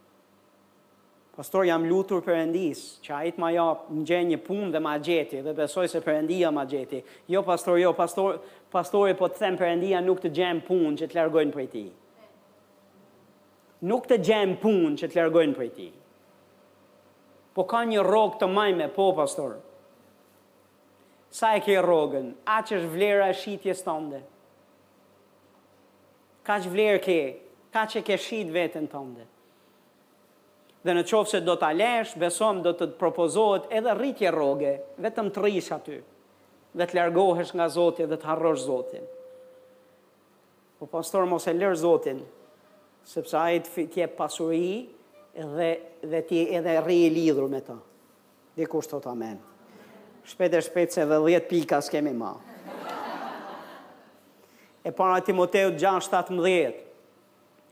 [1.35, 4.81] Pastor, jam lutur për endis, që a itë ma ja më gjenë një punë dhe
[4.85, 7.01] ma gjeti, dhe besoj se për endia ma gjeti.
[7.35, 8.39] Jo, pastor, jo, pastor,
[8.73, 11.85] pastor, po të them për endia nuk të gjenë punë që të lërgojnë për ti.
[11.89, 12.01] Pastor,
[13.83, 15.89] nuk të gjem punë që të largojnë prej ti.
[17.55, 19.59] Po ka një rog të majme, po, pastor.
[21.35, 22.33] Sa e ke rogën?
[22.47, 24.21] A që është vlera e shqitjes tënde?
[26.47, 27.19] Ka që vlerë ke?
[27.75, 29.25] Ka që ke shqit vetën tënde?
[30.85, 34.75] Dhe në qofë se do të alesh, besom do të të propozohet edhe rritje roge,
[35.01, 35.99] vetëm të rrish aty,
[36.77, 39.07] dhe të largohesh nga Zotin dhe të harrosh Zotin.
[40.79, 42.21] Po pastor mos e lër Zotin
[43.09, 44.87] sepse ai të jep pasuri
[45.51, 45.71] dhe
[46.13, 47.75] dhe ti edhe rri i lidhur me të.
[48.57, 49.39] Dikush thot amen.
[50.29, 52.35] Shpejt e shpejt se dhe 10 pika s'kemi ma.
[54.87, 56.81] E para Timoteu 6.17,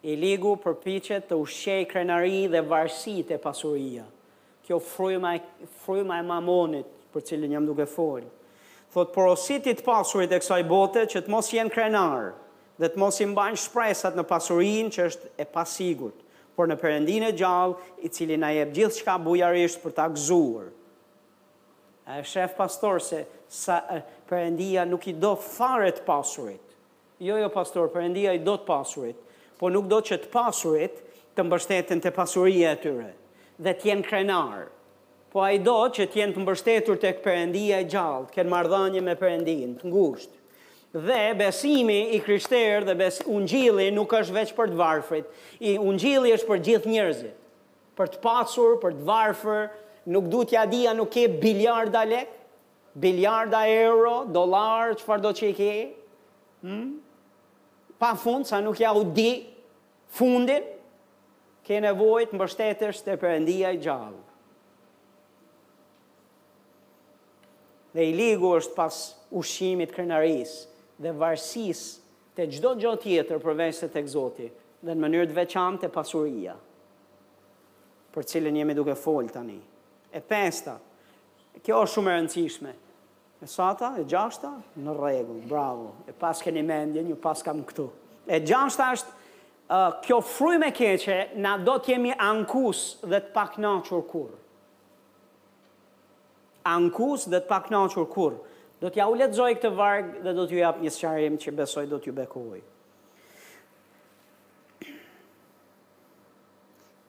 [0.09, 0.77] i ligu për
[1.29, 4.05] të ushej krenari dhe varsit e pasuria.
[4.65, 5.35] Kjo frujma,
[5.85, 8.31] frujma e mamonit për cilin jam duke folë.
[8.93, 12.31] Thot porositit pasurit e kësaj bote që të mos jenë krenarë,
[12.83, 16.19] dhe të mos i mbajnë shpresat në pasurinë që është e pasigurt,
[16.59, 20.71] por në perëndinë e gjallë, i cili na jep gjithçka bujarisht për ta gëzuar.
[22.11, 23.21] A shef pastor se
[23.53, 23.79] sa
[24.91, 26.63] nuk i do fare të pasurit.
[27.23, 29.19] Jo jo pastor, perëndia i do të pasurit,
[29.61, 30.97] por nuk do që të pasurit
[31.37, 33.13] të mbështeten te pasuria e tyre
[33.63, 34.65] dhe të jenë krenar.
[35.31, 39.03] Po ai do që të jenë të mbështetur tek perëndia e gjallë, të kenë marrëdhënie
[39.07, 40.37] me përendin, të ngushtë
[40.93, 45.29] dhe besimi i krishter dhe bes ungjilli nuk është veç për të varfrit.
[45.61, 47.37] I ungjilli është për gjithë njerëzit.
[47.97, 49.63] Për të pasur, për të varfër,
[50.13, 52.31] nuk duhet ja dia nuk ke biliarda lek,
[52.97, 55.73] biliarda euro, dollar, çfarë do të ke.
[56.63, 56.91] Hm?
[58.01, 59.33] Pa fund sa nuk ja u di
[60.13, 60.65] fundin,
[61.63, 64.21] ke nevojë të mbështetesh të Perëndia i gjallë.
[67.93, 68.97] Dhe i ligu është pas
[69.37, 70.65] ushimit krenarisë,
[71.03, 71.83] dhe varsis
[72.37, 74.47] të gjdo gjo tjetër përveç të tek Zoti
[74.83, 76.55] dhe në mënyrë të veçantë të pasuria
[78.15, 79.59] për cilën jemi duke folë tani.
[80.13, 80.75] E pesta,
[81.65, 82.73] kjo është shumë e rëndësishme.
[83.43, 85.95] E sata, e gjashta, në regu, bravo.
[86.05, 87.87] E pas keni mendje, një pas kam këtu.
[88.29, 89.15] E gjashta është,
[89.65, 93.73] uh, kjo fruj me keqe, na do t'jemi ankus dhe të pak në
[94.13, 94.29] kur.
[96.75, 97.81] Ankus dhe të pak në
[98.15, 98.37] kur.
[98.83, 102.01] Do t'ja u letëzoj këtë varg dhe do t'ju jap një sëqarim që besoj do
[102.03, 102.59] t'ju bekuoj.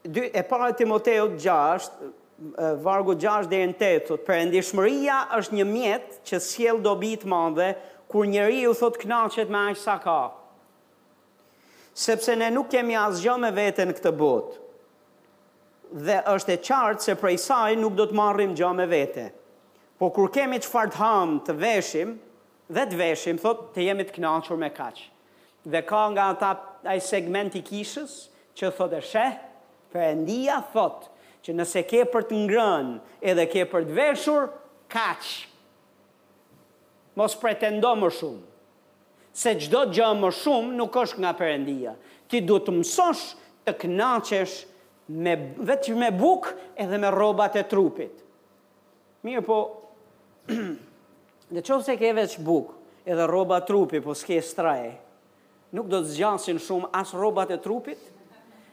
[0.06, 1.88] Dy, e parë Timoteo 6,
[2.86, 7.72] vargu 6 dhe në 8, për endishmëria është një mjetë që s'jel do bitë mandhe,
[8.14, 10.20] kur njeri u thot knaqet me ashtë sa ka.
[12.06, 14.62] Sepse ne nuk kemi asgjë me në këtë botë,
[16.06, 19.32] dhe është e qartë se prej saj nuk do të marrim gjë me vete
[20.04, 22.10] po kur kemi që të hamë të veshim,
[22.76, 25.00] dhe të veshim, thot të jemi të kënaqur me kach.
[25.64, 26.50] Dhe ka nga ta,
[26.92, 28.12] ai segmenti kishës,
[28.54, 29.24] që thot e she,
[29.94, 31.06] për endia, thot,
[31.44, 32.90] që nëse ke për të ngrën,
[33.32, 34.50] edhe ke për të veshur,
[34.92, 35.30] kach.
[37.16, 38.44] Mos pretendo më shumë,
[39.40, 41.94] se gjdo gjë më shumë, nuk është nga për endia.
[42.28, 43.24] Ti du të mësosh
[43.70, 44.58] të kënaqesh
[45.64, 46.54] vetë që me bukë,
[46.84, 48.20] edhe me robat e trupit.
[49.24, 49.58] Mirë po,
[51.54, 52.74] Dhe qovë se ke veç buk,
[53.08, 54.92] edhe roba trupi, po s'ke straje,
[55.78, 58.00] nuk do të zgjansin shumë as robat e trupit,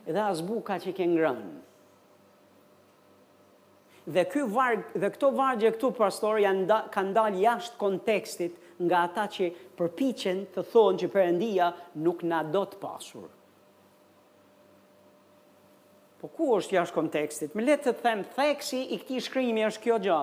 [0.07, 1.51] edhe as buka që ke ngrënë.
[4.11, 9.05] Dhe, ky varg, dhe këto vargje këtu, pastor, janë da, kanë dalë jashtë kontekstit nga
[9.07, 11.69] ata që përpichen të thonë që përëndia
[12.07, 13.37] nuk na do të pasurë.
[16.21, 17.53] Po ku është jashtë kontekstit?
[17.57, 20.19] Me letë të them, theksi i këti shkrimi është kjo gjë.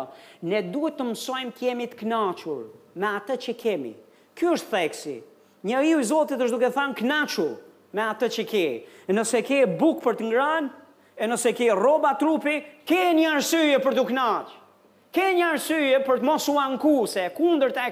[0.46, 2.60] Ne duhet të mësojmë të jemi të knachur
[3.02, 3.94] me atë që kemi.
[4.38, 5.16] Ky është theksi.
[5.66, 7.56] Një riu u i Zotit është duke thanë knachur
[7.98, 8.62] me atë që ke.
[9.10, 10.70] E nëse ke bukë për të ngranë,
[11.18, 14.54] e nëse ke roba trupi, ke një arsyje për të knaqë.
[15.18, 17.88] Ke një arsyje për të mos u ankuse, kundër të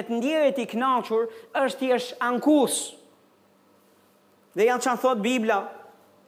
[0.00, 1.28] e të ndjerit i knaqur,
[1.60, 2.80] është i është ankus.
[4.56, 5.60] Dhe janë që thot Biblia,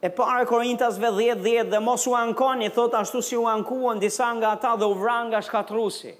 [0.05, 4.49] e pare Korintasve 10-10 dhe mos u ankoni, thot ashtu si u ankuon disa nga
[4.55, 6.11] ata dhe u vran nga shkatrusi.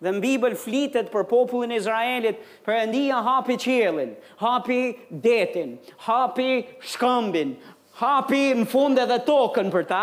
[0.00, 5.74] Dhe në Bibël flitet për popullin Izraelit, për endia hapi qelin, hapi detin,
[6.08, 6.48] hapi
[6.94, 7.52] shkambin,
[8.00, 10.02] hapi në funde dhe tokën për ta,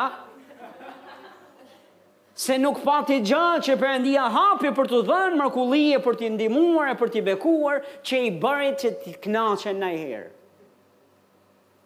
[2.46, 6.94] se nuk pati gja që për endia hapi për të dhënë mërkullie, për t'i ndimuar
[6.94, 10.32] e për t'i bekuar, që i bërit që t'i knaqen në herë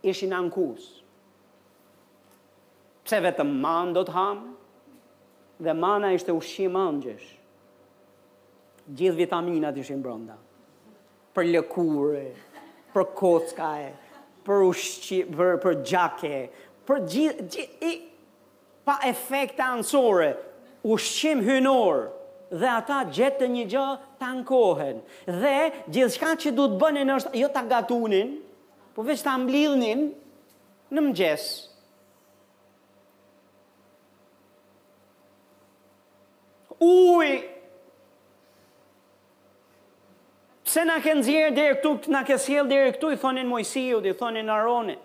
[0.04, 0.96] ishin ankus.
[3.04, 4.54] Pse vetëm manë do të hamë?
[5.66, 7.26] Dhe mana ishte ushqim angjesh.
[8.96, 10.38] Gjithë vitaminat ishin brënda.
[11.36, 12.22] Për lëkure,
[12.94, 13.74] për kocka
[14.50, 16.38] për ushqim, për, për gjake,
[16.88, 18.06] për gjithë, gjith,
[18.88, 20.30] pa efekte ansore,
[20.82, 22.06] ushqim hynor,
[22.50, 23.84] dhe ata gjetë një gjë
[24.20, 25.04] të ankohen.
[25.44, 25.54] Dhe
[25.92, 28.32] gjithë shka që du të bënin është, jo të gatunin,
[29.00, 30.00] po veç ta mblidhnin
[30.92, 31.44] në mëngjes.
[36.84, 37.30] Uj!
[40.70, 44.12] Se na kanë nxjerrë deri këtu, na ke sjell deri këtu i thonin Mojsiu, i
[44.20, 44.98] thonin Aroni.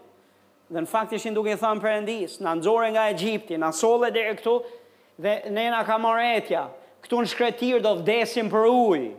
[0.75, 4.35] Dhe në fakt ishin duke i thënë Perëndis, na nëzore nga Egjipti, na solle deri
[4.43, 4.57] këtu
[5.23, 6.65] dhe ne na ka marrë etja.
[7.07, 9.13] Ktu në shkretir do vdesim për ujë.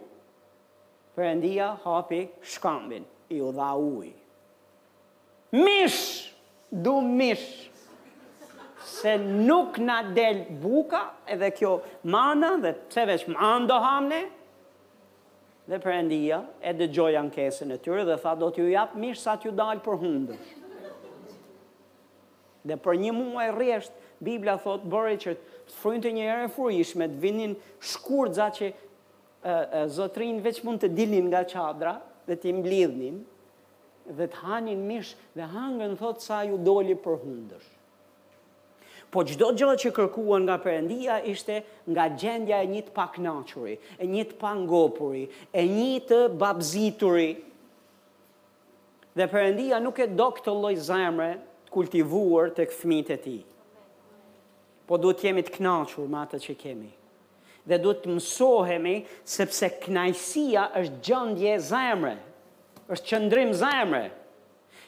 [1.15, 4.11] Perëndia hapi shkambin, i u dha ujë.
[5.51, 6.33] Mish,
[6.69, 7.61] du mish.
[8.83, 14.19] Se nuk na del buka, edhe kjo mana, dhe të vesh manë hamne,
[15.69, 19.01] dhe për endia, e dhe gjoja në kesën e tyre, dhe tha do t'ju japë
[19.01, 20.37] mish sa t'ju dalë për hundë.
[22.65, 25.35] Dhe për një muaj rjesht, Biblia thot, bërë që
[25.67, 27.55] të të një ere furishme, të vinin
[27.91, 28.75] shkurë za që e,
[29.97, 33.19] zotrin veç mund të dilin nga qadra, dhe t'i mblidhnin,
[34.13, 37.71] dhe të hanin mish dhe hangën thot sa ju doli për hundësh.
[39.11, 41.61] Po gjdo gjë që kërkuan nga përëndia ishte
[41.93, 45.23] nga gjendja e njitë pak naturi, e njitë pak ngopuri,
[45.53, 47.31] e njitë babzituri.
[49.15, 51.31] Dhe përëndia nuk e do këtë loj zemre
[51.73, 53.37] kultivuar të këfmit e ti.
[54.85, 56.91] Po duhet jemi të knaqur ma të që kemi.
[57.65, 58.97] Dhe duhet të mësohemi
[59.37, 62.17] sepse knajsia është gjëndje zemre
[62.93, 64.03] është qëndrim zemre.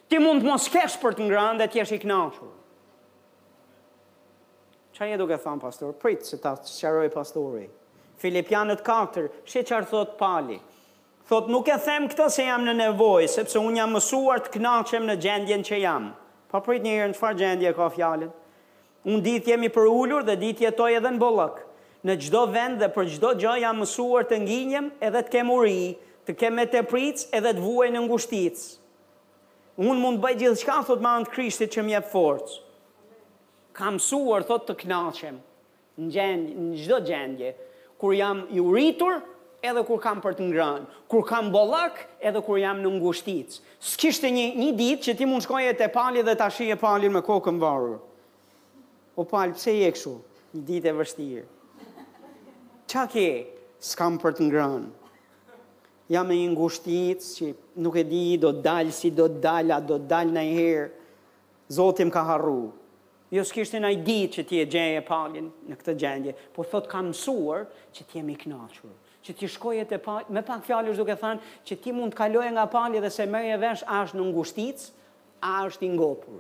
[0.08, 2.54] Ti mund të mos kesh për të ngran dhe t'jesh i knashur.
[4.98, 5.92] Qa do duke thamë, pastor?
[6.02, 7.68] Prit, se ta shëroj pastori.
[8.22, 10.58] Filipianët 4, shë qërë thot pali.
[11.28, 15.06] Thot, nuk e them këtë se jam në nevojë, sepse unë jam mësuar të kënaqem
[15.06, 16.08] në gjendjen që jam.
[16.50, 18.32] Pa prit një herë në gjendje ka fjalën?
[19.08, 21.60] Unë ditë jemi për ullur dhe ditë jetoj edhe në bollok.
[22.08, 25.78] Në gjdo vend dhe për gjdo gjë jam mësuar të nginjem edhe të kemuri,
[26.28, 28.64] të ke me të pritës edhe të vuaj në ngushtitës.
[29.80, 32.58] Unë mund bëjt gjithë shka, thot ma të krishtit që mjep forës.
[33.78, 35.38] Kam suar, thot të knashem,
[36.02, 37.52] në gjendje, në gjdo gjendje,
[38.02, 39.22] kur jam i uritur,
[39.64, 43.62] edhe kur kam për të ngrënë, kur kam bollak, edhe kur jam në ngushtic.
[43.94, 47.22] S'kishte një një ditë që ti mund e te pali dhe ta e pali me
[47.22, 48.00] kokën varur.
[49.18, 50.16] O pali, pse je kështu?
[50.56, 51.46] Një ditë e vështirë.
[52.88, 53.28] Çka ke?
[53.80, 54.88] S'kam për të ngrënë
[56.10, 57.54] jam me një që
[57.84, 60.46] nuk e di do të dalë si do të dalë, a do të dalë në
[60.54, 60.86] herë,
[61.70, 62.70] Zotim më ka harru.
[63.30, 67.10] Jo s'kishtë në ditë që ti e gjeje palin në këtë gjendje, po thot kam
[67.12, 68.96] mësuar që ti e mi knaqurë
[69.28, 72.52] që ti shkoje të palin, me pak fjallës duke thënë, që ti mund të kaloje
[72.56, 74.86] nga palin dhe se mërje vesh a është në ngushtic,
[75.44, 76.38] a është i ngopur.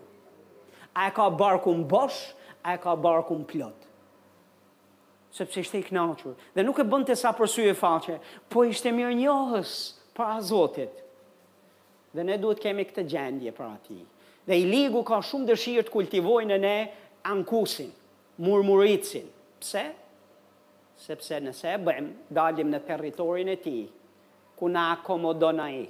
[0.95, 2.21] A e ka barku në bosh,
[2.63, 3.86] a e ka barku në plotë
[5.37, 8.17] sepse ishte i knaqur, dhe nuk e bënd të sa përsu e faqe,
[8.49, 9.71] po ishte mirë njohës
[10.17, 10.95] për a Zotit.
[12.15, 13.97] Dhe ne duhet kemi këtë gjendje për ati.
[14.47, 16.75] Dhe i ligu ka shumë dëshirë të kultivojnë në ne
[17.33, 17.91] ankusin,
[18.47, 19.27] murmuricin.
[19.61, 19.83] Pse?
[20.97, 23.75] Sepse nëse bëjmë, dalim në territorin e ti,
[24.57, 25.83] ku na akomodona i.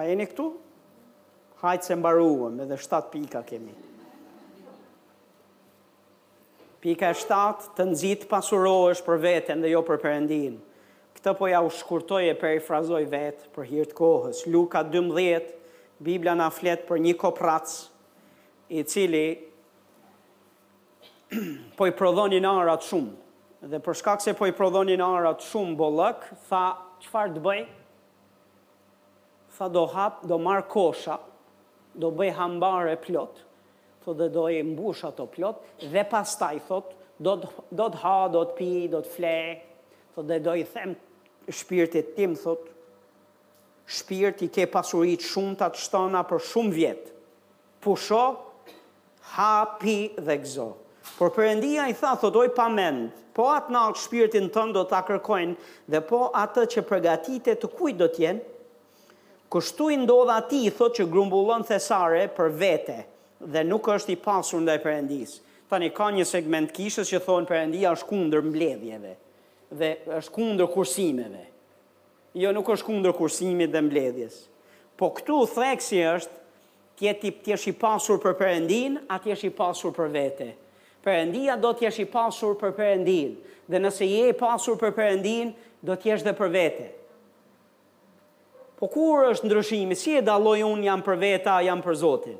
[0.00, 0.50] A jeni këtu?
[1.62, 3.72] Hajtë se mbaruëm, edhe 7 pika kemi.
[6.82, 10.56] Pika 7, të nëzit pasurohesh për vetën dhe jo për përëndin.
[11.14, 14.40] Këtë po ja u shkurtoj e perifrazoj vetë për hirtë kohës.
[14.50, 15.52] Luka 12,
[16.02, 17.76] Biblia na flet për një kopratës
[18.66, 19.22] i cili
[21.78, 23.14] po i prodhonin arat shumë.
[23.70, 26.64] Dhe për shkak se po i prodhonin arat shumë bollëk, tha,
[27.06, 27.62] "Çfarë të bëj?"
[29.54, 31.20] Tha, "Do hap, do marr kosha,
[31.94, 33.44] do bëj hambare plot."
[34.04, 35.60] thot dhe do i mbush ato plot,
[35.92, 36.90] dhe pas taj, thot,
[37.24, 37.36] do,
[37.70, 39.34] do të ha, do të pi, do të fle,
[40.16, 40.96] thot dhe do i them
[41.54, 42.66] shpirtit tim, thot,
[43.98, 47.14] shpirti ke pasurit shumë të të shtona për shumë vjetë,
[47.84, 48.22] pusho,
[49.34, 49.50] ha,
[49.80, 50.70] pi dhe gzo.
[51.18, 54.98] Por përëndia i tha, thot, oj pa mend, po atë nalë shpirtin të do të
[54.98, 55.58] akërkojnë,
[55.94, 58.48] dhe po atë që përgatite të kujt do t'jenë,
[59.52, 63.00] kështu i ndodha ti, thot, që grumbullon thesare për vete,
[63.50, 65.32] dhe nuk është i pasur ndaj Perëndis.
[65.70, 69.14] Tani ka një segment kishës që thon Perëndia është kundër mbledhjeve
[69.80, 69.88] dhe
[70.18, 71.44] është kundër kursimeve.
[72.40, 74.36] Jo nuk është kundër kursimit dhe mbledhjes.
[75.00, 76.40] Po këtu theksi është
[77.00, 80.50] ti ti je i pasur për Perëndin, a je i pasur për vete?
[81.02, 83.32] Perëndia do të jesh i pasur për Perëndin,
[83.70, 85.50] dhe nëse je i pasur për Perëndin,
[85.82, 86.86] do të jesh dhe për vete.
[88.78, 89.96] Po kur është ndryshimi?
[89.98, 92.38] Si e dalloj unë jam për veta, jam për Zotin?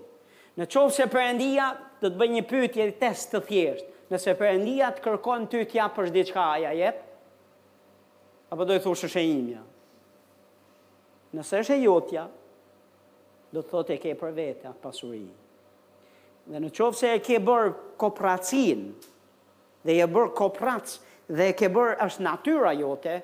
[0.61, 1.71] Në qovë se përëndia
[2.03, 6.09] të të bëjë një pytje test të thjeshtë, nëse përëndia të kërkon ty tja për
[6.11, 6.99] shdi qka aja jep,
[8.53, 9.63] apo do i thushë imja.
[11.39, 12.27] Nëse është e jotja,
[13.55, 15.31] do të thot e ke për vete atë pasurin.
[16.53, 17.73] Dhe në qovë se e ke bërë
[18.05, 18.85] kopracin,
[19.87, 20.99] dhe e bërë koprac,
[21.33, 23.17] dhe e ke bërë është natyra jote,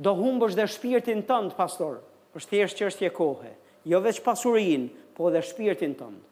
[0.00, 2.00] do humbësh dhe shpirtin tëndë, pastor,
[2.40, 3.52] është thjeshtë që është je kohë,
[3.92, 4.86] jo veç pasurin,
[5.16, 6.30] po dhe shpirtin tëndë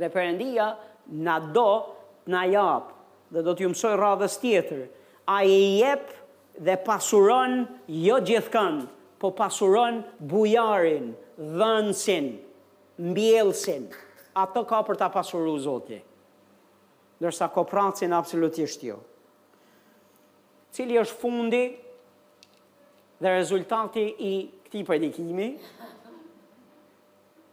[0.00, 0.68] dhe përëndia
[1.24, 1.70] na do
[2.32, 2.88] na jap
[3.34, 4.82] dhe do t'ju mësoj radhës tjetër.
[5.34, 6.08] A i jep
[6.66, 7.60] dhe pasuron
[8.06, 8.86] jo gjithkënd,
[9.20, 10.00] po pasuron
[10.32, 12.32] bujarin, dhënsin,
[13.10, 13.84] mbjelsin.
[14.42, 16.00] Ato ka për ta pasuru zotje.
[17.20, 18.96] Nërsa kopracin absolutisht jo.
[20.72, 21.64] Cili është fundi
[23.20, 25.50] dhe rezultati i këti predikimi?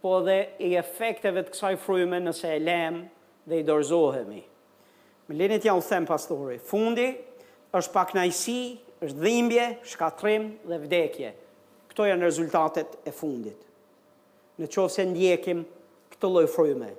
[0.02, 0.34] po dhe
[0.66, 3.00] i efekteve të kësaj fryme nëse e lem
[3.50, 4.42] dhe i dorzohemi.
[5.28, 7.08] Më linit ja u them, pastori, fundi
[7.76, 8.58] është pak najsi,
[9.04, 11.32] është dhimbje, shkatrim dhe vdekje.
[11.90, 13.58] Këto janë rezultatet e fundit.
[14.58, 15.64] Në qovë se ndjekim
[16.14, 16.94] këtë loj fryme.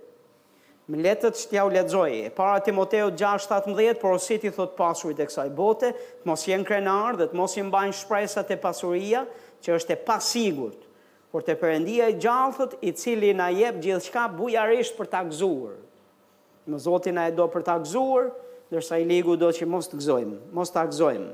[0.89, 5.19] Më letët që t'ja u ledzoj, e para Timoteo 6.17, por osit ti thot pasurit
[5.21, 5.91] e kësaj bote,
[6.23, 9.21] të mos jenë krenar dhe të mos jenë bajnë shpresat e pasuria,
[9.63, 10.88] që është e pasigurt,
[11.31, 15.75] por të përëndia i gjallëthët i cili na jep gjithë shka bujarisht për ta gëzuar.
[16.69, 18.31] Më zotin a e do për ta gëzuar,
[18.73, 21.29] dërsa i ligu do që mos të gëzojmë, mos të gëzojmë.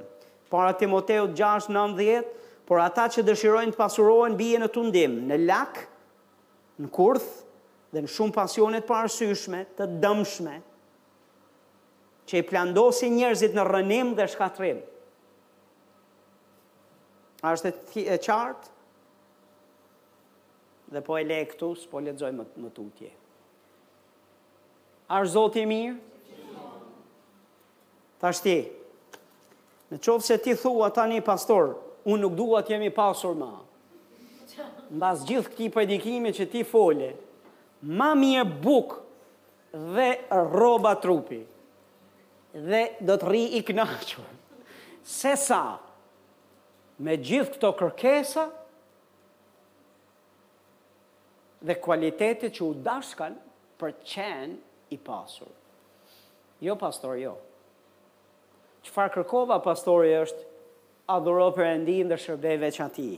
[0.51, 2.27] Para Timoteo 6.19,
[2.67, 5.81] por ata që dëshirojnë të pasurohen bije në tundim, në lak,
[6.81, 7.29] në kurth,
[7.95, 10.55] dhe në shumë pasionet parësyshme, të dëmshme,
[12.27, 14.81] që i plandosi njerëzit në rënim dhe shkatrim.
[17.45, 17.75] A është
[18.15, 18.74] e qartë?
[20.91, 23.09] dhe po e le këtu, s'po lexoj më më tutje.
[25.13, 25.95] Ar Zoti i mirë?
[28.21, 28.57] Tashti,
[29.91, 31.75] Në qovë se ti thua tani pastor,
[32.09, 33.51] unë nuk dua të jemi pasur ma.
[34.89, 37.11] Në basë gjithë këti predikimi që ti fole,
[37.95, 40.07] ma mirë bukë dhe
[40.57, 41.37] roba trupi,
[42.65, 44.25] dhe do të ri i knaqër.
[45.05, 45.61] Se sa,
[46.97, 48.49] me gjithë këto kërkesa,
[51.65, 53.35] dhe kualitetit që u dashkan
[53.79, 54.55] për qen
[54.93, 55.49] i pasur.
[56.61, 57.35] Jo, pastor, jo.
[58.85, 60.45] Qëfar kërkova, pastori, është
[61.15, 63.09] adhuro për endin dhe shërbeve që ati.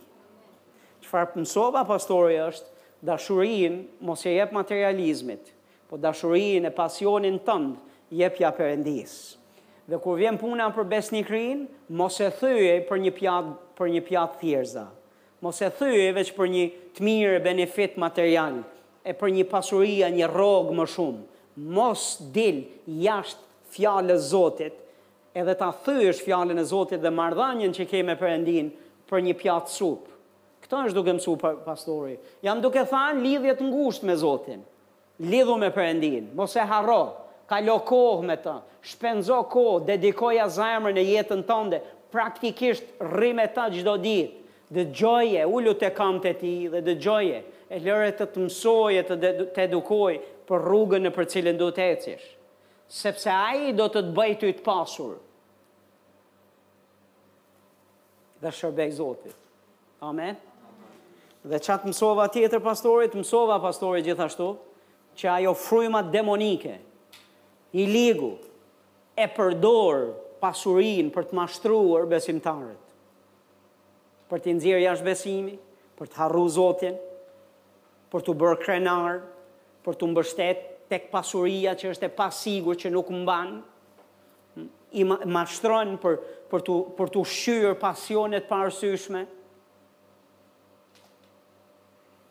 [1.04, 5.52] Qëfar pëmsova, pastori, është dashurin, mos e jep materializmit,
[5.88, 7.86] po dashurin e pasionin tëndë,
[8.20, 9.44] jepja për endisë.
[9.88, 11.68] Dhe kur vjen puna për besnikrin,
[12.00, 14.88] mos e thyej për një pjatë për një pjatë thjerëza
[15.44, 16.62] mos e thyë e veç për një
[16.98, 18.62] të mirë benefit material,
[19.08, 21.24] e për një pasuria, një rogë më shumë,
[21.78, 22.06] mos
[22.36, 22.64] dil
[23.06, 23.46] jashtë
[23.76, 24.76] fjallë zotit,
[25.38, 28.72] edhe ta thyë është fjallën e zotit dhe mardhanjen që keme për endin
[29.10, 30.14] për një pjatë supë.
[30.64, 31.36] Këta është duke mësu
[31.66, 32.16] pastori.
[32.44, 34.64] Jam duke thanë lidhjet ngusht me zotin,
[35.32, 37.02] lidhu me për endin, mos e harro,
[37.48, 38.58] kalo kohë me ta,
[38.90, 41.80] shpenzo kohë, dedikoja zajmër në jetën tënde,
[42.12, 47.38] praktikisht rrime ta gjdo ditë, dhe gjoje, ullu të kam të ti dhe dhe gjoje,
[47.72, 49.16] e lëre të të mësoje, të,
[49.56, 50.18] të edukoj
[50.48, 52.26] për rrugën në për cilën du të ecish.
[52.88, 55.18] Sepse a i do të të bëjtë i të pasur.
[58.42, 59.36] Dhe shërbej Zotit.
[60.06, 60.38] Amen.
[61.48, 64.50] Dhe qatë mësova tjetër pastorit, mësova pastorit gjithashtu,
[65.18, 66.76] që ajo frujma demonike,
[67.78, 68.34] i ligu,
[69.18, 70.04] e përdor
[70.42, 72.84] pasurin për të mashtruar besimtarët
[74.30, 75.56] për të nxjerrë jashtë besimi,
[75.98, 76.98] për të harru Zotin,
[78.12, 79.22] për të bërë krenar,
[79.86, 83.58] për të mbështet tek pasuria që është e pasigur që nuk mban.
[84.98, 85.04] I
[85.36, 86.20] mashtron për
[86.52, 89.26] për të për të ushqyer pasionet pa arsyeshme.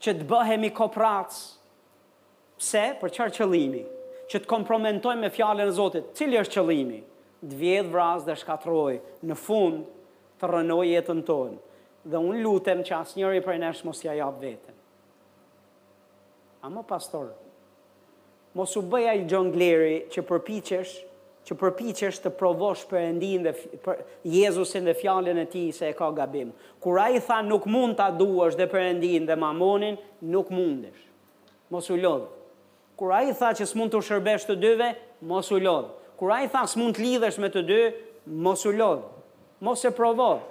[0.02, 1.36] Çe të bëhemi koprac.
[2.56, 2.82] Pse?
[3.00, 3.84] Për çfarë qëllimi?
[4.26, 6.06] që të kompromentojmë me fjalën e Zotit.
[6.18, 6.98] Cili është qëllimi?
[7.46, 8.96] Të vjedh vras dhe shkatroj
[9.28, 9.84] në fund
[10.40, 11.58] të rënoj jetën tonë
[12.06, 14.74] dhe unë lutem që asë njëri për nesh mos ja jabë vetën.
[16.66, 17.32] A më pastor,
[18.56, 20.94] mos u bëja i gjongleri që përpichesh,
[21.46, 23.52] që përpichesh të provosh për endin dhe
[23.84, 24.00] për
[24.34, 26.48] Jezusin dhe fjallin e ti se e ka gabim.
[26.82, 29.98] Kura i tha nuk mund të aduash dhe për endin dhe mamonin,
[30.32, 31.04] nuk mundesh.
[31.70, 32.30] Mos u lodhë.
[32.96, 34.90] Kura i tha që s'mund të shërbesh të dyve,
[35.30, 35.94] mos u lodhë.
[36.18, 37.80] Kura i tha s'mund të lidhesh me të dy,
[38.46, 39.14] mos u lodhë.
[39.66, 40.42] Mos e provohë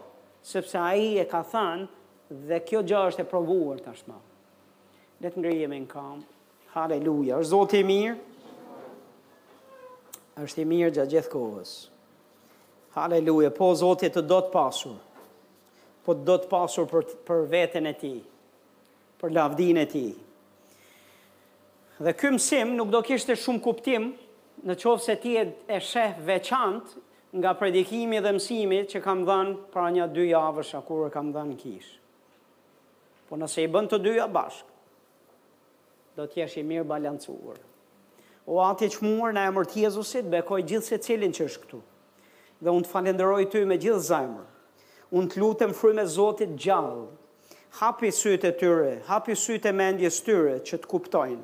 [0.46, 4.18] sepse a i e ka thanë dhe kjo gjë është e provuar tashma.
[5.24, 6.22] Letë ngrijeme në kam.
[6.76, 7.40] Haleluja.
[7.42, 8.18] është zotë i mirë?
[10.46, 11.72] është i mirë gjatë gjithë kohës.
[12.96, 13.50] Haleluja.
[13.58, 14.98] Po zotë të do të pasur.
[16.06, 18.16] Po të do të pasur për, për vetën e ti.
[19.22, 20.08] Për lavdin e ti.
[22.06, 24.12] Dhe këmësim nuk do kishte shumë kuptim
[24.68, 27.00] në qovë se ti e, e shef veçant
[27.36, 31.58] nga predikimi dhe mësimi që kam dhënë pra një dy javësh a kur kam dhënë
[31.60, 31.90] kish.
[33.28, 34.68] Po nëse i bën të dyja bashk,
[36.16, 37.58] do të jesh i mirë balancuar.
[38.48, 41.80] O atë i çmuar në emër të Jezusit, bekoj gjithë secilin që është këtu.
[42.64, 44.46] Dhe unë të falenderoj ty me gjithë zemër.
[45.18, 47.08] Unë të lutem frymë Zotit gjallë.
[47.82, 51.42] Hapi sytë e tyre, hapi sytë e mendjes tyre që të kuptojnë.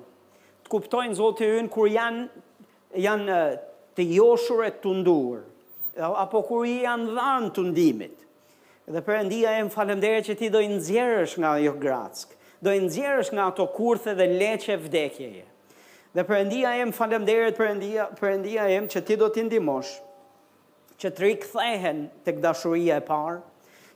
[0.64, 3.58] Të kuptojnë Zotit ynë kur janë janë eh,
[3.98, 5.42] të joshur e të nduar
[5.98, 8.18] apo kur i janë dhanë të ndimit.
[8.92, 12.74] Dhe për endia e më falemderit që ti do i nëzjerësh nga jo gratskë, do
[12.74, 15.46] i nëzjerësh nga ato kurthe dhe leqe vdekjeje.
[16.16, 19.30] Dhe për endia e më falemderit për endia, për endia e më që ti do
[19.32, 19.94] t'i ndimosh,
[21.00, 23.40] që të rikëthehen të këdashuria e parë,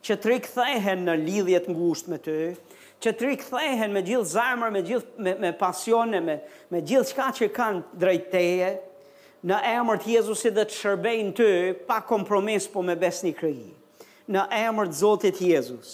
[0.06, 2.38] që të rikëthehen në lidhjet ngusht me të,
[3.04, 6.38] që të rikëthehen me gjithë zarmër, me gjithë me, me pasione, me,
[6.72, 8.70] me gjithë shka që kanë drejteje,
[9.46, 11.50] në emër të Jezusit dhe të shërbejnë ty
[11.90, 13.68] pa kompromis po me besni kryi.
[14.26, 15.92] Në emër të Zotit Jezus.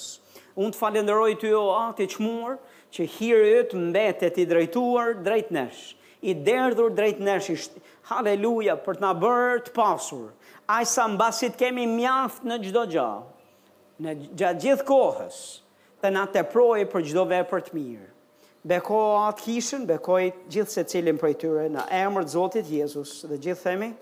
[0.55, 2.55] Unë të falenderoj ty o atë i qmurë
[2.95, 5.81] që hirët mbetet i drejtuar drejt nesh,
[6.23, 10.29] i derdhur drejt nesh, ishtë haleluja për të nabërë bërë të pasur,
[10.71, 13.23] aj sa mbasit kemi mjaft në gjdo gjahë.
[14.01, 15.37] në gjatë gjithë kohës,
[16.01, 18.10] të na të projë për gjdo vepër të mirë.
[18.61, 23.15] Beko atë kishën, bekojt gjithë se cilin për e tyre, në emërë të Zotit Jezus
[23.31, 23.93] dhe gjithë themi.